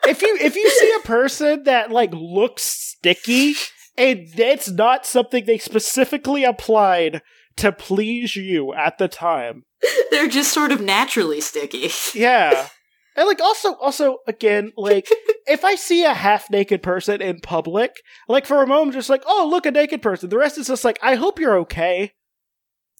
if 0.06 0.22
you 0.22 0.36
if 0.40 0.56
you 0.56 0.70
see 0.70 0.94
a 0.98 1.06
person 1.06 1.64
that 1.64 1.90
like 1.90 2.12
looks 2.12 2.62
sticky 2.62 3.54
and 3.98 4.28
it's 4.38 4.70
not 4.70 5.06
something 5.06 5.44
they 5.44 5.58
specifically 5.58 6.44
applied 6.44 7.22
to 7.56 7.72
please 7.72 8.36
you 8.36 8.74
at 8.74 8.98
the 8.98 9.08
time. 9.08 9.64
They're 10.10 10.28
just 10.28 10.52
sort 10.52 10.72
of 10.72 10.80
naturally 10.80 11.40
sticky. 11.40 11.90
yeah. 12.14 12.68
And 13.16 13.26
like 13.26 13.40
also 13.40 13.74
also 13.74 14.18
again 14.26 14.72
like 14.76 15.08
if 15.46 15.64
i 15.64 15.74
see 15.74 16.04
a 16.04 16.12
half 16.12 16.50
naked 16.50 16.82
person 16.82 17.22
in 17.22 17.40
public 17.40 17.96
like 18.28 18.44
for 18.44 18.62
a 18.62 18.66
moment 18.66 18.94
just 18.94 19.08
like 19.08 19.22
oh 19.26 19.48
look 19.50 19.64
a 19.64 19.70
naked 19.70 20.02
person. 20.02 20.28
The 20.28 20.38
rest 20.38 20.58
is 20.58 20.66
just 20.66 20.84
like 20.84 20.98
i 21.02 21.14
hope 21.14 21.38
you're 21.38 21.58
okay 21.60 22.12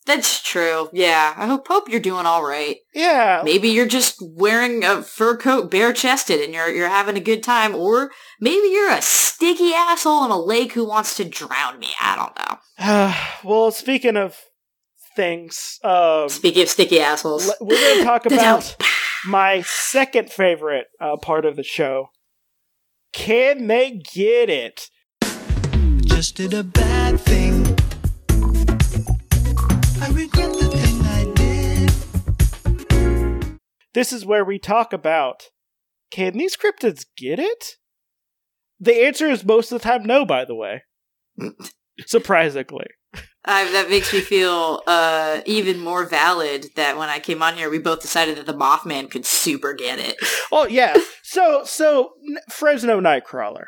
That's 0.06 0.40
true. 0.40 0.88
Yeah, 0.92 1.34
I 1.36 1.46
hope 1.46 1.66
hope 1.66 1.88
you're 1.88 2.00
doing 2.00 2.26
all 2.26 2.44
right. 2.46 2.76
yeah 2.94 3.42
Maybe 3.44 3.68
you're 3.70 3.86
just 3.86 4.16
wearing 4.22 4.84
a 4.84 5.02
fur 5.02 5.36
coat 5.36 5.70
bare 5.70 5.92
chested 5.92 6.40
and 6.40 6.54
you're 6.54 6.68
you're 6.70 6.88
having 6.88 7.16
a 7.16 7.20
good 7.20 7.42
time, 7.42 7.74
or 7.74 8.10
maybe 8.40 8.68
you're 8.68 8.92
a 8.92 9.02
sticky 9.02 9.72
asshole 9.74 10.24
in 10.24 10.30
a 10.30 10.38
lake 10.40 10.72
who 10.72 10.86
wants 10.86 11.16
to 11.16 11.24
drown 11.24 11.78
me. 11.80 11.88
I 12.00 12.14
don't 12.16 12.36
know. 12.38 13.14
well 13.50 13.70
speaking 13.72 14.16
of 14.16 14.36
things 15.16 15.78
um 15.82 16.28
Speaking 16.28 16.62
of 16.62 16.68
sticky 16.68 17.00
assholes, 17.00 17.48
le- 17.48 17.54
we're 17.60 17.94
gonna 17.94 18.04
talk 18.04 18.26
about 18.32 18.76
my 19.26 19.62
second 19.62 20.30
favorite 20.30 20.86
uh, 21.00 21.16
part 21.16 21.44
of 21.44 21.56
the 21.56 21.64
show. 21.64 22.10
Can 23.12 23.66
they 23.66 23.90
get 24.14 24.48
it? 24.50 24.88
just 26.04 26.36
did 26.36 26.54
a 26.54 26.62
bad 26.64 27.20
thing. 27.20 27.76
This 33.96 34.12
is 34.12 34.26
where 34.26 34.44
we 34.44 34.58
talk 34.58 34.92
about 34.92 35.44
can 36.10 36.36
these 36.36 36.54
cryptids 36.54 37.06
get 37.16 37.38
it? 37.38 37.76
The 38.78 39.06
answer 39.06 39.26
is 39.26 39.44
most 39.44 39.72
of 39.72 39.80
the 39.80 39.88
time 39.88 40.04
no, 40.04 40.26
by 40.26 40.44
the 40.44 40.54
way. 40.54 40.82
Surprisingly. 42.06 42.86
I, 43.44 43.70
that 43.72 43.88
makes 43.88 44.12
me 44.12 44.20
feel 44.20 44.82
uh, 44.86 45.40
even 45.46 45.80
more 45.80 46.04
valid 46.04 46.66
that 46.74 46.98
when 46.98 47.08
I 47.08 47.20
came 47.20 47.42
on 47.42 47.54
here, 47.54 47.70
we 47.70 47.78
both 47.78 48.02
decided 48.02 48.36
that 48.36 48.44
the 48.44 48.52
Mothman 48.52 49.10
could 49.10 49.24
super 49.24 49.72
get 49.72 49.98
it. 49.98 50.16
Oh 50.52 50.66
yeah. 50.66 50.96
So 51.22 51.62
so 51.64 52.12
Fresno 52.50 53.00
Nightcrawler. 53.00 53.64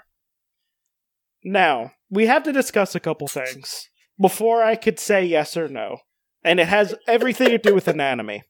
Now, 1.42 1.92
we 2.10 2.26
have 2.26 2.44
to 2.44 2.52
discuss 2.52 2.94
a 2.94 3.00
couple 3.00 3.26
things 3.26 3.88
before 4.20 4.62
I 4.62 4.76
could 4.76 5.00
say 5.00 5.24
yes 5.24 5.56
or 5.56 5.68
no. 5.68 5.98
And 6.44 6.60
it 6.60 6.68
has 6.68 6.94
everything 7.06 7.48
to 7.48 7.58
do 7.58 7.74
with 7.74 7.88
anatomy. 7.88 8.44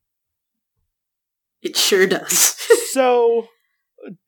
It 1.62 1.76
sure 1.76 2.07
does. 2.07 2.55
So, 2.93 3.49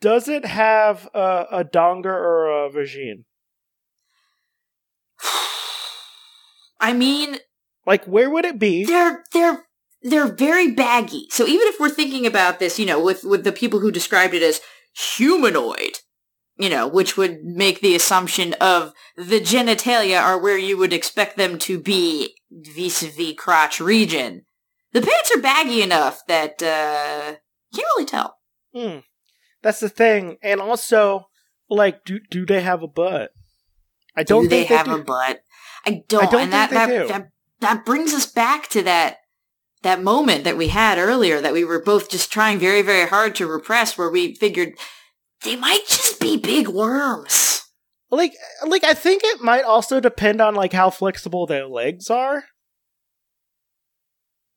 does 0.03 0.29
it 0.29 0.45
have 0.45 1.09
a, 1.15 1.47
a 1.51 1.65
donger 1.65 2.07
or 2.13 2.67
a 2.67 2.71
vagine? 2.71 3.25
I 6.81 6.93
mean, 6.93 7.39
Like, 7.87 8.05
where 8.05 8.31
would 8.31 8.45
it 8.45 8.59
be? 8.59 8.85
they're 8.85 9.25
they're 9.33 9.65
they're 10.03 10.27
very 10.33 10.71
baggy. 10.71 11.27
So 11.31 11.47
even 11.47 11.67
if 11.69 11.81
we're 11.81 11.91
thinking 11.91 12.27
about 12.27 12.59
this, 12.59 12.79
you 12.79 12.87
know, 12.87 13.03
with 13.03 13.25
with 13.25 13.45
the 13.45 13.53
people 13.53 13.81
who 13.81 13.91
described 13.91 14.35
it 14.35 14.43
as 14.43 14.61
humanoid, 14.95 15.99
you 16.59 16.69
know, 16.71 16.87
which 16.87 17.17
would 17.17 17.43
make 17.45 17.81
the 17.81 17.95
assumption 17.95 18.55
of 18.55 18.93
the 19.17 19.41
genitalia 19.41 20.21
are 20.21 20.39
where 20.39 20.59
you 20.59 20.77
would 20.79 20.93
expect 20.93 21.37
them 21.37 21.59
to 21.61 21.79
be 21.79 22.35
vis-a-vis 22.51 23.35
crotch 23.37 23.81
region. 23.81 24.45
The 24.93 25.03
pants 25.03 25.33
are 25.37 25.41
baggy 25.41 25.83
enough 25.83 26.27
that 26.27 26.63
uh 26.63 27.37
you 27.73 27.79
can't 27.79 27.89
really 27.97 28.07
tell. 28.07 28.39
Hmm. 28.75 28.99
That's 29.63 29.81
the 29.81 29.89
thing. 29.89 30.39
And 30.43 30.61
also, 30.61 31.29
like, 31.69 32.05
do 32.05 32.19
do 32.31 32.47
they 32.47 32.63
have 32.63 32.83
a 32.83 32.89
butt? 32.89 33.31
I 34.17 34.23
don't 34.23 34.45
do 34.45 34.49
they 34.49 34.65
have 34.65 34.87
do. 34.87 34.97
a 34.97 35.05
butt? 35.05 35.43
I 35.87 36.03
don't. 36.09 36.25
I 36.25 36.31
don't 36.31 36.41
and 36.43 36.53
that 36.53 36.71
think 36.71 36.89
they 36.89 36.97
that, 36.97 37.03
do. 37.03 37.09
that 37.09 37.29
that 37.61 37.85
brings 37.85 38.13
us 38.13 38.27
back 38.27 38.69
to 38.69 38.83
that 38.83 39.19
that 39.83 40.03
moment 40.03 40.45
that 40.45 40.57
we 40.57 40.69
had 40.69 40.99
earlier 40.99 41.41
that 41.41 41.53
we 41.53 41.65
were 41.65 41.83
both 41.83 42.11
just 42.11 42.33
trying 42.33 42.59
very 42.59 42.83
very 42.83 43.09
hard 43.09 43.35
to 43.37 43.47
repress, 43.47 43.97
where 43.97 44.11
we 44.11 44.35
figured 44.35 44.75
they 45.45 45.57
might 45.57 45.85
just 45.87 46.21
be 46.21 46.37
big 46.37 46.69
worms. 46.69 47.63
Like 48.11 48.35
like 48.67 48.85
I 48.85 48.95
think 48.95 49.23
it 49.25 49.41
might 49.41 49.65
also 49.65 50.01
depend 50.01 50.41
on 50.41 50.55
like 50.55 50.73
how 50.73 50.91
flexible 50.91 51.47
their 51.47 51.67
legs 51.67 52.11
are. 52.11 52.45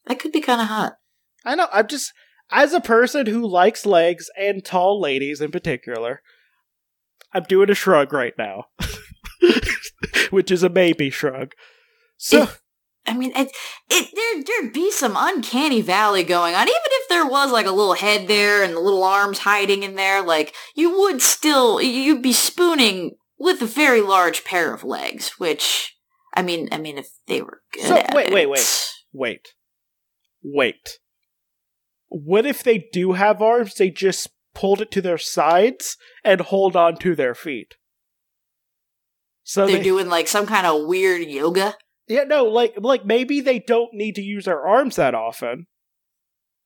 That 0.05 0.19
could 0.19 0.31
be 0.31 0.41
kind 0.41 0.61
of 0.61 0.67
hot. 0.67 0.93
I 1.45 1.55
know. 1.55 1.67
I'm 1.71 1.87
just 1.87 2.11
as 2.51 2.73
a 2.73 2.81
person 2.81 3.25
who 3.25 3.47
likes 3.47 3.85
legs 3.85 4.29
and 4.37 4.63
tall 4.63 4.99
ladies 4.99 5.41
in 5.41 5.51
particular. 5.51 6.21
I'm 7.33 7.43
doing 7.43 7.69
a 7.69 7.75
shrug 7.75 8.13
right 8.13 8.33
now, 8.37 8.65
which 10.29 10.51
is 10.51 10.61
a 10.63 10.69
maybe 10.69 11.09
shrug. 11.09 11.53
So 12.17 12.43
If- 12.43 12.59
I 13.05 13.13
mean, 13.15 13.33
it, 13.35 13.51
it 13.89 14.07
there 14.15 14.43
there'd 14.61 14.73
be 14.73 14.89
some 14.89 15.15
uncanny 15.17 15.81
valley 15.81 16.23
going 16.23 16.55
on, 16.55 16.61
even 16.61 16.73
if 16.85 17.09
there 17.09 17.25
was 17.25 17.51
like 17.51 17.65
a 17.65 17.71
little 17.71 17.95
head 17.95 18.29
there 18.29 18.63
and 18.63 18.73
the 18.73 18.79
little 18.79 19.03
arms 19.03 19.39
hiding 19.39 19.83
in 19.83 19.95
there. 19.95 20.21
Like 20.21 20.53
you 20.73 20.97
would 20.99 21.21
still 21.21 21.81
you'd 21.81 22.21
be 22.21 22.31
spooning 22.31 23.11
with 23.43 23.61
a 23.61 23.65
very 23.67 24.01
large 24.01 24.43
pair 24.43 24.73
of 24.73 24.83
legs, 24.83 25.39
which 25.39 25.95
I 26.33 26.41
mean, 26.41 26.69
I 26.71 26.77
mean, 26.77 26.97
if 26.97 27.09
they 27.27 27.41
were 27.41 27.61
good. 27.73 27.83
So, 27.83 27.95
wait, 28.13 28.31
wait, 28.33 28.43
it- 28.43 28.49
wait. 28.49 28.93
Wait. 29.13 29.47
Wait. 30.43 30.99
What 32.09 32.45
if 32.45 32.63
they 32.63 32.89
do 32.91 33.13
have 33.13 33.41
arms? 33.41 33.75
They 33.75 33.89
just 33.89 34.29
pulled 34.55 34.81
it 34.81 34.91
to 34.91 35.01
their 35.01 35.17
sides 35.17 35.97
and 36.23 36.41
hold 36.41 36.75
on 36.75 36.97
to 36.97 37.15
their 37.15 37.35
feet. 37.35 37.75
So 39.43 39.65
They're 39.67 39.77
they, 39.77 39.83
doing 39.83 40.07
like 40.09 40.27
some 40.27 40.45
kind 40.45 40.65
of 40.65 40.85
weird 40.87 41.27
yoga. 41.27 41.75
yeah, 42.07 42.23
no, 42.23 42.45
like 42.45 42.75
like 42.77 43.05
maybe 43.05 43.41
they 43.41 43.59
don't 43.59 43.93
need 43.93 44.15
to 44.15 44.21
use 44.21 44.45
their 44.45 44.61
arms 44.65 44.95
that 44.95 45.13
often 45.15 45.67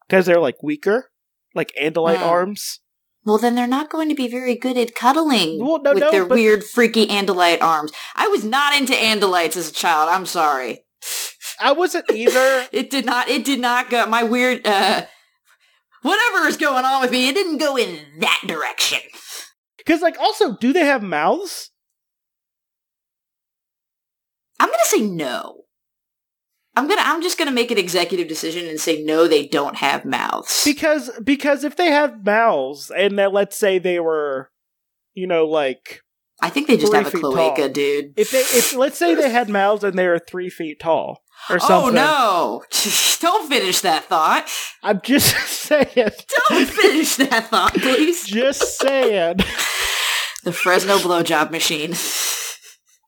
because 0.07 0.25
they're 0.25 0.39
like 0.39 0.61
weaker, 0.61 1.11
like 1.55 1.71
Andalite 1.82 2.17
Hmm. 2.17 2.23
arms. 2.23 2.80
Well, 3.28 3.38
then 3.38 3.55
they're 3.55 3.67
not 3.67 3.89
going 3.89 4.07
to 4.07 4.15
be 4.15 4.30
very 4.30 4.55
good 4.55 4.78
at 4.78 4.95
cuddling 4.95 5.59
Well, 5.59 5.82
no, 5.84 5.91
with 5.93 5.99
no, 6.03 6.11
their 6.11 6.25
but- 6.25 6.36
weird, 6.36 6.63
freaky 6.63 7.07
Andalite 7.07 7.61
arms. 7.61 7.91
I 8.15 8.30
was 8.30 8.45
not 8.45 8.73
into 8.73 8.93
Andalites 8.93 9.57
as 9.57 9.69
a 9.69 9.73
child. 9.73 10.09
I'm 10.09 10.25
sorry. 10.25 10.86
I 11.59 11.73
wasn't 11.73 12.09
either. 12.09 12.67
It 12.71 12.89
did 12.89 13.05
not. 13.05 13.28
It 13.28 13.43
did 13.43 13.59
not 13.59 13.89
go. 13.89 14.05
My 14.05 14.23
weird. 14.23 14.65
uh 14.65 15.05
Whatever 16.03 16.47
is 16.47 16.55
going 16.55 16.86
on 16.86 17.01
with 17.01 17.11
me, 17.11 17.28
it 17.28 17.34
didn't 17.36 17.57
go 17.57 17.75
in 17.75 17.99
that 18.19 18.41
direction. 18.47 18.99
Because 19.78 20.01
like 20.01 20.17
also, 20.21 20.55
do 20.55 20.71
they 20.71 20.86
have 20.86 21.03
mouths? 21.03 21.71
I'm 24.57 24.69
gonna 24.69 24.80
say 24.86 25.01
no. 25.01 25.65
I'm 26.78 26.88
gonna. 26.88 27.01
I'm 27.03 27.23
just 27.23 27.39
gonna 27.39 27.51
make 27.51 27.71
an 27.71 27.80
executive 27.80 28.28
decision 28.28 28.67
and 28.67 28.80
say 28.80 29.01
no. 29.01 29.28
They 29.28 29.47
don't 29.47 29.78
have 29.78 30.05
mouths. 30.05 30.61
Because 30.63 31.09
because 31.23 31.63
if 31.63 31.75
they 31.75 31.89
have 31.89 32.23
mouths, 32.23 32.91
and 32.95 33.17
then 33.17 33.34
let's 33.34 33.57
say 33.57 33.80
they 33.80 33.99
were, 33.99 34.51
you 35.15 35.25
know, 35.25 35.45
like 35.47 36.03
I 36.39 36.51
think 36.51 36.67
they 36.67 36.78
just 36.78 36.93
have 36.93 37.07
a 37.07 37.11
cloaca, 37.17 37.61
tall. 37.63 37.69
dude. 37.69 38.13
if 38.15 38.30
they 38.30 38.41
if 38.41 38.75
let's 38.75 38.99
say 38.99 39.15
they 39.15 39.32
had 39.32 39.49
mouths 39.49 39.84
and 39.84 39.97
they 39.97 40.05
were 40.05 40.19
three 40.19 40.51
feet 40.51 40.80
tall 40.80 41.23
or 41.49 41.55
oh 41.55 41.67
something. 41.67 41.95
no! 41.95 42.63
Don't 43.21 43.49
finish 43.49 43.82
that 43.82 44.03
thought. 44.03 44.47
I'm 44.84 45.01
just 45.01 45.36
saying. 45.47 45.88
Don't 45.95 46.69
finish 46.69 47.15
that 47.15 47.47
thought, 47.47 47.73
please. 47.73 48.23
Just 48.23 48.78
saying. 48.80 49.38
The 50.43 50.53
Fresno 50.53 50.99
blowjob 50.99 51.49
machine. 51.49 51.95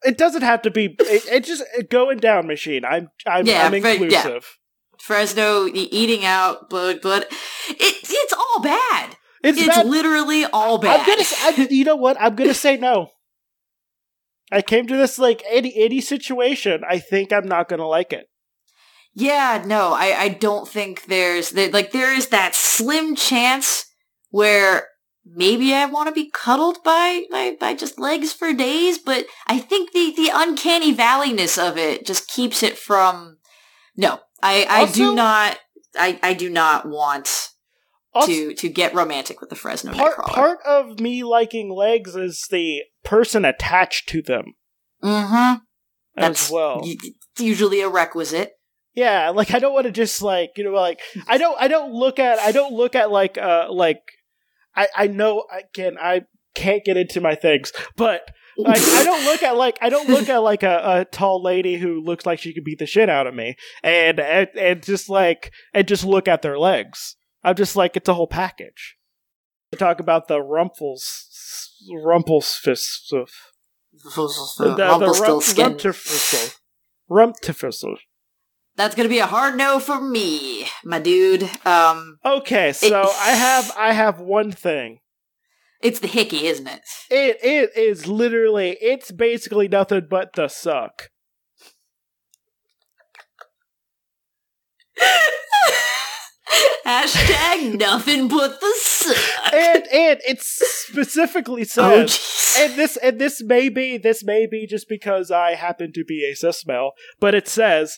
It 0.03 0.17
doesn't 0.17 0.41
have 0.43 0.61
to 0.63 0.71
be. 0.71 0.95
It, 0.99 1.25
it 1.27 1.43
just 1.43 1.63
a 1.77 1.83
going 1.83 2.19
down 2.19 2.47
machine. 2.47 2.85
I'm 2.85 3.09
I'm, 3.27 3.45
Yeah, 3.45 3.63
I'm 3.65 3.71
but- 3.71 3.81
yeah. 3.83 3.91
inclusive. 3.93 4.57
Fresno 4.99 5.65
eating 5.67 6.25
out, 6.25 6.69
blood, 6.69 6.99
blood. 7.01 7.23
it, 7.69 7.77
it's 7.79 8.33
all 8.33 8.61
bad. 8.61 9.15
It's, 9.41 9.57
It's 9.57 9.67
bad. 9.67 9.87
literally 9.87 10.43
all 10.45 10.77
bad. 10.77 10.99
I'm 10.99 11.05
gonna. 11.05 11.23
I, 11.41 11.67
you 11.71 11.85
know 11.85 11.95
what? 11.95 12.17
I'm 12.19 12.35
gonna 12.35 12.53
say 12.53 12.75
no. 12.75 13.11
I 14.51 14.61
came 14.61 14.87
to 14.87 14.97
this 14.97 15.17
like 15.17 15.41
any 15.49 15.73
any 15.77 16.01
situation. 16.01 16.81
I 16.87 16.99
think 16.99 17.31
I'm 17.31 17.47
not 17.47 17.69
gonna 17.69 17.87
like 17.87 18.11
it. 18.11 18.25
Yeah, 19.15 19.63
no, 19.65 19.93
I, 19.93 20.13
I 20.17 20.27
don't 20.29 20.67
think 20.67 21.05
there's 21.05 21.51
there, 21.51 21.71
like 21.71 21.91
there 21.93 22.13
is 22.13 22.27
that 22.27 22.53
slim 22.53 23.15
chance 23.15 23.85
where 24.31 24.88
maybe 25.35 25.73
I 25.73 25.85
want 25.85 26.07
to 26.07 26.13
be 26.13 26.29
cuddled 26.31 26.83
by, 26.83 27.23
by 27.31 27.55
by 27.59 27.73
just 27.73 27.99
legs 27.99 28.33
for 28.33 28.53
days, 28.53 28.97
but 28.97 29.25
I 29.47 29.59
think 29.59 29.91
the 29.91 30.13
the 30.15 30.31
uncanny 30.33 30.93
valleyness 30.93 31.57
of 31.57 31.77
it 31.77 32.05
just 32.05 32.27
keeps 32.27 32.63
it 32.63 32.77
from. 32.77 33.37
No, 33.95 34.19
I 34.41 34.65
I 34.69 34.91
do 34.91 35.13
not 35.15 35.59
I 35.97 36.19
I 36.23 36.33
do 36.33 36.49
not 36.49 36.87
want 36.87 37.49
Also, 38.13 38.27
to 38.27 38.53
to 38.53 38.69
get 38.69 38.93
romantic 38.93 39.41
with 39.41 39.49
the 39.49 39.55
Fresno 39.55 39.93
part 39.93 40.17
Nightcrawler. 40.17 40.33
part 40.33 40.59
of 40.65 40.99
me 40.99 41.23
liking 41.23 41.71
legs 41.71 42.15
is 42.15 42.47
the 42.49 42.83
person 43.03 43.45
attached 43.45 44.09
to 44.09 44.21
them 44.21 44.53
mm-hmm. 45.03 45.59
as 46.17 46.49
well. 46.51 46.83
Usually 47.37 47.81
a 47.81 47.89
requisite. 47.89 48.53
Yeah, 48.93 49.29
like 49.29 49.53
I 49.53 49.59
don't 49.59 49.73
want 49.73 49.85
to 49.85 49.91
just 49.91 50.21
like 50.21 50.51
you 50.57 50.63
know 50.63 50.71
like 50.71 50.99
I 51.27 51.37
don't 51.37 51.55
I 51.59 51.67
don't 51.67 51.93
look 51.93 52.19
at 52.19 52.39
I 52.39 52.51
don't 52.51 52.73
look 52.73 52.95
at 52.95 53.11
like 53.11 53.37
uh 53.37 53.67
like 53.71 54.01
I 54.79 54.87
I 54.95 55.07
know 55.07 55.43
again 55.51 55.97
I 55.99 56.21
can't 56.55 56.83
get 56.83 56.97
into 56.97 57.21
my 57.21 57.35
things, 57.35 57.71
but 57.95 58.31
like 58.57 58.81
I 58.81 59.03
don't 59.03 59.25
look 59.25 59.43
at 59.43 59.57
like 59.57 59.77
I 59.81 59.89
don't 59.89 60.09
look 60.09 60.29
at 60.29 60.37
like 60.37 60.63
a, 60.63 60.81
a 60.83 61.05
tall 61.05 61.43
lady 61.43 61.77
who 61.77 62.01
looks 62.01 62.25
like 62.25 62.39
she 62.39 62.53
could 62.53 62.63
beat 62.63 62.79
the 62.79 62.85
shit 62.85 63.09
out 63.09 63.27
of 63.27 63.33
me 63.33 63.55
and 63.83 64.19
and, 64.19 64.49
and 64.55 64.83
just 64.83 65.09
like 65.09 65.51
and 65.73 65.87
just 65.87 66.03
look 66.03 66.27
at 66.27 66.41
their 66.41 66.57
legs. 66.57 67.15
I'm 67.43 67.55
just 67.55 67.75
like 67.75 67.95
it's 67.95 68.09
a 68.09 68.13
whole 68.13 68.27
package. 68.27 68.95
To 69.71 69.77
talk 69.77 69.99
about 69.99 70.27
the 70.27 70.41
rumples 70.41 71.27
rumples 72.03 72.59
the, 72.63 73.25
the 74.75 74.75
Rumpelstiltskin. 74.75 75.73
Rumptifizzle. 75.73 76.55
Rumptifizzle. 77.09 77.97
That's 78.79 78.95
gonna 78.95 79.09
be 79.09 79.19
a 79.19 79.25
hard 79.25 79.57
no 79.57 79.77
for 79.81 79.99
me, 79.99 80.65
my 80.85 80.99
dude. 80.99 81.43
Um, 81.65 82.17
Okay, 82.23 82.71
so 82.71 83.11
I 83.19 83.31
have 83.31 83.73
I 83.77 83.91
have 83.91 84.21
one 84.21 84.53
thing. 84.53 84.99
it's 85.81 85.99
the 85.99 86.07
hickey, 86.07 86.45
isn't 86.47 86.65
it? 86.65 86.79
It 87.11 87.39
it 87.43 87.71
is 87.75 88.07
literally 88.07 88.77
it's 88.79 89.11
basically 89.11 89.67
nothing 89.67 90.07
but 90.09 90.31
the 90.31 90.47
suck. 90.47 91.09
Hashtag 96.85 97.77
nothing 97.77 98.27
but 98.27 98.59
the 98.59 98.73
suck. 98.77 99.53
And 99.53 99.87
and 99.91 100.19
it 100.25 100.41
specifically 100.41 101.61
oh, 101.77 102.05
says 102.05 102.11
jeez. 102.11 102.59
and 102.65 102.73
this 102.75 102.97
and 102.97 103.19
this 103.19 103.43
may 103.43 103.69
be 103.69 103.97
this 103.97 104.23
may 104.23 104.47
be 104.47 104.65
just 104.65 104.87
because 104.89 105.29
I 105.31 105.55
happen 105.55 105.91
to 105.93 106.03
be 106.05 106.23
a 106.31 106.33
sus 106.33 106.59
smell, 106.59 106.93
but 107.19 107.35
it 107.35 107.47
says 107.47 107.97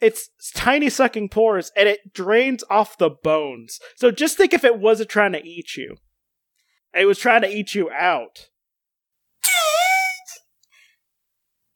it's 0.00 0.30
tiny 0.54 0.88
sucking 0.90 1.28
pores 1.28 1.70
and 1.76 1.88
it 1.88 2.12
drains 2.12 2.64
off 2.70 2.96
the 2.98 3.10
bones. 3.10 3.78
So 3.96 4.10
just 4.10 4.36
think 4.36 4.52
if 4.54 4.64
it 4.64 4.78
wasn't 4.78 5.10
trying 5.10 5.32
to 5.32 5.44
eat 5.46 5.76
you. 5.76 5.96
It 6.94 7.04
was 7.06 7.18
trying 7.18 7.42
to 7.42 7.48
eat 7.48 7.74
you 7.74 7.90
out. 7.90 8.48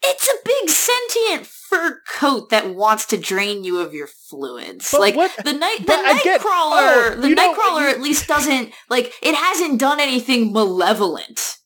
It's 0.07 0.29
a 0.29 0.37
big 0.45 0.69
sentient 0.69 1.47
fur 1.47 2.01
coat 2.07 2.51
that 2.51 2.75
wants 2.75 3.07
to 3.07 3.17
drain 3.17 3.65
you 3.65 3.79
of 3.81 3.95
your 3.95 4.07
fluids. 4.07 4.91
But 4.93 5.01
like 5.01 5.17
what- 5.17 5.33
the 5.45 5.53
night, 5.55 5.79
the 5.79 5.85
but 5.87 5.99
I 6.05 6.19
get- 6.23 6.41
nightcrawler, 6.41 7.17
oh, 7.17 7.21
the 7.21 7.29
nightcrawler 7.35 7.91
at 7.91 8.01
least 8.03 8.29
doesn't 8.29 8.73
like 8.91 9.13
it 9.23 9.35
hasn't 9.35 9.81
done 9.81 10.01
anything 10.01 10.53
malevolent. 10.53 11.57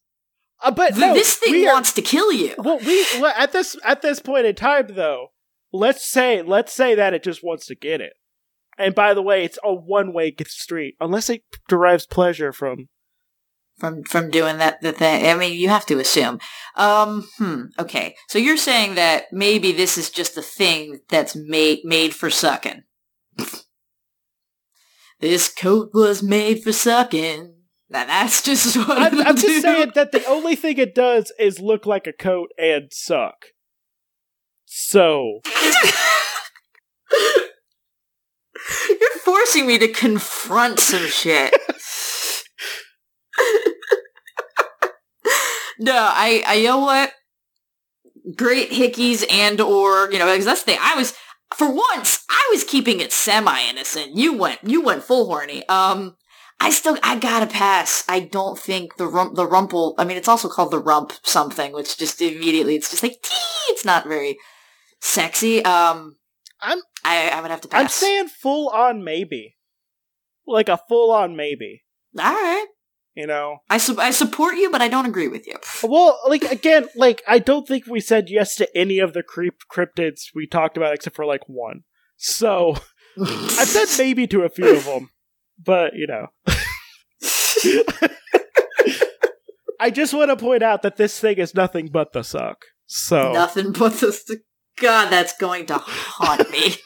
Uh, 0.62 0.70
but 0.70 0.96
no, 0.96 1.14
this 1.14 1.34
thing 1.36 1.52
we 1.52 1.66
are- 1.68 1.72
wants 1.72 1.92
to 1.94 2.02
kill 2.02 2.32
you. 2.32 2.54
Well, 2.58 2.78
we 2.78 3.04
well, 3.20 3.32
at 3.36 3.52
this 3.52 3.76
at 3.84 4.02
this 4.02 4.20
point 4.20 4.46
in 4.46 4.54
time, 4.54 4.86
though, 4.90 5.28
let's 5.72 6.06
say 6.06 6.42
let's 6.42 6.72
say 6.72 6.94
that 6.94 7.14
it 7.14 7.22
just 7.22 7.44
wants 7.44 7.66
to 7.66 7.74
get 7.74 8.00
it. 8.00 8.14
And 8.76 8.94
by 8.94 9.12
the 9.12 9.22
way, 9.22 9.44
it's 9.44 9.58
a 9.64 9.74
one 9.74 10.12
way 10.12 10.34
street 10.46 10.96
unless 11.00 11.28
it 11.28 11.42
derives 11.68 12.06
pleasure 12.06 12.52
from. 12.52 12.88
from 13.76 14.04
from 14.04 14.30
doing 14.30 14.58
that 14.58 14.80
the 14.80 14.92
thing. 14.92 15.26
I 15.26 15.34
mean, 15.34 15.58
you 15.58 15.68
have 15.68 15.86
to 15.86 15.98
assume. 15.98 16.38
Um, 16.76 17.28
hmm. 17.38 17.62
Okay, 17.78 18.14
so 18.28 18.38
you're 18.38 18.56
saying 18.56 18.94
that 18.94 19.24
maybe 19.32 19.72
this 19.72 19.98
is 19.98 20.10
just 20.10 20.36
a 20.36 20.42
thing 20.42 21.00
that's 21.08 21.34
made 21.34 21.80
made 21.84 22.14
for 22.14 22.30
sucking. 22.30 22.84
this 25.20 25.52
coat 25.52 25.90
was 25.92 26.22
made 26.22 26.62
for 26.62 26.72
sucking. 26.72 27.54
Now 27.90 28.04
that's 28.04 28.42
just 28.42 28.76
what 28.88 28.96
I'm, 28.96 29.20
I'm 29.26 29.36
just 29.36 29.62
saying 29.62 29.92
that 29.96 30.12
the 30.12 30.24
only 30.26 30.54
thing 30.54 30.78
it 30.78 30.94
does 30.94 31.32
is 31.38 31.58
look 31.58 31.84
like 31.84 32.06
a 32.06 32.12
coat 32.12 32.50
and 32.58 32.92
suck. 32.92 33.46
So 34.70 35.40
You're 38.88 39.18
forcing 39.24 39.66
me 39.66 39.78
to 39.78 39.88
confront 39.88 40.78
some 40.78 41.06
shit. 41.06 41.54
no, 45.78 45.94
I, 45.94 46.42
I, 46.46 46.54
you 46.54 46.68
know 46.68 46.80
what? 46.80 47.12
Great 48.36 48.70
hickeys 48.70 49.24
and 49.32 49.58
or, 49.60 50.12
you 50.12 50.18
know, 50.18 50.26
because 50.26 50.44
that's 50.44 50.64
the 50.64 50.72
thing. 50.72 50.80
I 50.82 50.94
was, 50.96 51.14
for 51.54 51.70
once, 51.70 52.24
I 52.28 52.48
was 52.52 52.62
keeping 52.64 53.00
it 53.00 53.10
semi-innocent. 53.10 54.16
You 54.16 54.36
went, 54.36 54.62
you 54.62 54.82
went 54.82 55.02
full 55.02 55.26
horny. 55.26 55.66
Um, 55.68 56.16
I 56.60 56.70
still, 56.70 56.98
I 57.02 57.18
gotta 57.18 57.46
pass. 57.46 58.04
I 58.06 58.20
don't 58.20 58.58
think 58.58 58.96
the 58.96 59.06
rump, 59.06 59.34
the 59.34 59.46
rumple, 59.46 59.94
I 59.96 60.04
mean, 60.04 60.18
it's 60.18 60.28
also 60.28 60.48
called 60.48 60.72
the 60.72 60.78
rump 60.78 61.12
something, 61.22 61.72
which 61.72 61.96
just 61.96 62.20
immediately, 62.20 62.74
it's 62.76 62.90
just 62.90 63.02
like, 63.02 63.22
tee, 63.22 63.72
it's 63.72 63.84
not 63.86 64.06
very 64.06 64.36
sexy. 65.00 65.64
Um, 65.64 66.16
I'm- 66.60 66.80
I, 67.04 67.28
I 67.30 67.40
would 67.40 67.50
have 67.50 67.60
to 67.62 67.68
pass. 67.68 67.80
I'm 67.80 67.88
saying 67.88 68.28
full 68.28 68.68
on 68.70 69.04
maybe, 69.04 69.56
like 70.46 70.68
a 70.68 70.78
full 70.88 71.10
on 71.12 71.36
maybe. 71.36 71.84
All 72.18 72.24
right. 72.32 72.66
You 73.14 73.26
know. 73.26 73.58
I 73.70 73.78
su- 73.78 73.98
I 73.98 74.10
support 74.10 74.56
you, 74.56 74.70
but 74.70 74.80
I 74.82 74.88
don't 74.88 75.06
agree 75.06 75.28
with 75.28 75.46
you. 75.46 75.54
Well, 75.82 76.18
like 76.28 76.42
again, 76.42 76.86
like 76.96 77.22
I 77.26 77.38
don't 77.38 77.66
think 77.66 77.86
we 77.86 78.00
said 78.00 78.26
yes 78.28 78.56
to 78.56 78.68
any 78.76 78.98
of 78.98 79.12
the 79.12 79.22
creep 79.22 79.54
cryptids 79.72 80.26
we 80.34 80.46
talked 80.46 80.76
about 80.76 80.92
except 80.94 81.16
for 81.16 81.24
like 81.24 81.48
one. 81.48 81.82
So 82.16 82.76
I 83.20 83.64
said 83.64 83.86
maybe 84.04 84.26
to 84.28 84.42
a 84.42 84.48
few 84.48 84.76
of 84.76 84.84
them, 84.84 85.10
but 85.64 85.94
you 85.94 86.06
know. 86.06 86.26
I 89.80 89.90
just 89.90 90.12
want 90.12 90.30
to 90.30 90.36
point 90.36 90.62
out 90.62 90.82
that 90.82 90.96
this 90.96 91.18
thing 91.20 91.38
is 91.38 91.54
nothing 91.54 91.88
but 91.88 92.12
the 92.12 92.22
suck. 92.24 92.64
So 92.86 93.32
Nothing 93.32 93.72
but 93.72 93.92
the. 93.94 94.40
God, 94.80 95.10
that's 95.10 95.36
going 95.36 95.66
to 95.66 95.78
haunt 95.78 96.50
me. 96.50 96.76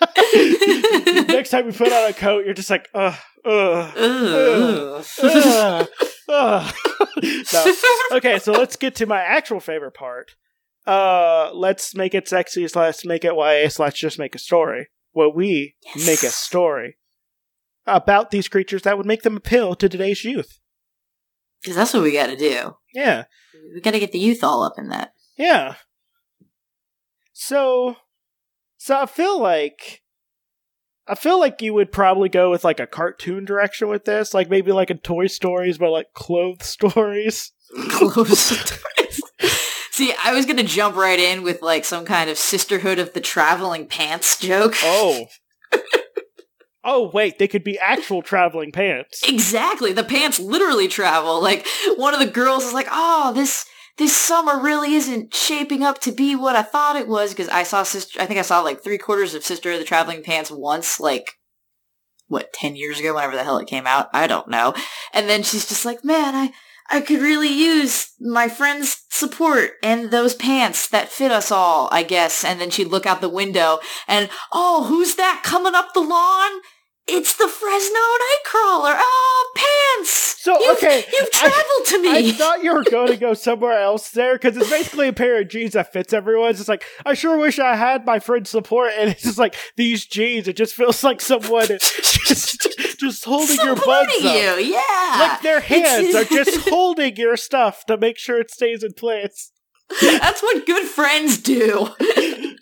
next 1.35 1.51
time 1.51 1.67
you 1.67 1.73
put 1.73 1.93
on 1.93 2.11
a 2.11 2.13
coat, 2.13 2.45
you're 2.45 2.55
just 2.55 2.71
like, 2.71 2.89
ugh, 2.95 3.15
ugh, 3.45 3.93
Ugh. 3.97 5.05
ugh, 5.23 5.89
ugh. 6.29 6.75
no. 7.53 7.75
Okay, 8.13 8.39
so 8.39 8.53
let's 8.53 8.77
get 8.77 8.95
to 8.97 9.07
my 9.07 9.21
actual 9.21 9.61
favorite 9.61 9.95
part. 9.95 10.33
Uh, 10.87 11.51
let's 11.55 11.95
make 11.95 12.15
it 12.15 12.29
sexy. 12.29 12.67
Let's 12.75 13.05
make 13.05 13.25
it 13.25 13.35
YA. 13.35 13.69
Let's 13.79 13.99
just 13.99 14.19
make 14.19 14.35
a 14.35 14.39
story. 14.39 14.89
Where 15.13 15.29
we 15.29 15.77
Yes. 15.85 16.07
make 16.07 16.23
a 16.23 16.31
story 16.35 16.97
about 17.87 18.31
these 18.31 18.49
creatures 18.49 18.83
that 18.83 18.97
would 18.97 19.07
make 19.07 19.23
them 19.23 19.37
appeal 19.37 19.75
to 19.75 19.89
today's 19.89 20.25
youth. 20.25 20.59
Because 21.61 21.77
that's 21.77 21.93
what 21.95 22.03
we 22.03 22.13
got 22.13 22.27
to 22.29 22.37
do. 22.37 22.77
Yeah, 22.95 23.25
We 23.75 23.81
got 23.81 23.91
to 23.93 24.01
get 24.01 24.13
the 24.13 24.19
youth 24.19 24.43
all 24.43 24.63
up 24.65 24.75
in 24.79 24.89
that. 24.89 25.13
yeah. 25.37 25.75
So, 27.45 27.97
so 28.79 29.01
I 29.01 29.07
feel 29.07 29.43
like, 29.43 30.03
I 31.09 31.17
feel 31.17 31.41
like 31.41 31.61
you 31.61 31.75
would 31.75 31.91
probably 31.91 32.29
go 32.29 32.53
with 32.53 32.63
like 32.63 32.79
a 32.79 32.87
cartoon 32.87 33.45
direction 33.45 33.89
with 33.89 34.05
this, 34.05 34.33
like 34.33 34.49
maybe 34.49 34.71
like 34.71 34.91
a 34.91 34.95
Toy 34.95 35.27
Stories, 35.27 35.77
but 35.77 35.91
like 35.91 36.07
clothes 36.15 36.67
stories. 36.67 37.51
Close. 37.89 38.81
See, 39.91 40.15
I 40.23 40.33
was 40.33 40.47
gonna 40.47 40.63
jump 40.63 40.95
right 40.95 41.19
in 41.19 41.43
with 41.43 41.63
like 41.63 41.85
some 41.85 42.05
kind 42.05 42.31
of 42.31 42.39
sisterhood 42.39 43.01
of 43.01 43.13
the 43.13 43.21
traveling 43.21 43.89
pants 43.89 44.39
joke. 44.39 44.75
Oh. 44.81 45.27
oh, 46.85 47.11
wait, 47.13 47.41
they 47.41 47.49
could 47.49 47.65
be 47.65 47.77
actual 47.77 48.23
traveling 48.23 48.71
pants. 48.71 49.21
Exactly. 49.29 49.93
The 49.93 50.05
pants 50.05 50.39
literally 50.39 50.87
travel. 50.87 51.43
Like 51.43 51.67
one 51.97 52.15
of 52.15 52.21
the 52.21 52.27
girls 52.27 52.63
is 52.63 52.73
like, 52.73 52.87
"Oh, 52.89 53.33
this 53.35 53.67
this 53.99 54.17
summer 54.17 54.61
really 54.61 54.95
isn't 54.95 55.35
shaping 55.35 55.83
up 55.83 56.01
to 56.01 56.13
be 56.13 56.35
what 56.35 56.57
I 56.57 56.63
thought 56.63 56.97
it 56.97 57.09
was." 57.09 57.31
Because 57.31 57.49
I 57.49 57.63
saw 57.63 57.83
sister. 57.83 58.21
I 58.21 58.27
think 58.27 58.39
I 58.39 58.43
saw 58.43 58.61
like 58.61 58.83
three 58.83 58.99
quarters 58.99 59.35
of 59.35 59.45
Sister 59.45 59.73
of 59.73 59.79
the 59.79 59.85
Traveling 59.85 60.23
Pants 60.23 60.51
once, 60.51 61.01
like 61.01 61.33
what 62.27 62.53
ten 62.53 62.77
years 62.77 62.99
ago, 62.99 63.15
whenever 63.15 63.37
the 63.37 63.45
hell 63.45 63.59
it 63.59 63.69
came 63.69 63.87
out. 63.87 64.09
I 64.13 64.27
don't 64.27 64.49
know. 64.49 64.75
And 65.13 65.29
then 65.29 65.43
she's 65.43 65.69
just 65.69 65.85
like, 65.85 66.05
"Man, 66.05 66.35
I." 66.35 66.53
I 66.91 67.01
could 67.01 67.21
really 67.23 67.49
use 67.49 68.09
my 68.21 68.49
friend's 68.49 69.05
support 69.09 69.71
and 69.83 70.11
those 70.11 70.35
pants 70.35 70.89
that 70.89 71.09
fit 71.09 71.31
us 71.31 71.51
all, 71.51 71.89
I 71.91 72.03
guess. 72.03 72.45
And 72.45 72.61
then 72.61 72.71
she'd 72.71 72.89
look 72.89 73.07
out 73.07 73.23
the 73.23 73.31
window 73.31 73.79
and, 74.07 74.29
oh, 74.53 74.85
who's 74.85 75.15
that 75.15 75.43
coming 75.43 75.75
up 75.75 75.95
the 75.95 76.01
lawn? 76.01 76.61
It's 77.09 77.37
the 77.37 77.49
Fresno 77.49 77.99
Nightcrawler. 77.99 78.95
Oh, 78.97 79.53
pants. 79.57 80.41
So, 80.41 80.53
You've- 80.59 80.73
okay, 80.75 81.05
you've 81.13 81.29
I- 81.35 81.39
traveled 81.39 81.87
to 81.87 82.03
me! 82.03 82.29
I 82.29 82.33
thought 82.33 82.63
you 82.65 82.73
were 82.75 82.85
going 82.85 83.09
to 83.09 83.17
go 83.17 83.35
somewhere 83.35 83.79
else 83.81 84.11
there 84.11 84.35
because 84.35 84.57
it's 84.57 84.71
basically 84.71 85.09
a 85.09 85.13
pair 85.13 85.41
of 85.41 85.49
jeans 85.49 85.73
that 85.75 85.93
fits 85.93 86.13
everyone. 86.13 86.51
It's 86.51 86.59
just 86.61 86.69
like 86.69 86.85
I 87.05 87.15
sure 87.15 87.37
wish 87.39 87.59
I 87.59 87.75
had 87.77 88.05
my 88.07 88.19
friend's 88.19 88.51
support, 88.51 88.93
and 88.97 89.11
it's 89.11 89.23
just 89.23 89.39
like 89.39 89.55
these 89.77 90.05
jeans. 90.07 90.47
It 90.49 90.57
just 90.57 90.75
feels 90.75 91.03
like 91.05 91.21
someone 91.21 91.67
just 91.81 92.69
just 92.99 93.25
holding 93.25 93.57
your 93.57 93.75
buds 93.77 94.13
Supporting 94.15 94.27
up. 94.27 94.59
you, 94.59 94.65
yeah. 94.75 95.17
Like 95.19 95.43
their 95.43 95.61
hands 95.61 96.15
are 96.15 96.25
just 96.25 96.69
holding 96.69 97.17
your 97.17 97.37
stuff 97.37 97.85
to 97.87 97.97
make 97.97 98.17
sure 98.19 98.41
it 98.41 98.51
stays 98.51 98.83
in 98.85 98.93
place. 98.95 99.51
That's 100.01 100.43
what 100.43 100.67
good 100.67 100.87
friends 100.87 101.39
do. 101.39 101.89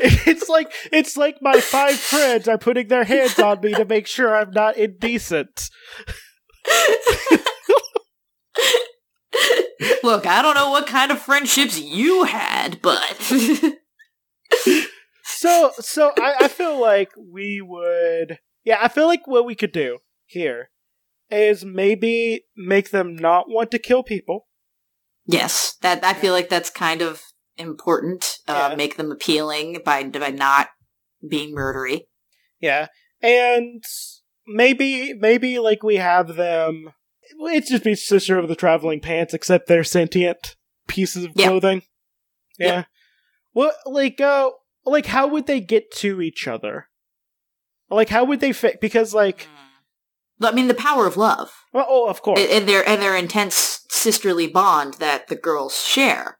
It's 0.00 0.48
like 0.48 0.72
it's 0.92 1.16
like 1.16 1.38
my 1.40 1.60
five 1.60 1.96
friends 1.96 2.46
are 2.48 2.58
putting 2.58 2.88
their 2.88 3.04
hands 3.04 3.38
on 3.38 3.60
me 3.60 3.72
to 3.74 3.84
make 3.84 4.06
sure 4.06 4.34
I'm 4.34 4.50
not 4.52 4.76
indecent. 4.76 5.70
Look, 10.02 10.26
I 10.26 10.42
don't 10.42 10.54
know 10.54 10.70
what 10.70 10.86
kind 10.86 11.10
of 11.12 11.20
friendships 11.20 11.78
you 11.80 12.24
had, 12.24 12.80
but 12.82 13.16
So 15.22 15.70
so 15.78 16.12
I, 16.18 16.34
I 16.40 16.48
feel 16.48 16.80
like 16.80 17.10
we 17.16 17.60
would 17.62 18.38
yeah, 18.64 18.78
I 18.80 18.88
feel 18.88 19.06
like 19.06 19.26
what 19.26 19.44
we 19.46 19.54
could 19.54 19.72
do 19.72 19.98
here 20.26 20.70
is 21.30 21.64
maybe 21.64 22.44
make 22.56 22.90
them 22.90 23.14
not 23.14 23.48
want 23.48 23.70
to 23.72 23.78
kill 23.78 24.02
people. 24.02 24.48
yes, 25.26 25.76
that 25.82 26.02
I 26.02 26.14
feel 26.14 26.32
like 26.32 26.48
that's 26.48 26.70
kind 26.70 27.02
of 27.02 27.22
important. 27.58 28.38
Uh, 28.46 28.68
Yeah. 28.70 28.76
Make 28.76 28.96
them 28.96 29.10
appealing 29.12 29.80
by 29.84 30.04
by 30.04 30.30
not 30.30 30.68
being 31.28 31.54
murdery. 31.54 32.02
Yeah. 32.60 32.86
And 33.22 33.82
maybe 34.46 35.14
maybe 35.14 35.58
like 35.58 35.82
we 35.82 35.96
have 35.96 36.36
them 36.36 36.92
it's 37.40 37.70
just 37.70 37.84
be 37.84 37.94
sister 37.94 38.38
of 38.38 38.48
the 38.48 38.56
traveling 38.56 39.00
pants, 39.00 39.34
except 39.34 39.68
they're 39.68 39.84
sentient 39.84 40.56
pieces 40.86 41.24
of 41.24 41.34
clothing. 41.34 41.82
Yeah. 42.58 42.66
Yeah. 42.66 42.84
Well 43.54 43.72
like 43.86 44.20
uh 44.20 44.50
like 44.84 45.06
how 45.06 45.26
would 45.26 45.46
they 45.46 45.60
get 45.60 45.90
to 45.96 46.20
each 46.22 46.48
other? 46.48 46.88
Like 47.90 48.08
how 48.08 48.24
would 48.24 48.40
they 48.40 48.52
fit 48.52 48.80
because 48.80 49.14
like 49.14 49.48
I 50.40 50.52
mean, 50.52 50.68
the 50.68 50.74
power 50.74 51.06
of 51.06 51.16
love 51.16 51.50
well, 51.72 51.86
oh 51.88 52.08
of 52.08 52.22
course. 52.22 52.40
and 52.40 52.48
and 52.50 52.68
their 52.68 52.88
and 52.88 53.02
their 53.02 53.16
intense 53.16 53.84
sisterly 53.90 54.46
bond 54.46 54.94
that 54.94 55.28
the 55.28 55.36
girls 55.36 55.84
share. 55.84 56.37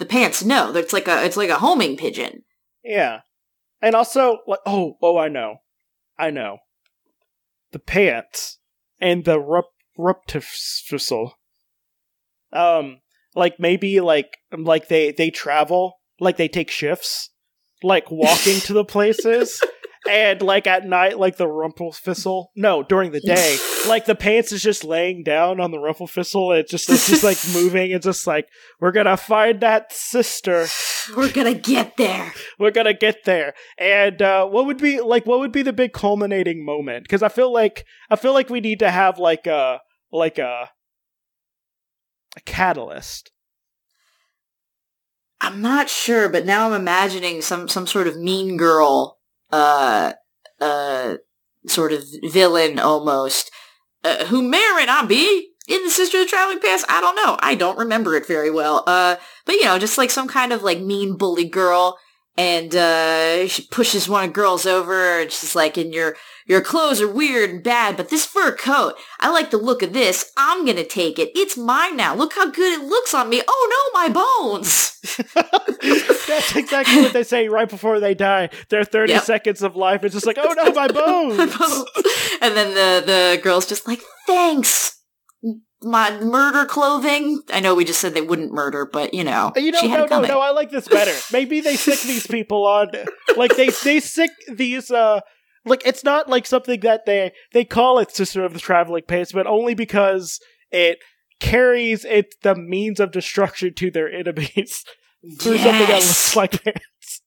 The 0.00 0.06
pants 0.06 0.42
know. 0.42 0.74
It's 0.74 0.92
like 0.92 1.06
a 1.06 1.24
it's 1.24 1.36
like 1.36 1.50
a 1.50 1.58
homing 1.58 1.96
pigeon. 1.96 2.42
Yeah. 2.82 3.20
And 3.82 3.94
also, 3.94 4.38
like, 4.46 4.60
oh, 4.66 4.96
oh, 5.00 5.16
I 5.16 5.28
know. 5.28 5.56
I 6.18 6.30
know. 6.30 6.58
The 7.70 7.78
pants 7.78 8.58
and 9.00 9.24
the 9.24 9.38
rup-. 9.38 9.70
Um, 12.52 13.00
like 13.34 13.60
maybe 13.60 14.00
like 14.00 14.38
like 14.56 14.88
they 14.88 15.12
they 15.12 15.30
travel, 15.30 16.00
like 16.18 16.38
they 16.38 16.48
take 16.48 16.70
shifts, 16.70 17.30
like 17.82 18.10
walking 18.10 18.60
to 18.60 18.72
the 18.72 18.84
places, 18.84 19.62
and 20.08 20.40
like 20.42 20.66
at 20.66 20.84
night, 20.86 21.18
like 21.18 21.36
the 21.36 21.46
Rumpelfissel. 21.46 22.46
No, 22.56 22.82
during 22.82 23.12
the 23.12 23.20
day, 23.20 23.58
like 23.88 24.06
the 24.06 24.14
pants 24.14 24.52
is 24.52 24.62
just 24.62 24.84
laying 24.84 25.22
down 25.22 25.60
on 25.60 25.70
the 25.70 25.78
Rumpelfissel. 25.78 26.58
It's 26.58 26.70
just 26.70 26.88
it's 26.88 27.08
just 27.08 27.24
like 27.24 27.38
moving. 27.54 27.90
It's 27.90 28.06
just 28.06 28.26
like 28.26 28.48
we're 28.80 28.92
gonna 28.92 29.16
find 29.16 29.60
that 29.60 29.92
sister 29.92 30.66
We're 31.16 31.32
gonna 31.32 31.54
get 31.54 31.96
there. 31.96 32.32
we're 32.58 32.70
gonna 32.70 32.94
get 32.94 33.24
there 33.24 33.54
and 33.78 34.20
uh 34.22 34.46
what 34.46 34.66
would 34.66 34.78
be 34.78 35.00
like 35.00 35.26
what 35.26 35.38
would 35.40 35.52
be 35.52 35.62
the 35.62 35.72
big 35.72 35.92
culminating 35.92 36.64
moment 36.64 37.04
because 37.04 37.22
i 37.22 37.28
feel 37.28 37.50
like 37.52 37.84
i 38.10 38.16
feel 38.16 38.34
like 38.34 38.50
we 38.50 38.60
need 38.60 38.78
to 38.80 38.90
have 38.90 39.18
like 39.18 39.46
a 39.46 39.80
like 40.12 40.38
a 40.38 40.68
a 42.36 42.40
catalyst 42.44 43.30
I'm 45.42 45.62
not 45.62 45.88
sure, 45.88 46.28
but 46.28 46.44
now 46.44 46.66
I'm 46.66 46.78
imagining 46.78 47.40
some 47.40 47.66
some 47.66 47.86
sort 47.86 48.06
of 48.06 48.18
mean 48.18 48.58
girl, 48.58 49.19
uh, 49.52 50.12
uh, 50.60 51.16
sort 51.66 51.92
of 51.92 52.04
villain 52.24 52.78
almost, 52.78 53.50
uh, 54.04 54.24
who 54.26 54.42
may 54.42 54.64
or 54.70 54.76
may 54.76 54.86
not 54.86 55.08
be 55.08 55.50
in 55.68 55.84
the 55.84 55.90
Sister 55.90 56.18
of 56.18 56.24
the 56.24 56.28
Traveling 56.28 56.60
Pants. 56.60 56.84
I 56.88 57.00
don't 57.00 57.16
know. 57.16 57.36
I 57.40 57.54
don't 57.54 57.78
remember 57.78 58.16
it 58.16 58.26
very 58.26 58.50
well. 58.50 58.82
Uh, 58.86 59.16
but 59.46 59.54
you 59.56 59.64
know, 59.64 59.78
just 59.78 59.98
like 59.98 60.10
some 60.10 60.28
kind 60.28 60.52
of 60.52 60.62
like 60.62 60.80
mean 60.80 61.16
bully 61.16 61.48
girl, 61.48 61.98
and 62.36 62.74
uh, 62.74 63.46
she 63.48 63.66
pushes 63.70 64.08
one 64.08 64.24
of 64.24 64.30
the 64.30 64.34
girls 64.34 64.64
over, 64.66 65.20
and 65.20 65.30
she's 65.30 65.54
like, 65.54 65.76
"And 65.76 65.92
your 65.92 66.16
your 66.46 66.60
clothes 66.60 67.00
are 67.00 67.08
weird 67.12 67.50
and 67.50 67.62
bad, 67.62 67.96
but 67.96 68.08
this 68.08 68.24
fur 68.26 68.56
coat, 68.56 68.94
I 69.20 69.30
like 69.30 69.50
the 69.50 69.56
look 69.58 69.82
of 69.82 69.92
this. 69.92 70.32
I'm 70.36 70.64
gonna 70.66 70.84
take 70.84 71.18
it. 71.18 71.30
It's 71.34 71.56
mine 71.56 71.96
now. 71.96 72.14
Look 72.14 72.34
how 72.34 72.50
good 72.50 72.80
it 72.80 72.84
looks 72.86 73.12
on 73.14 73.28
me. 73.28 73.42
Oh 73.46 73.90
no, 73.94 74.00
my 74.00 74.08
bones." 74.08 74.96
that's 75.82 76.54
exactly 76.56 77.00
what 77.02 77.12
they 77.14 77.22
say 77.22 77.48
right 77.48 77.68
before 77.70 78.00
they 78.00 78.14
die 78.14 78.50
their 78.68 78.84
30 78.84 79.12
Yep. 79.14 79.22
seconds 79.22 79.62
of 79.62 79.74
life 79.74 80.04
it's 80.04 80.12
just 80.14 80.26
like 80.26 80.36
oh 80.38 80.52
no 80.54 80.72
my 80.72 80.88
bones 80.88 81.38
and 82.42 82.54
then 82.54 82.74
the 82.74 83.02
the 83.06 83.40
girl's 83.42 83.66
just 83.66 83.88
like, 83.88 84.00
"Thanks, 84.26 84.99
my 85.82 86.18
murder 86.20 86.64
clothing." 86.64 87.42
I 87.52 87.60
know 87.60 87.74
we 87.74 87.84
just 87.84 88.00
said 88.00 88.14
they 88.14 88.20
wouldn't 88.20 88.52
murder, 88.52 88.88
but 88.90 89.14
you 89.14 89.24
know, 89.24 89.52
you 89.56 89.70
know 89.70 89.80
she 89.80 89.88
no 89.88 90.06
no 90.06 90.20
no 90.20 90.40
i 90.40 90.50
like 90.50 90.70
this 90.70 90.88
better 90.88 91.14
maybe 91.32 91.60
they 91.60 91.76
sick 91.76 92.00
these 92.00 92.26
people 92.26 92.66
on 92.66 92.88
like 93.36 93.56
they 93.56 93.68
they 93.84 94.00
sick 94.00 94.30
these 94.52 94.90
uh 94.90 95.20
like 95.64 95.82
it's 95.86 96.04
not 96.04 96.28
like 96.28 96.46
something 96.46 96.80
that 96.80 97.06
they 97.06 97.32
they 97.52 97.64
call 97.64 97.98
it 97.98 98.10
sister 98.10 98.44
of 98.44 98.52
the 98.52 98.60
traveling 98.60 99.02
pants 99.06 99.32
but 99.32 99.46
only 99.46 99.74
because 99.74 100.40
it 100.70 100.98
carries 101.38 102.04
it 102.04 102.34
the 102.42 102.54
means 102.54 103.00
of 103.00 103.12
destruction 103.12 103.72
to 103.74 103.90
their 103.90 104.10
enemies 104.10 104.84
through 105.38 105.58
something 105.58 105.86
that 105.86 105.94
looks 105.94 106.36
like 106.36 106.62
pants 106.62 107.22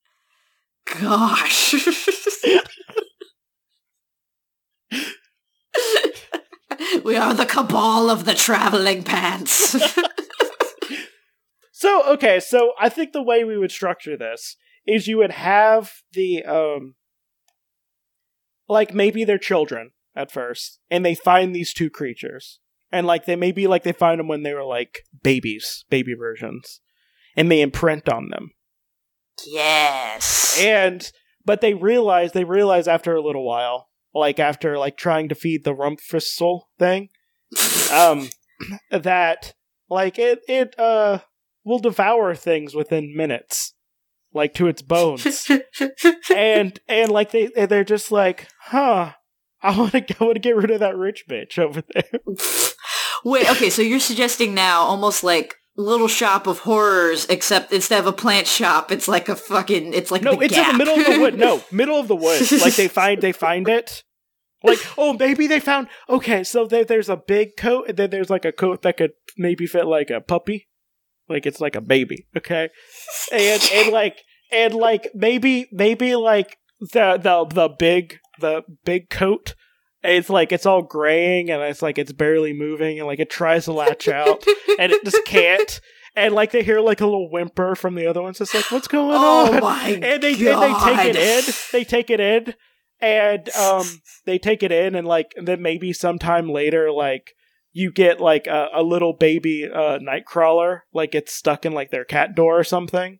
Gosh. 1.00 1.74
We 7.04 7.16
are 7.16 7.34
the 7.34 7.46
cabal 7.46 8.10
of 8.10 8.26
the 8.26 8.36
traveling 8.36 9.04
pants. 9.04 9.76
So 11.84 12.14
okay, 12.14 12.40
so 12.40 12.72
I 12.80 12.88
think 12.88 13.12
the 13.12 13.22
way 13.22 13.44
we 13.44 13.58
would 13.58 13.72
structure 13.72 14.16
this 14.16 14.56
is 14.88 15.08
you 15.08 15.18
would 15.18 15.32
have 15.32 15.92
the 16.14 16.42
um 16.46 16.96
like 18.70 18.94
maybe 18.94 19.26
they're 19.26 19.38
children 19.38 19.92
at 20.16 20.32
first 20.32 20.80
and 20.90 21.06
they 21.06 21.14
find 21.14 21.54
these 21.54 21.74
two 21.74 21.90
creatures. 21.90 22.62
And 22.90 23.06
like 23.06 23.26
they 23.26 23.36
maybe 23.36 23.68
like 23.68 23.84
they 23.84 23.92
find 23.92 24.18
them 24.18 24.30
when 24.30 24.44
they 24.44 24.54
were 24.54 24.64
like 24.64 25.00
babies, 25.24 25.84
baby 25.90 26.14
versions. 26.18 26.80
And 27.36 27.52
they 27.52 27.60
imprint 27.60 28.08
on 28.08 28.30
them. 28.30 28.52
yes. 29.46 30.58
And 30.62 31.12
but 31.44 31.60
they 31.60 31.74
realize 31.74 32.32
they 32.32 32.46
realize 32.46 32.88
after 32.88 33.14
a 33.14 33.22
little 33.22 33.46
while, 33.46 33.90
like 34.14 34.40
after 34.40 34.78
like 34.78 34.98
trying 34.98 35.30
to 35.30 35.36
feed 35.36 35.64
the 35.64 35.76
Rumpfistle 35.76 36.62
thing, 36.78 37.10
um 37.92 38.30
that 38.92 39.54
like 39.90 40.18
it 40.20 40.42
it 40.48 40.78
uh 40.80 41.20
will 41.64 41.80
devour 41.80 42.36
things 42.36 42.76
within 42.76 43.16
minutes 43.16 43.74
like 44.34 44.54
to 44.56 44.68
its 44.68 44.82
bones. 44.82 45.50
And 46.34 46.80
and 46.88 47.12
like 47.12 47.32
they 47.32 47.48
they're 47.48 47.84
just 47.84 48.12
like 48.12 48.48
huh 48.60 49.14
i 49.62 49.78
want 49.78 49.92
to 49.92 50.16
i 50.20 50.24
want 50.24 50.36
to 50.36 50.40
get 50.40 50.56
rid 50.56 50.72
of 50.72 50.80
that 50.80 50.98
rich 50.98 51.26
bitch 51.30 51.60
over 51.60 51.84
there. 51.94 52.20
Wait, 53.24 53.50
okay, 53.50 53.70
so 53.70 53.82
you're 53.82 54.00
suggesting 54.00 54.54
now 54.54 54.82
almost 54.82 55.24
like 55.24 55.56
Little 55.76 56.08
Shop 56.08 56.46
of 56.46 56.60
Horrors, 56.60 57.26
except 57.26 57.72
instead 57.74 58.00
of 58.00 58.06
a 58.06 58.14
plant 58.14 58.46
shop, 58.48 58.92
it's 58.92 59.08
like 59.08 59.28
a 59.28 59.36
fucking, 59.36 59.94
it's 59.94 60.12
like 60.12 60.22
no 60.22 60.40
it's 60.40 60.54
Gap. 60.54 60.72
in 60.72 60.78
the 60.78 60.86
middle 60.86 61.00
of 61.00 61.06
the 61.14 61.20
wood. 61.20 61.38
No 61.38 61.64
middle 61.72 62.00
of 62.00 62.08
the 62.08 62.16
woods. 62.16 62.52
Like 62.52 62.76
they 62.76 62.88
find 62.88 63.22
they 63.22 63.32
find 63.32 63.68
it. 63.68 64.04
Like 64.64 64.80
oh 64.98 65.14
maybe 65.14 65.48
they 65.48 65.60
found 65.60 65.88
okay 66.08 66.44
so 66.44 66.66
there, 66.66 66.86
there's 66.86 67.10
a 67.10 67.18
big 67.18 67.58
coat 67.58 67.90
and 67.90 67.98
then 67.98 68.12
there's 68.12 68.30
like 68.30 68.46
a 68.46 68.54
coat 68.54 68.82
that 68.84 68.96
could 68.96 69.12
maybe 69.38 69.66
fit 69.66 69.88
like 69.88 70.10
a 70.10 70.22
puppy. 70.22 70.70
Like 71.28 71.46
it's 71.46 71.60
like 71.60 71.76
a 71.76 71.82
baby 71.82 72.28
okay? 72.38 72.70
And 73.32 73.62
and 73.74 73.92
like 73.92 74.22
and 74.52 74.74
like 74.74 75.10
maybe 75.14 75.68
maybe 75.72 76.16
like 76.16 76.58
the 76.80 77.18
the 77.18 77.46
the 77.46 77.68
big 77.68 78.20
the 78.40 78.64
big 78.86 79.10
coat 79.10 79.56
it's 80.04 80.30
like 80.30 80.52
it's 80.52 80.66
all 80.66 80.82
graying 80.82 81.50
and 81.50 81.62
it's 81.64 81.82
like 81.82 81.98
it's 81.98 82.12
barely 82.12 82.54
moving 82.54 83.00
and 83.00 83.08
like 83.08 83.20
it 83.20 83.30
tries 83.30 83.66
to 83.66 83.74
latch 83.74 84.08
out 84.08 84.44
and 84.80 84.92
it 84.92 85.04
just 85.06 85.26
can't. 85.26 85.80
And 86.16 86.36
like 86.36 86.52
they 86.52 86.62
hear 86.64 86.80
like 86.80 87.02
a 87.02 87.06
little 87.06 87.30
whimper 87.32 87.76
from 87.76 87.96
the 87.96 88.06
other 88.06 88.22
ones. 88.22 88.40
It's 88.42 88.54
like 88.54 88.72
what's 88.72 88.88
going 88.88 89.16
Oh 89.16 89.54
on? 89.56 89.60
my 89.62 89.90
and 90.04 90.22
they 90.22 90.36
God. 90.36 90.64
and 90.64 90.74
they 90.74 90.96
take 90.96 91.16
it 91.16 91.16
in. 91.48 91.54
They 91.72 91.84
take 91.84 92.10
it 92.10 92.20
in. 92.20 92.54
And 93.00 93.50
um 93.52 93.86
they 94.26 94.38
take 94.38 94.64
it 94.64 94.72
in 94.72 94.96
and 94.96 95.08
like 95.08 95.34
and 95.36 95.48
then 95.48 95.62
maybe 95.62 95.92
sometime 95.94 96.50
later 96.50 96.92
like 96.92 97.32
you 97.72 97.92
get 97.92 98.20
like 98.22 98.46
a, 98.48 98.68
a 98.74 98.84
little 98.84 99.14
baby 99.14 99.68
uh 99.74 99.98
nightcrawler 100.00 100.82
like 100.94 101.16
it's 101.16 101.34
stuck 101.34 101.66
in 101.66 101.74
like 101.74 101.90
their 101.92 102.06
cat 102.06 102.36
door 102.36 102.60
or 102.60 102.64
something 102.64 103.20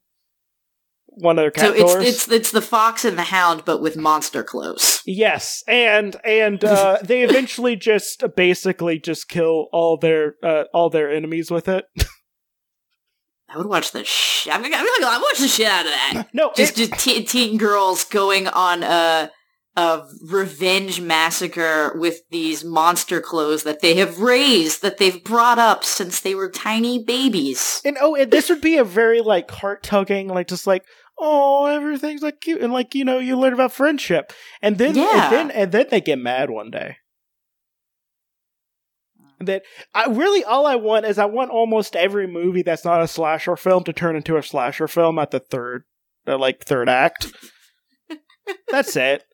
one 1.16 1.38
of 1.38 1.44
their 1.44 1.52
cat 1.52 1.66
So 1.66 1.74
it's, 1.74 1.94
doors 1.94 2.06
it's 2.08 2.32
it's 2.32 2.52
the 2.52 2.62
fox 2.62 3.06
and 3.06 3.18
the 3.18 3.24
hound, 3.24 3.64
but 3.66 3.82
with 3.82 3.98
monster 3.98 4.44
clothes. 4.44 5.02
Yes, 5.06 5.64
and 5.68 6.16
and 6.26 6.64
uh, 6.64 6.98
they 7.04 7.24
eventually 7.24 7.76
just 7.76 8.24
basically 8.36 9.00
just 9.00 9.28
kill 9.30 9.68
all 9.72 9.98
their 9.98 10.36
uh, 10.44 10.64
all 10.74 10.90
their 10.90 11.12
enemies 11.12 11.52
with 11.52 11.68
it. 11.68 11.86
I 13.50 13.58
would 13.58 13.68
watch 13.68 13.92
the 13.92 14.04
sh- 14.04 14.48
I 14.52 14.58
mean, 14.58 14.74
I 14.74 14.78
mean, 14.82 15.04
I 15.08 15.20
watch 15.22 15.40
the 15.40 15.48
shit 15.48 15.68
out 15.68 15.86
of 15.86 15.92
that. 15.92 16.28
no, 16.34 16.52
Just 16.56 16.80
it- 16.80 16.90
just 16.90 17.04
teen, 17.04 17.26
teen 17.26 17.58
girls 17.58 18.04
going 18.06 18.48
on 18.48 18.84
a 18.84 19.32
a 19.76 20.04
revenge 20.30 21.02
massacre 21.02 21.98
with 21.98 22.20
these 22.30 22.64
monster 22.64 23.20
clothes 23.20 23.64
that 23.64 23.82
they 23.82 23.96
have 23.96 24.20
raised, 24.20 24.84
that 24.84 25.00
they've 25.00 25.24
brought 25.24 25.58
up 25.58 25.84
since 25.84 26.20
they 26.20 26.36
were 26.36 26.50
tiny 26.50 27.04
babies. 27.04 27.82
and 27.84 27.98
oh, 28.00 28.16
and 28.16 28.30
this 28.30 28.50
would 28.50 28.62
be 28.62 28.78
a 28.78 28.84
very 28.84 29.20
like 29.22 29.50
heart 29.50 29.82
tugging, 29.82 30.28
like 30.28 30.48
just 30.48 30.68
like 30.68 30.84
oh 31.18 31.66
everything's 31.68 32.22
like 32.22 32.42
cute, 32.42 32.62
and 32.62 32.74
like 32.74 32.94
you 32.96 33.06
know 33.06 33.20
you 33.20 33.38
learn 33.38 33.54
about 33.54 33.72
friendship, 33.72 34.32
and 34.62 34.78
then 34.78 34.96
Yeah. 34.96 35.24
and 35.26 35.34
then 35.34 35.52
and 35.52 35.72
then 35.72 35.86
they 35.90 36.02
get 36.02 36.20
mad 36.20 36.50
one 36.50 36.72
day. 36.72 36.98
That 39.40 39.64
I 39.94 40.06
really 40.06 40.44
all 40.44 40.66
I 40.66 40.76
want 40.76 41.06
is 41.06 41.18
I 41.18 41.26
want 41.26 41.52
almost 41.52 41.96
every 41.96 42.28
movie 42.28 42.62
that's 42.62 42.86
not 42.86 43.02
a 43.02 43.08
slasher 43.08 43.58
film 43.58 43.84
to 43.86 43.94
turn 43.94 44.16
into 44.16 44.38
a 44.38 44.44
slasher 44.44 44.88
film 44.88 45.20
at 45.20 45.32
the 45.32 45.40
third, 45.40 45.84
uh, 46.28 46.38
like 46.38 46.64
third 46.64 46.88
act. 46.88 47.34
That's 48.70 48.96
it. 48.96 49.26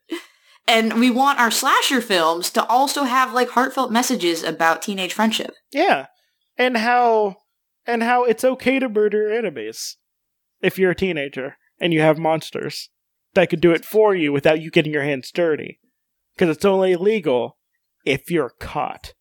And 0.67 0.99
we 0.99 1.11
want 1.11 1.39
our 1.39 1.51
slasher 1.51 2.01
films 2.01 2.49
to 2.51 2.65
also 2.65 3.03
have 3.03 3.34
like 3.34 3.49
heartfelt 3.49 3.91
messages 3.91 4.41
about 4.43 4.82
teenage 4.82 5.13
friendship. 5.13 5.51
Yeah. 5.71 6.07
And 6.57 6.77
how 6.77 7.36
and 7.86 8.01
how 8.01 8.23
it's 8.23 8.43
okay 8.43 8.80
to 8.80 8.89
murder 8.89 9.32
enemies 9.32 9.97
if 10.61 10.80
you're 10.80 10.91
a 10.91 10.95
teenager 10.95 11.57
and 11.80 11.93
you 11.93 12.01
have 12.01 12.17
monsters 12.17 12.89
that 13.34 13.49
could 13.49 13.61
do 13.61 13.71
it 13.71 13.86
for 13.86 14.15
you 14.15 14.32
without 14.32 14.61
you 14.61 14.71
getting 14.71 14.93
your 14.93 15.03
hands 15.03 15.32
dirty. 15.32 15.80
Cuz 16.38 16.49
it's 16.49 16.65
only 16.65 16.93
illegal 16.93 17.57
if 18.05 18.32
you're 18.32 18.53
caught. 18.59 19.13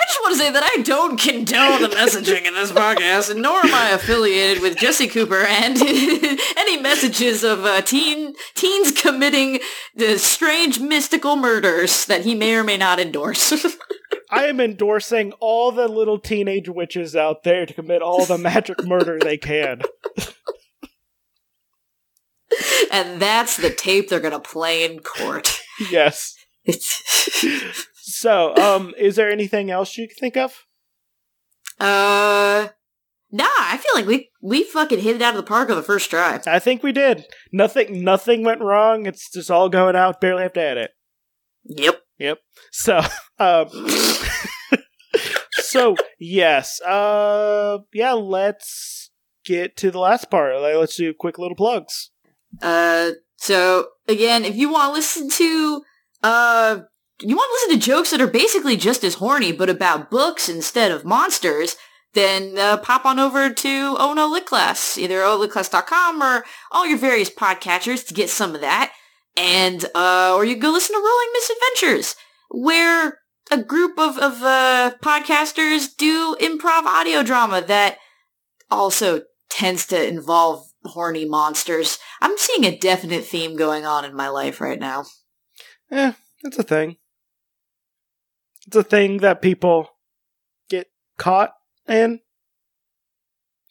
I 0.00 0.06
just 0.06 0.20
want 0.22 0.32
to 0.32 0.38
say 0.38 0.50
that 0.50 0.62
I 0.62 0.82
don't 0.82 1.20
condone 1.20 1.82
the 1.82 1.88
messaging 1.88 2.46
in 2.46 2.54
this 2.54 2.72
podcast, 2.72 3.30
and 3.30 3.42
nor 3.42 3.58
am 3.58 3.74
I 3.74 3.90
affiliated 3.90 4.62
with 4.62 4.78
Jesse 4.78 5.08
Cooper 5.08 5.42
and 5.42 5.76
any 6.56 6.80
messages 6.80 7.44
of 7.44 7.66
uh, 7.66 7.82
teen 7.82 8.34
teens 8.54 8.92
committing 8.92 9.60
the 9.94 10.18
strange 10.18 10.80
mystical 10.80 11.36
murders 11.36 12.06
that 12.06 12.24
he 12.24 12.34
may 12.34 12.54
or 12.54 12.64
may 12.64 12.78
not 12.78 12.98
endorse. 12.98 13.52
I 14.30 14.46
am 14.46 14.60
endorsing 14.60 15.32
all 15.40 15.72
the 15.72 15.88
little 15.88 16.18
teenage 16.18 16.68
witches 16.68 17.16
out 17.16 17.42
there 17.42 17.66
to 17.66 17.74
commit 17.74 18.00
all 18.02 18.24
the 18.24 18.38
magic 18.38 18.84
murder 18.84 19.18
they 19.18 19.36
can. 19.36 19.82
and 22.92 23.20
that's 23.20 23.56
the 23.56 23.70
tape 23.70 24.08
they're 24.08 24.20
gonna 24.20 24.40
play 24.40 24.84
in 24.84 25.00
court. 25.00 25.60
Yes. 25.90 26.34
So, 27.94 28.54
um 28.56 28.94
is 28.98 29.16
there 29.16 29.30
anything 29.30 29.70
else 29.70 29.96
you 29.96 30.06
can 30.08 30.16
think 30.16 30.36
of? 30.36 30.64
uh. 31.78 32.68
Nah, 33.32 33.44
I 33.46 33.76
feel 33.78 33.94
like 33.94 34.06
we 34.06 34.30
we 34.42 34.64
fucking 34.64 34.98
hit 34.98 35.14
it 35.16 35.22
out 35.22 35.36
of 35.36 35.36
the 35.36 35.48
park 35.48 35.70
on 35.70 35.76
the 35.76 35.82
first 35.84 36.10
try. 36.10 36.40
I 36.46 36.58
think 36.58 36.82
we 36.82 36.90
did. 36.90 37.24
Nothing 37.52 38.02
nothing 38.02 38.42
went 38.44 38.60
wrong. 38.60 39.06
It's 39.06 39.30
just 39.30 39.50
all 39.52 39.68
going 39.68 39.94
out. 39.94 40.20
Barely 40.20 40.42
have 40.42 40.52
to 40.54 40.60
edit. 40.60 40.90
Yep. 41.64 42.00
Yep. 42.20 42.38
So, 42.70 43.00
um, 43.38 43.68
so 45.52 45.96
yes, 46.20 46.80
uh, 46.82 47.78
yeah. 47.92 48.12
Let's 48.12 49.10
get 49.44 49.76
to 49.78 49.90
the 49.90 49.98
last 49.98 50.30
part. 50.30 50.60
Let's 50.60 50.96
do 50.96 51.12
quick 51.18 51.38
little 51.38 51.56
plugs. 51.56 52.10
Uh, 52.62 53.12
so 53.36 53.88
again, 54.06 54.44
if 54.44 54.54
you 54.54 54.70
want 54.70 54.90
to 54.90 54.92
listen 54.92 55.30
to, 55.30 55.82
uh, 56.22 56.80
you 57.20 57.34
want 57.34 57.48
to 57.48 57.72
listen 57.72 57.80
to 57.80 57.86
jokes 57.86 58.10
that 58.10 58.20
are 58.20 58.26
basically 58.26 58.76
just 58.76 59.02
as 59.02 59.14
horny, 59.14 59.50
but 59.50 59.70
about 59.70 60.10
books 60.10 60.48
instead 60.48 60.92
of 60.92 61.04
monsters, 61.04 61.76
then 62.12 62.58
uh, 62.58 62.76
pop 62.76 63.06
on 63.06 63.18
over 63.18 63.50
to 63.50 63.96
Oh 63.98 64.12
No 64.14 64.28
Lit 64.28 64.44
Class, 64.44 64.98
either 64.98 65.20
olitclass.com 65.20 66.22
or 66.22 66.44
all 66.70 66.86
your 66.86 66.98
various 66.98 67.30
podcatchers 67.30 68.06
to 68.08 68.14
get 68.14 68.28
some 68.28 68.54
of 68.54 68.60
that. 68.60 68.92
And, 69.36 69.84
uh, 69.94 70.34
or 70.34 70.44
you 70.44 70.54
can 70.54 70.62
go 70.62 70.70
listen 70.70 70.94
to 70.94 71.00
Rolling 71.00 71.28
Misadventures, 71.34 72.16
where 72.50 73.20
a 73.50 73.62
group 73.62 73.98
of, 73.98 74.18
of, 74.18 74.42
uh, 74.42 74.92
podcasters 75.02 75.96
do 75.96 76.36
improv 76.40 76.84
audio 76.84 77.22
drama 77.22 77.62
that 77.62 77.98
also 78.70 79.22
tends 79.50 79.86
to 79.86 80.08
involve 80.08 80.66
horny 80.84 81.24
monsters. 81.24 81.98
I'm 82.20 82.36
seeing 82.38 82.64
a 82.64 82.76
definite 82.76 83.24
theme 83.24 83.56
going 83.56 83.84
on 83.84 84.04
in 84.04 84.14
my 84.14 84.28
life 84.28 84.60
right 84.60 84.78
now. 84.78 85.04
Eh, 85.90 86.12
it's 86.42 86.58
a 86.58 86.62
thing. 86.62 86.96
It's 88.66 88.76
a 88.76 88.82
thing 88.84 89.18
that 89.18 89.42
people 89.42 89.90
get 90.68 90.88
caught 91.18 91.54
in. 91.88 92.20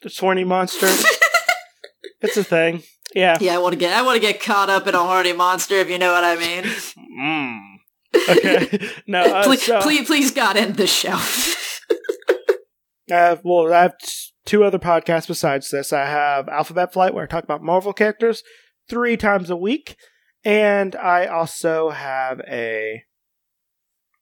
The 0.01 0.15
horny 0.19 0.43
monster. 0.43 0.87
it's 2.21 2.37
a 2.37 2.43
thing. 2.43 2.83
Yeah. 3.15 3.37
Yeah, 3.41 3.55
I 3.55 3.57
want 3.59 3.73
to 3.73 3.79
get 3.79 3.93
I 3.97 4.01
want 4.03 4.15
to 4.15 4.21
get 4.21 4.41
caught 4.41 4.69
up 4.69 4.87
in 4.87 4.95
a 4.95 4.99
horny 4.99 5.33
monster, 5.33 5.75
if 5.75 5.89
you 5.89 5.97
know 5.97 6.11
what 6.13 6.23
I 6.23 6.35
mean. 6.35 6.63
Mm. 6.63 7.59
Okay. 8.29 8.89
No. 9.07 9.21
Uh, 9.23 9.43
please, 9.43 9.63
so- 9.63 9.81
please, 9.81 10.05
please, 10.07 10.31
God, 10.31 10.57
end 10.57 10.75
the 10.75 10.87
show. 10.87 11.17
Uh, 13.11 13.37
well, 13.43 13.73
I 13.73 13.81
have 13.81 13.95
two 14.45 14.63
other 14.63 14.77
podcasts 14.77 15.27
besides 15.27 15.71
this. 15.71 15.91
I 15.91 16.05
have 16.05 16.47
Alphabet 16.47 16.93
Flight, 16.93 17.13
where 17.13 17.23
I 17.23 17.27
talk 17.27 17.43
about 17.43 17.63
Marvel 17.63 17.91
characters 17.91 18.43
three 18.87 19.17
times 19.17 19.49
a 19.49 19.55
week, 19.55 19.95
and 20.43 20.95
I 20.95 21.25
also 21.25 21.89
have 21.89 22.39
a 22.47 23.01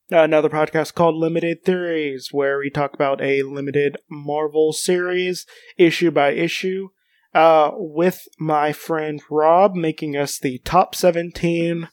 another 0.09 0.47
podcast 0.49 0.93
called 0.93 1.15
Limited 1.15 1.65
Theories, 1.65 2.29
where 2.31 2.59
we 2.59 2.69
talk 2.69 2.93
about 2.93 3.21
a 3.21 3.43
limited 3.43 3.97
Marvel 4.09 4.71
series 4.71 5.45
issue 5.77 6.11
by 6.11 6.29
issue. 6.31 6.87
Uh, 7.33 7.71
with 7.73 8.27
my 8.39 8.71
friend 8.73 9.21
Rob 9.29 9.75
making 9.75 10.15
us 10.15 10.39
the 10.39 10.59
top 10.65 10.95
17 10.95 11.87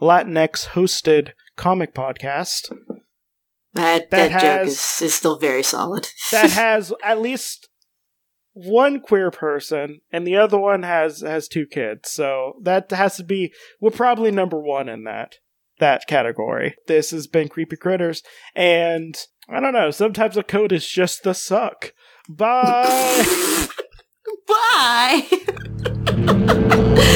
Latinx 0.00 0.68
hosted 0.68 1.30
comic 1.56 1.94
podcast 1.94 2.68
That, 3.72 4.10
That 4.10 4.10
that, 4.10 4.30
joke 4.30 4.40
has- 4.40 4.68
is, 4.68 5.02
is 5.02 5.14
still 5.14 5.38
very 5.38 5.62
solid. 5.62 6.08
that 6.30 6.50
has 6.64 6.92
at 7.02 7.20
least 7.20 7.68
one 8.52 9.00
queer 9.00 9.30
person 9.32 10.00
and 10.12 10.24
the 10.26 10.36
other 10.36 10.58
one 10.58 10.84
has 10.84 11.22
has 11.22 11.48
two 11.48 11.66
kids. 11.66 12.10
So 12.10 12.52
that 12.62 12.90
has 12.92 13.16
to 13.16 13.24
be 13.24 13.52
we're 13.80 13.90
probably 13.90 14.30
number 14.30 14.60
1 14.60 14.88
in 14.88 15.02
that 15.04 15.36
that 15.80 16.06
category. 16.06 16.76
This 16.86 17.10
has 17.10 17.26
been 17.26 17.48
Creepy 17.48 17.76
Critters 17.76 18.22
and 18.54 19.16
I 19.48 19.58
don't 19.60 19.72
know, 19.72 19.90
sometimes 19.90 20.36
a 20.36 20.42
code 20.44 20.70
is 20.72 20.86
just 20.86 21.24
the 21.24 21.34
suck. 21.34 21.92
Bye. 22.28 23.66
Bye! 24.54 25.26